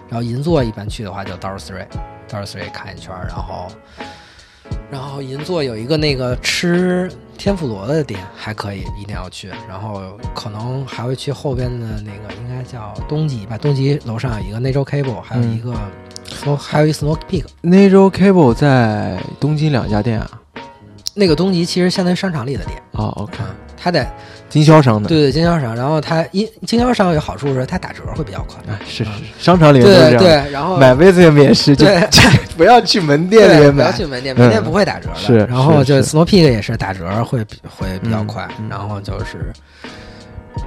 [0.08, 3.70] 然后银座一般去的话就 d o r Three，d o r Three 看一圈，然后。
[4.90, 7.10] 然后银座有一个那个吃
[7.42, 9.50] 天妇罗的店还可以，一定要去。
[9.68, 13.58] 然后可能还会去后边的那个，应该叫东极吧。
[13.58, 15.74] 东极楼上有一个 Natural Cable，还有一个，
[16.56, 17.46] 还有一 Snow Peak。
[17.64, 20.40] Natural Cable 在东京两家店啊。
[21.14, 22.80] 那个东极其实相当于商场里的店。
[22.92, 23.38] 哦，OK。
[23.76, 24.08] 它在
[24.52, 25.08] 经销商的。
[25.08, 25.74] 对对，经销商。
[25.74, 28.58] 然后它因经销商有好处是它打折会比较快。
[28.70, 30.22] 啊，是是，商场里面都这样。
[30.22, 31.74] 对，然后买杯子也免试。
[31.74, 32.06] 对，
[32.54, 33.84] 不要去门店里面买。
[33.84, 35.14] 不要去门店，门店不会打折的。
[35.16, 35.38] 是。
[35.46, 38.46] 然后就 Snow Peak 也是打折会会比较快。
[38.68, 39.50] 然后就是，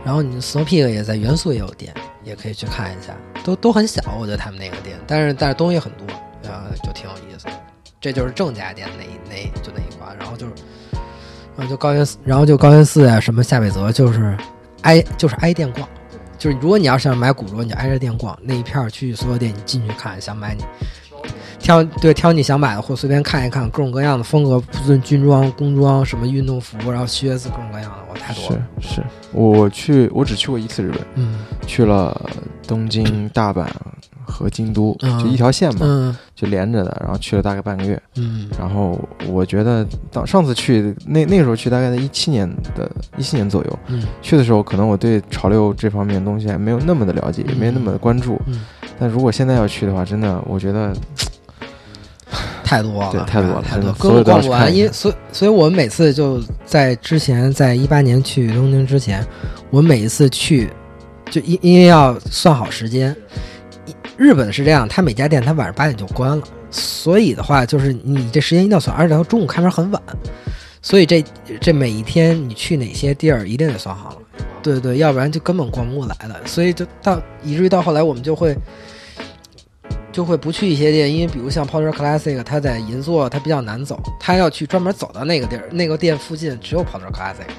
[0.03, 1.93] 然后你 Snow Peak 也在元素也有店，
[2.23, 3.13] 也可以去看一下。
[3.43, 6.07] 都都很小，我觉得他们那个店，但是但是东西很多，
[6.41, 7.45] 然后就挺有意思。
[8.01, 10.53] 这就是正家店那一那就那一关，然后就是。
[11.57, 14.37] 然后就高原寺，然后就高原寺啊，什么夏北泽，就是
[14.81, 15.87] 挨就是挨店逛，
[16.37, 20.63] 就是如果你要想买古着，你就挨着店逛那一片儿去所有店，你进去看，想买你
[21.57, 28.67] 挑对挑你想买的，或随便看一看各种各样的风格，不论军装、工装，什么运动服，然后靴子各种各样的，我太多了。
[28.79, 32.29] 是是，我去我只去过一次日本，嗯，去了
[32.67, 33.65] 东京、大阪。
[34.25, 38.01] 和京都就一条线嘛，就连着的，然后去了大概半个月。
[38.17, 48.41] 嗯，然后我觉得当上次去那那个时候去大概在一七年的一七年左右，嗯，去的时候可能我对潮流这方面东西还没有那么的了解，也没那么的关注。
[48.47, 48.61] 嗯，
[48.99, 50.93] 但如果现在要去的话，真的我觉得
[52.63, 54.75] 太多了，对，太多了，太多，根本逛不完。
[54.75, 59.25] 因所以所以，我们每次就在之前，在一八年去东京之前，
[59.69, 60.69] 我每一次去
[61.29, 63.15] 就因因为要算好时间。
[64.17, 70.01] 日本是这样，他每家店他晚上八点就关了，所以的话就是你这时间一定要算，而且他中午开门很晚，
[70.81, 71.23] 所以这
[71.59, 74.17] 这每一天你去哪些地儿一定得算好了，
[74.63, 76.39] 对对，要不然就根本逛不过来了。
[76.45, 78.55] 所以就到以至于到后来我们就会
[80.13, 87.49] 就会不去一些店，因为比如像 Porter Classic，它在银座它比较难走，他要去专门走到那个地儿，那个店附近只有 Porter Classic。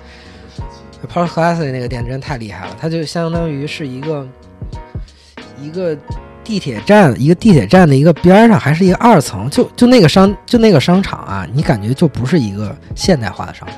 [1.12, 4.26] Porter Classic 那个店真太厉害了，它就相当于是一个
[5.60, 5.94] 一个。
[6.46, 13.76] 地铁站一个地铁站的一个边上，还是一个二层，就就那个商就那个商场啊，你感觉就不是一个现代化的商场。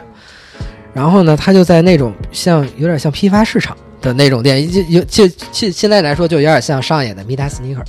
[0.92, 7.84] 然后呢，他就在那种像有点像批发市场的那种店，就有就现现在来说就有点像上野的 Mita Sneaker，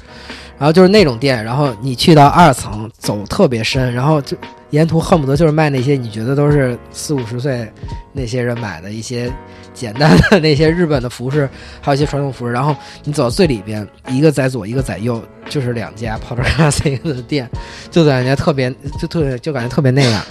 [0.60, 4.38] 然后就是那种店，然后你去到二层走特别深，然后就
[4.70, 7.68] 沿途恨不得就是卖那些你觉得都是四五十岁
[8.14, 9.32] 那些人买的一些。
[9.72, 11.50] 简单的那些日本的服饰，
[11.80, 12.76] 还有一些传统服饰，然后
[13.06, 17.50] 你走到最里边，一个在左，一个在右，就是两家 p o r t e Classic 的店，
[17.90, 18.70] 就感觉特别，
[19.00, 20.22] 就特别，就感觉特别那样。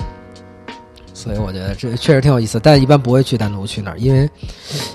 [1.14, 4.28] 所以我觉得这确实挺有意思，但一般不会去单独去那儿，因为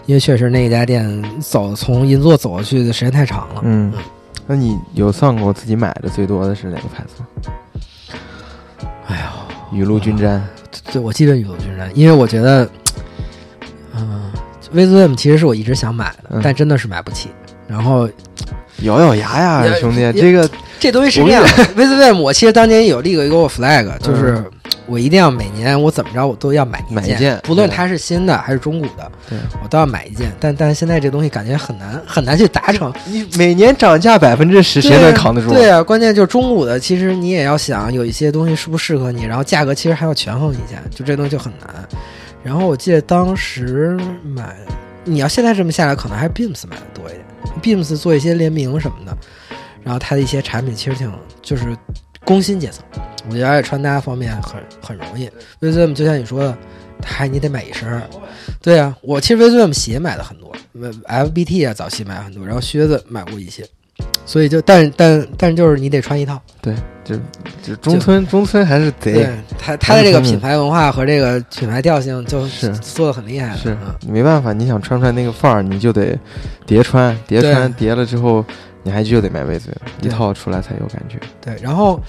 [0.05, 3.61] 因为确实那一家店走从银座走过去的时间太长了。
[3.63, 3.91] 嗯，
[4.47, 7.27] 那你有算过自己买的最多的是哪个牌子吗？
[9.07, 9.33] 哎呀，
[9.71, 10.45] 雨露均沾。
[10.91, 12.69] 对，我记得雨露均沾，因为我觉得。
[14.71, 17.29] v z m 其实是我一直想买的，但真的是买不起。
[17.67, 18.09] 然后
[18.79, 20.49] 咬咬牙呀，兄弟，这个
[20.79, 21.43] 这东西是这样。
[21.75, 24.43] v z m 我其实当年有立过一个 flag，就是
[24.85, 29.11] 我一定要每年我怎么着我都要买一件，不论它是新的还是中古的，
[29.61, 30.31] 我都要买一件。
[30.39, 32.93] 但但现在这东西感觉很难很难去达成。
[33.05, 35.53] 你每年涨价百分之十，谁能扛得住？
[35.53, 41.87] 对啊，关键就是中古的，其实你也要想有一些东西适不适合你，然后价格其实还要权衡一下，就这东西就很难。
[42.43, 44.55] 然后我记得当时买，
[45.05, 47.23] 你要现在这么下来，可能还是 Beams 买的多一点。
[47.61, 49.17] Beams 做一些联名什么的，
[49.81, 51.09] 然后它的一些产品其实挺
[51.41, 51.75] 就是
[52.25, 52.83] 工薪阶层，
[53.29, 55.29] 我觉得而且穿搭方面很很容易。
[55.61, 56.57] Vism 就像你说的，
[57.03, 58.01] 还你得买一身。
[58.61, 60.51] 对啊，我其实 Vism 鞋买的很多
[61.07, 63.65] ，FBT 啊早期买很多，然后靴子买过一些。
[64.25, 66.73] 所以就，但但但就是你得穿一套，对，
[67.03, 67.15] 就
[67.61, 69.29] 就中村中村还是得，
[69.59, 72.73] 他他的这个品牌文化和这个品牌调性就是。
[72.77, 73.77] 做的很厉害，是，
[74.07, 76.17] 没办法，你想穿出来那个范儿，你就得
[76.65, 78.43] 叠穿，叠穿叠了之后，
[78.83, 81.17] 你还就得买位子，一套出来才有感觉。
[81.41, 81.99] 对，然后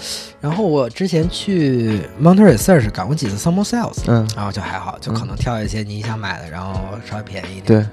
[0.41, 6.75] 然后我之前去 Mount Research 赶过几次 Summer Sales，嗯，然后就还好，就可能挑一些你想买的，然后
[7.09, 7.81] 稍微便宜一点。
[7.81, 7.87] 对。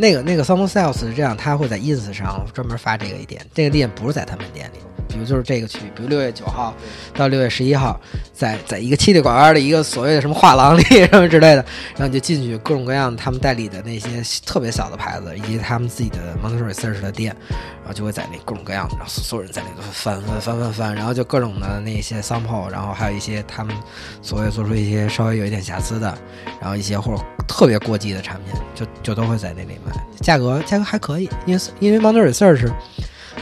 [0.00, 4.78] 那个那个 Summer Sales 是这样，他会在 ins 上专门发这个店，这个店不是在他们店里。
[5.08, 6.72] 比如就是这个区域，比如六月九号
[7.14, 8.00] 到六月十一号，
[8.32, 11.64] 在在一个七里拐弯的一个所谓的什么画廊里什么之类的，
[11.96, 17.34] 然后你就进去，各种各样他们代理的那些特别小的牌子，以及他们自己的 Montreal Research 的店，
[17.80, 23.74] 然后就会在那各种各样的，然后所有人在那都翻翻翻翻翻，然后就各种的那些 sample，然后还有一些他们
[24.22, 26.16] 所谓做出一些稍微有一点瑕疵的，
[26.60, 32.70] 然后一些或者特别过激的产品，就就都会在那里面卖，价格价格还可以，因为因为 Montreal Research。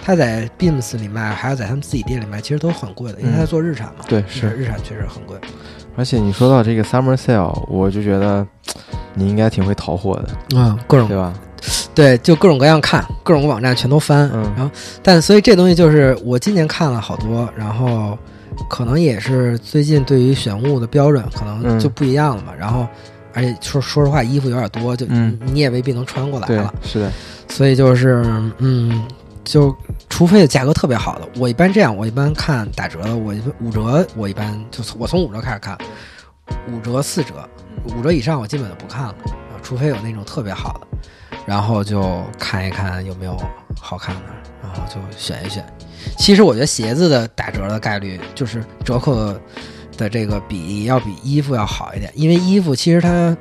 [0.04, 4.04] 他在 Beams 里卖，还有在他们自己店里卖，其实都很贵的，因为它在做日产嘛。
[4.08, 5.36] 对，是日产确实很贵。
[5.96, 8.46] 而且你说到这个 Summer Sale，我就觉得
[9.12, 10.28] 你应该挺会淘货的。
[10.54, 11.34] 嗯，各种对吧？
[11.94, 14.30] 对，就各种各样看，各种网站全都翻。
[14.32, 14.42] 嗯。
[14.56, 14.70] 然后，
[15.02, 18.16] 但所以这东西就是我今年看了好多，然后
[18.70, 22.52] 可能也是最近对于选物的标准可能就不一样了嘛。
[22.58, 22.86] 然后，
[23.38, 26.74] 而且说说实话，衣服有点多，就你也未必能穿过来了。
[26.82, 27.12] 是的。
[27.48, 28.22] 所以就是
[28.58, 29.06] 嗯。
[29.44, 29.74] 就
[30.10, 35.78] 除非价格特别好的，我一般这样，我一般看打折的，我五折，我一般就从我从五折开始看，
[36.70, 37.48] 五折四折，
[37.86, 40.98] 五折以上我基本就不看了啊，除非有那种特别好的，
[41.46, 43.34] 然后就看一看有没有
[43.80, 44.20] 好看的，
[44.62, 45.64] 然后就选一选。
[46.18, 49.34] 其实我觉得鞋子的打折的概率就是折扣
[49.98, 53.36] 的这个比要比衣服要好一点，因为衣服其实它。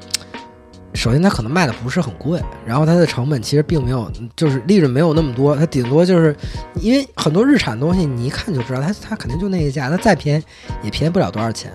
[0.97, 6.35] 首先，它可能卖的不是很贵，然后它的成本其实并没有，就是利润没有那么多，它顶多就是
[6.81, 10.43] 因为很多日产东西，你一看就知道，它它肯定就那个价，它再便宜
[10.81, 11.71] 也便宜不了多少钱。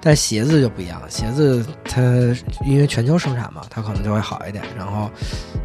[0.00, 2.00] 但鞋子就不一样，鞋子它
[2.64, 5.10] 因为全球生产嘛，它可能就会好一点，然后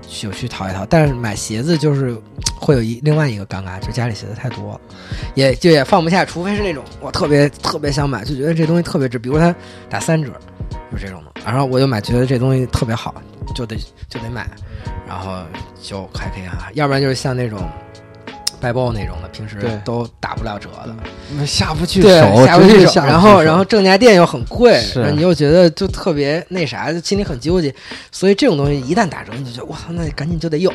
[0.07, 0.85] 就去淘一淘。
[0.85, 2.15] 但是买鞋子就是
[2.59, 4.81] 会有一另外一个尴尬，就家里鞋子太多了，
[5.34, 9.55] 也就也放不下，除非是那种我特别特别想买，就觉得这东西特别值，比如它
[9.89, 10.29] 打三折。
[10.89, 11.21] 就这种，
[11.51, 13.15] 然后我就买，觉得这东西特别好，
[13.55, 13.75] 就得
[14.09, 14.47] 就得买，
[15.07, 15.37] 然后
[15.81, 16.69] 就还可以哈。
[16.73, 17.59] 要不然就是像那种
[18.59, 23.01] 拜报那种的，平时都打不了折的，下不去手，下不去手。
[23.01, 24.83] 然后然后正价店又很贵，
[25.15, 27.73] 你又觉得就特别那啥，就心里很纠结。
[28.11, 30.71] 所以这种东西一旦打折，你就觉得我操，那赶紧就得有，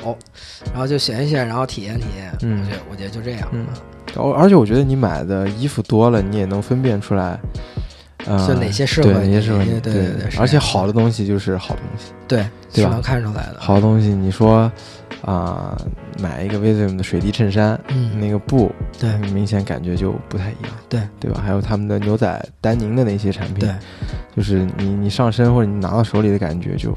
[0.73, 2.33] 然后就选一选，然后体验体验。
[2.43, 3.49] 嗯，我觉得我觉得就这样。
[3.53, 3.67] 嗯，
[4.35, 7.39] 而且我觉得你买的衣服多了，你也能分辨出来。
[8.25, 9.71] 就哪些适合，哪些适合你？
[9.81, 12.91] 对对对，而且好的东西就是好东西，对，对吧？
[12.91, 13.57] 能看出来的。
[13.59, 14.71] 好东西，你说
[15.25, 15.77] 啊，
[16.21, 21.41] 买一个 Visum 的水滴衬衫，嗯，那个布，对，明显感觉就不太一样，对，对吧？
[21.45, 23.71] 还有他们的牛仔丹宁的那些产品，对，
[24.37, 26.93] 就是你你上身或者你拿到手里的感觉就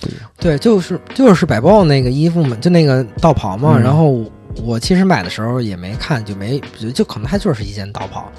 [0.00, 0.30] 不一样。
[0.38, 4.24] 对，就是就是百豹那个衣服嘛，就那个道袍嘛，然后。
[4.56, 6.60] 我其实买的时候也没看，就没
[6.94, 8.30] 就可能它就是一件道袍，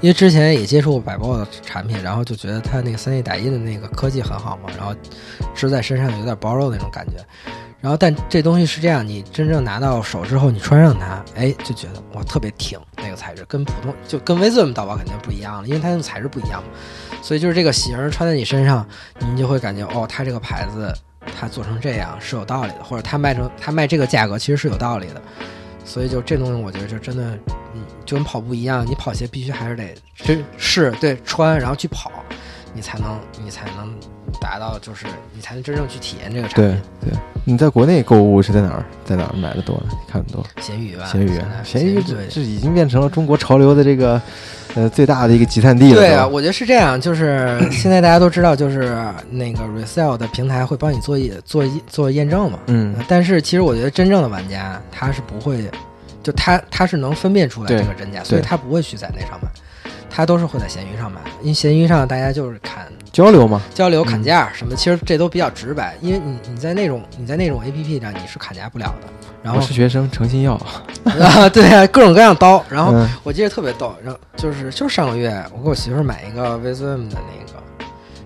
[0.00, 4.94] 因为之前也接触过百豹的产品，然后就觉得它那个三 D 打印的那个科技很好嘛，然后
[5.54, 7.24] 织在身上有点包肉那种感觉，
[7.80, 16.68] 然后但这东西是这样，你真正拿到手之后，你穿上它，哎，就觉得哇特别挺，那个材质跟普通就跟 Visum 道袍肯定不一样了，因为它用材质不一样嘛，
[17.22, 18.86] 所以就是这个型穿在你身上，
[19.20, 20.92] 你就会感觉哦，它这个牌子
[21.38, 25.22] 它做成这样是有道理的，或者它卖成它卖这个价格其实是有道理的。
[25.84, 27.38] 所以就这东西，我觉得就真的，
[27.74, 32.10] 嗯，就跟跑步一样，你跑鞋必须还是得去试对穿，然后去跑，
[32.74, 33.94] 你才能你才能
[34.40, 36.80] 达到，就是你才能真正去体验这个产品。
[37.00, 38.84] 对对，你在国内购物是在哪儿？
[39.04, 39.84] 在哪儿买的多呢？
[39.90, 40.44] 你看的多？
[40.60, 41.04] 闲鱼吧。
[41.04, 44.20] 闲鱼，闲鱼这这已经变成了中国潮流的这个。
[44.76, 45.96] 呃，最大的一个集散地了。
[45.96, 48.96] 对啊，我觉得是这样，就是现在大家都知道，就是
[49.28, 52.60] 那个 resell 的平台会帮你做一做一做验证嘛。
[52.68, 52.94] 嗯。
[53.08, 55.68] 但是其实我觉得真正的玩家他是不会，
[56.22, 59.48] 就他他是能分辨出来这个真假，所以他不会去在那上买，
[60.10, 69.08] 他都是会在闲鱼上买，因为闲鱼上大家就是砍交流嘛，交流砍价什么，其实这都比较直白，因为你你在那种你在那种 A P P 上你是砍价不了的。
[69.42, 70.52] 然后我是学生，诚心要
[71.04, 72.62] 啊，对啊，各种各样刀。
[72.68, 72.92] 然后
[73.22, 77.62] 我记得特别逗，然后就是就是上个月我给我媳妇买一个 Visum 的那个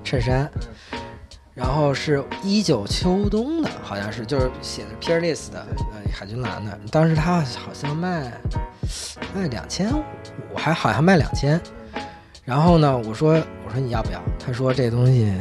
[0.02, 0.50] 衬衫，
[1.54, 6.76] 然后是一九秋冬的，好像是就是写的 Peerless 的呃海军蓝的。
[6.90, 8.32] 当时他好像卖
[9.34, 10.02] 卖两千五，
[10.54, 11.60] 还好像卖两千。
[12.44, 14.20] 然后呢，我说我说你要不要？
[14.44, 15.32] 他说这东西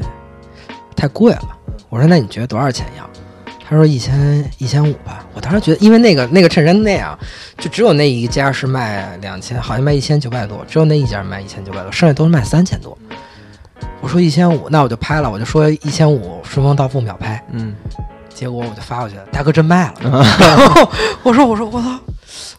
[0.96, 1.58] 太贵了。
[1.90, 3.08] 我说那你觉得多少钱要？
[3.68, 7.18] 他说一千一千五吧，我当时觉得，因为那个那个衬衫那样，
[7.58, 12.98] 就只有那一家是卖两千，好像卖一千九百多，只有那一家卖一千九百多，剩下都是卖三千多。
[14.02, 17.42] 我说一千五，那我就拍了，我就说一千五，顺丰到付秒拍。
[17.52, 17.74] 嗯，
[18.30, 20.24] 结果我就发过去了，大哥真卖了。
[21.24, 22.00] 我说我说我操，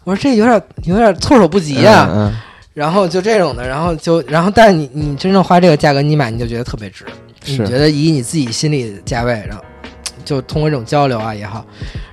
[0.04, 2.32] 我说这有点有点措手不及呀。
[2.72, 7.04] 然后就这种的，然后就然后，但是你你真正花这个价格你买，你就觉得特别值，
[7.46, 9.64] 你觉得以你自己心里价位，然后。
[10.24, 11.62] 就通过这种交流啊也好，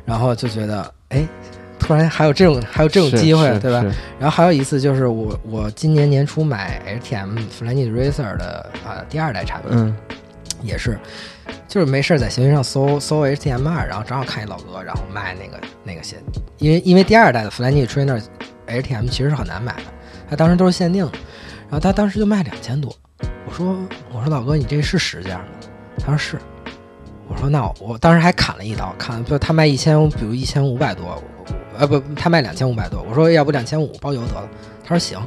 [0.04, 1.26] 然后就觉得哎，
[1.80, 3.82] 突然还有这种还有这种机会，对吧？
[4.20, 9.96] 然后还有一次就是我我今年年初买 HTM Flyknit Racer 的啊、第二代产品，嗯
[10.62, 11.00] 也是，
[11.72, 16.18] 就是没事儿在闲鱼上搜搜 HTM 二，然后正好看一老哥，然后卖那个那个鞋，
[16.58, 18.22] 因为因为第二代的 Flyknit Trainer
[18.68, 19.84] HTM 其实是很难买的，
[20.30, 21.14] 他当时都是限定的，
[21.70, 22.94] 然后他当时就卖两千多，
[23.48, 23.74] 我说
[24.12, 25.46] 我说老哥你这是实价吗？
[25.98, 26.38] 他说是，
[27.30, 31.24] 我说那我我当时还砍了一刀，砍就他卖一千，比如一千五百多，
[31.78, 34.50] 呃不他卖两千五百多，我说要不两千五包邮得了，
[34.84, 35.18] 他说行。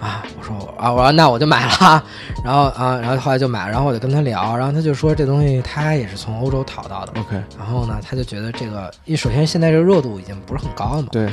[0.00, 2.02] 啊，我说我啊，我说那我就买了，
[2.44, 11.28] 然后啊，然后后来就买了，然后我就跟他聊，然后他就说这东西他也是从欧洲淘到的，，OK，然后呢，他就觉得这个，因为首先现在这个热度已经不是很高了嘛，对，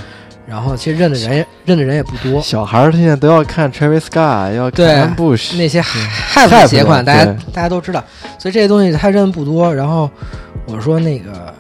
[0.48, 8.02] 然后其实认的人也认的人也不多，小孩儿现在都要看 Travis Scott，要对看 Bush，那些 hype 鞋款，大家大家都知道，
[8.40, 9.74] 所以这些东西他认的不多。
[9.74, 10.10] 然后
[10.66, 11.54] 我说那个，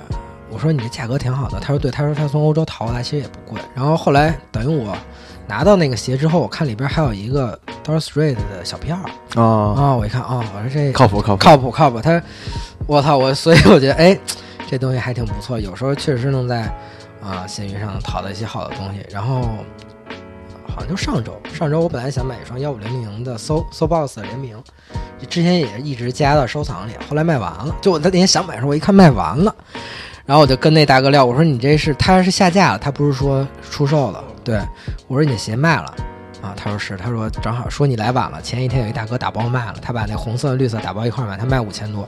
[0.49, 3.61] 我说你这价格挺好的，他说对，他说他从欧洲淘过来，其实也不贵。
[3.75, 4.95] 然后后来等于我
[5.53, 8.97] 拿到那个鞋之后，我看里边还有一个 Dor Street 的小票
[9.35, 12.19] 啊，啊、我一看啊、我说这靠谱靠谱，靠谱靠谱，他，
[12.87, 14.17] 我操我，所以我觉得哎，
[14.67, 16.61] 这东西还挺不错，有时候确实能在
[17.21, 19.05] 啊、闲鱼上淘到一些好的东西。
[19.11, 19.41] 然后
[20.67, 24.57] 好像就上周，上周我本来想买一双幺五零零的 So So Box 的联名，
[25.29, 27.75] 之前也一直加到收藏里，后来卖完了。
[27.79, 29.53] 就我那天想买的时候，我一看卖完了，
[30.25, 34.23] 然后我就跟那大哥聊，我说你这是他是下架了，他不是说出售了？
[34.43, 34.59] 对
[35.07, 35.95] 我说你的鞋卖了。
[36.41, 42.05] 啊，他说是，他说正好说你来晚了，前一天有一大哥打包卖了，他把那红色、绿色打包一块儿买，他卖五千多。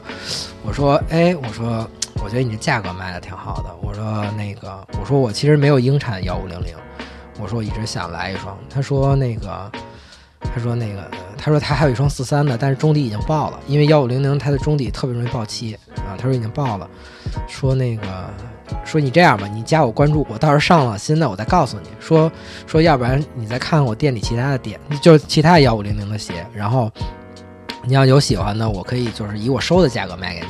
[0.62, 1.90] 我说，哎，我说，
[2.22, 3.74] 我觉得你这价格卖的挺好的。
[3.82, 6.76] 我说那个，我说我其实没有英产幺五零零，
[7.40, 8.58] 我说我一直想来一双。
[8.70, 9.72] 他说那个，
[10.42, 16.12] 他说那个，他说他还有一双四三的，但是中底已经爆了，因为幺五零零它的中底特别容易爆漆啊。
[16.18, 16.90] 他说已经爆了，
[17.48, 18.30] 说那个。
[18.84, 21.90] 说你这样吧，你加我关注，我到时候上了新的，我再告诉你。
[22.00, 22.32] 说
[22.66, 26.92] 说，要不然你再看看我店里其他的店，就是其他幺五零零的鞋，然后
[27.84, 30.48] 你要有喜欢的，我可以就是以我收的价格卖给你。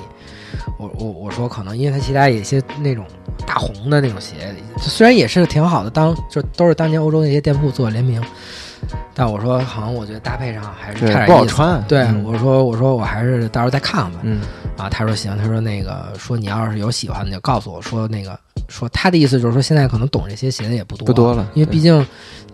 [0.77, 3.05] 我我我说可能，因为它其他一些那种
[3.45, 8.21] 大红的那种鞋，虽然也是挺好的，当就都是当年欧洲那些店铺做联名，
[9.13, 11.27] 但我说好像我觉得搭配上还是对差点。
[11.27, 14.19] 不好穿，对，嗯我说我说我还是到时候再看看吧。
[14.23, 14.41] 嗯
[14.77, 22.05] 啊，他说行，他说那个说你要是有喜欢的就告诉我说那个说他的意思就是说现在可能懂这些鞋的也不多不多了因为毕竟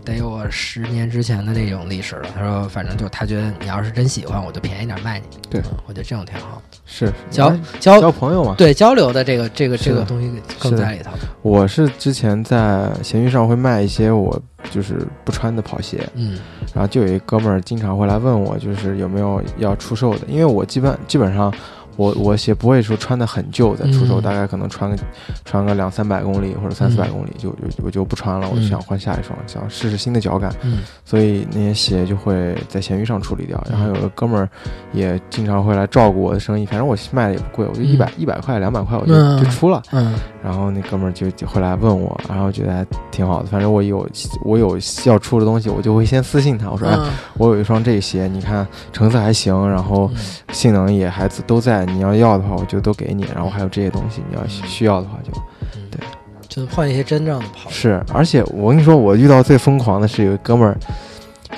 [0.04, 2.30] 得有我十年之前的那种历史了。
[2.36, 5.26] 他说反正就他觉得你要是真喜欢，我就便宜点卖你。
[5.50, 8.56] 对嗯我觉得这种挺好，是交哎交交朋友嘛。
[8.58, 11.12] 对交流的这个这个这个东西更在里头。
[11.44, 16.40] 我是之前在闲鱼上会卖一些我就是不穿的跑鞋，嗯
[16.74, 21.54] 然后就有一哥们儿经常会来问我，就是有没有要出售的，因为我基本基本上。
[21.98, 24.22] 我我鞋不会说穿的很旧再出手，嗯。
[24.22, 24.98] 大概可能穿个
[25.46, 30.80] 穿个两三百公里或者三四百公里就就我就不穿了，我就嗯想换下一双，想试试新的脚感，嗯。
[31.04, 33.62] 所以那些鞋就会在闲鱼上处理掉。
[33.70, 34.50] 然后嗯有个哥们儿
[34.94, 39.44] 也经常会来照顾我的生意，反正我卖的也不贵，我就一百一百块两百块我就嗯。
[39.44, 39.82] 就出了。
[39.92, 40.16] 嗯。
[40.44, 43.48] 然后那哥们儿就就会来问我，然后觉得还挺好的。
[43.48, 44.08] 反正我有
[44.44, 47.10] 我有要出的东西，我就会先私信他，我说哎，嗯。
[47.38, 50.20] 我有一双这鞋，你看成色还行，然后嗯。
[50.54, 53.26] 性能也还都在，你要要的话我就都给你。
[53.34, 55.32] 然后还有这些东西，你要需要的话就
[55.76, 55.82] 嗯。
[55.92, 56.00] 对，
[56.48, 57.70] 就换一些真正的跑。
[57.70, 58.04] 是。
[58.14, 60.78] 而且我跟你说，我遇到最疯狂的是有一哥们儿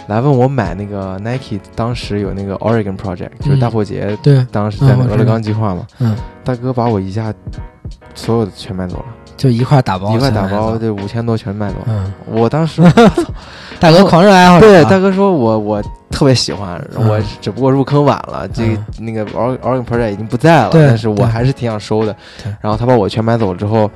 [0.08, 3.60] 来问我买那个 Nike，当时有那个 Oregon Project，就是嗯。
[3.60, 7.34] 大破节，对，当时在那俄勒冈计划嘛，嗯，大哥把我一下
[8.16, 11.86] 所有的全买走了，就一块打包，一块打包，这五千多全卖走了。
[11.88, 12.82] 嗯，我当时
[13.80, 17.08] 大哥狂热爱好者对啊，大哥说我我特别喜欢，嗯。
[17.10, 22.16] 我只不过入坑晚了，这那个 Or- Oregon Project 已经不在了，对但是我还是挺想收的。
[22.44, 22.54] 对。
[22.62, 23.90] 然后他把我全买走了之后，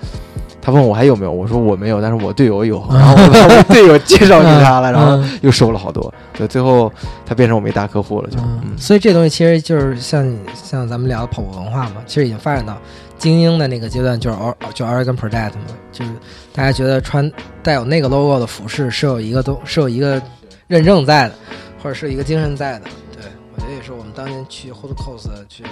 [0.61, 5.39] 他问我还有没有，我说我没有，但是我队友有，嗯 然后我把我队友介绍给他了，然后嗯。
[5.41, 6.91] 又收了好多，对，最后
[7.25, 8.71] 他变成我们一大客户了，就嗯，嗯。
[8.77, 12.75] 所以这东西其实就是像你像咱们聊的跑步文化嘛，其实已经发展到
[13.17, 15.61] 精英的那个阶段，就是 Or 就 Oregon Project 嘛，
[15.91, 16.11] 就是
[16.53, 17.31] 大家觉得穿
[17.63, 20.21] 带有那个 logo 的服饰是有一个都是有一个
[20.67, 21.35] 认证在的，
[21.81, 22.85] 或者是一个精神在的。
[23.15, 23.23] 对
[23.55, 25.63] 我觉得也是，我们当年去 Hot Cos 去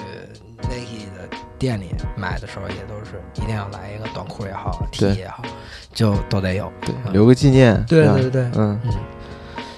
[0.63, 5.43] Nike 的店里买的时候，也都是一定要来一个短裤也好，T 对也好，
[5.93, 6.71] 就都得有。
[6.81, 8.93] 对，嗯留个纪念，吧对对对，嗯，嗯，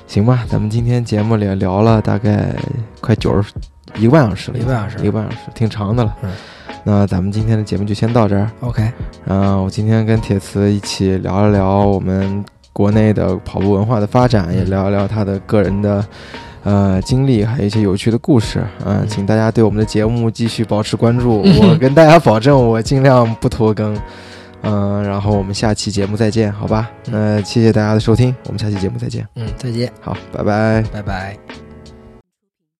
[0.07, 2.55] 行吧，咱们今天节目里聊了大概
[3.01, 3.53] 快九十
[3.95, 6.15] 一个半小时了，一个半小时一个半小时，挺长的了。
[6.21, 6.31] 嗯，
[6.89, 8.49] 那咱们今天的节目就先到这儿。
[8.61, 8.89] OK，
[9.25, 16.05] 然后我今天跟铁磁一起聊一聊我们国内的跑步文化的发展，也聊一聊他的个人的
[16.63, 18.63] 呃经历，还有一些有趣的故事。
[18.85, 23.93] 嗯、嗯请大家对我们的节目继续保持关注， 我跟大家保证，我尽量不拖更。
[24.61, 26.89] 嗯、然后我们下期节目再见，好吧？
[27.07, 29.27] 那谢谢大家的收听，我们下期节目再见。
[29.35, 30.81] 嗯，再见，好，拜拜。
[30.93, 31.66] 拜拜。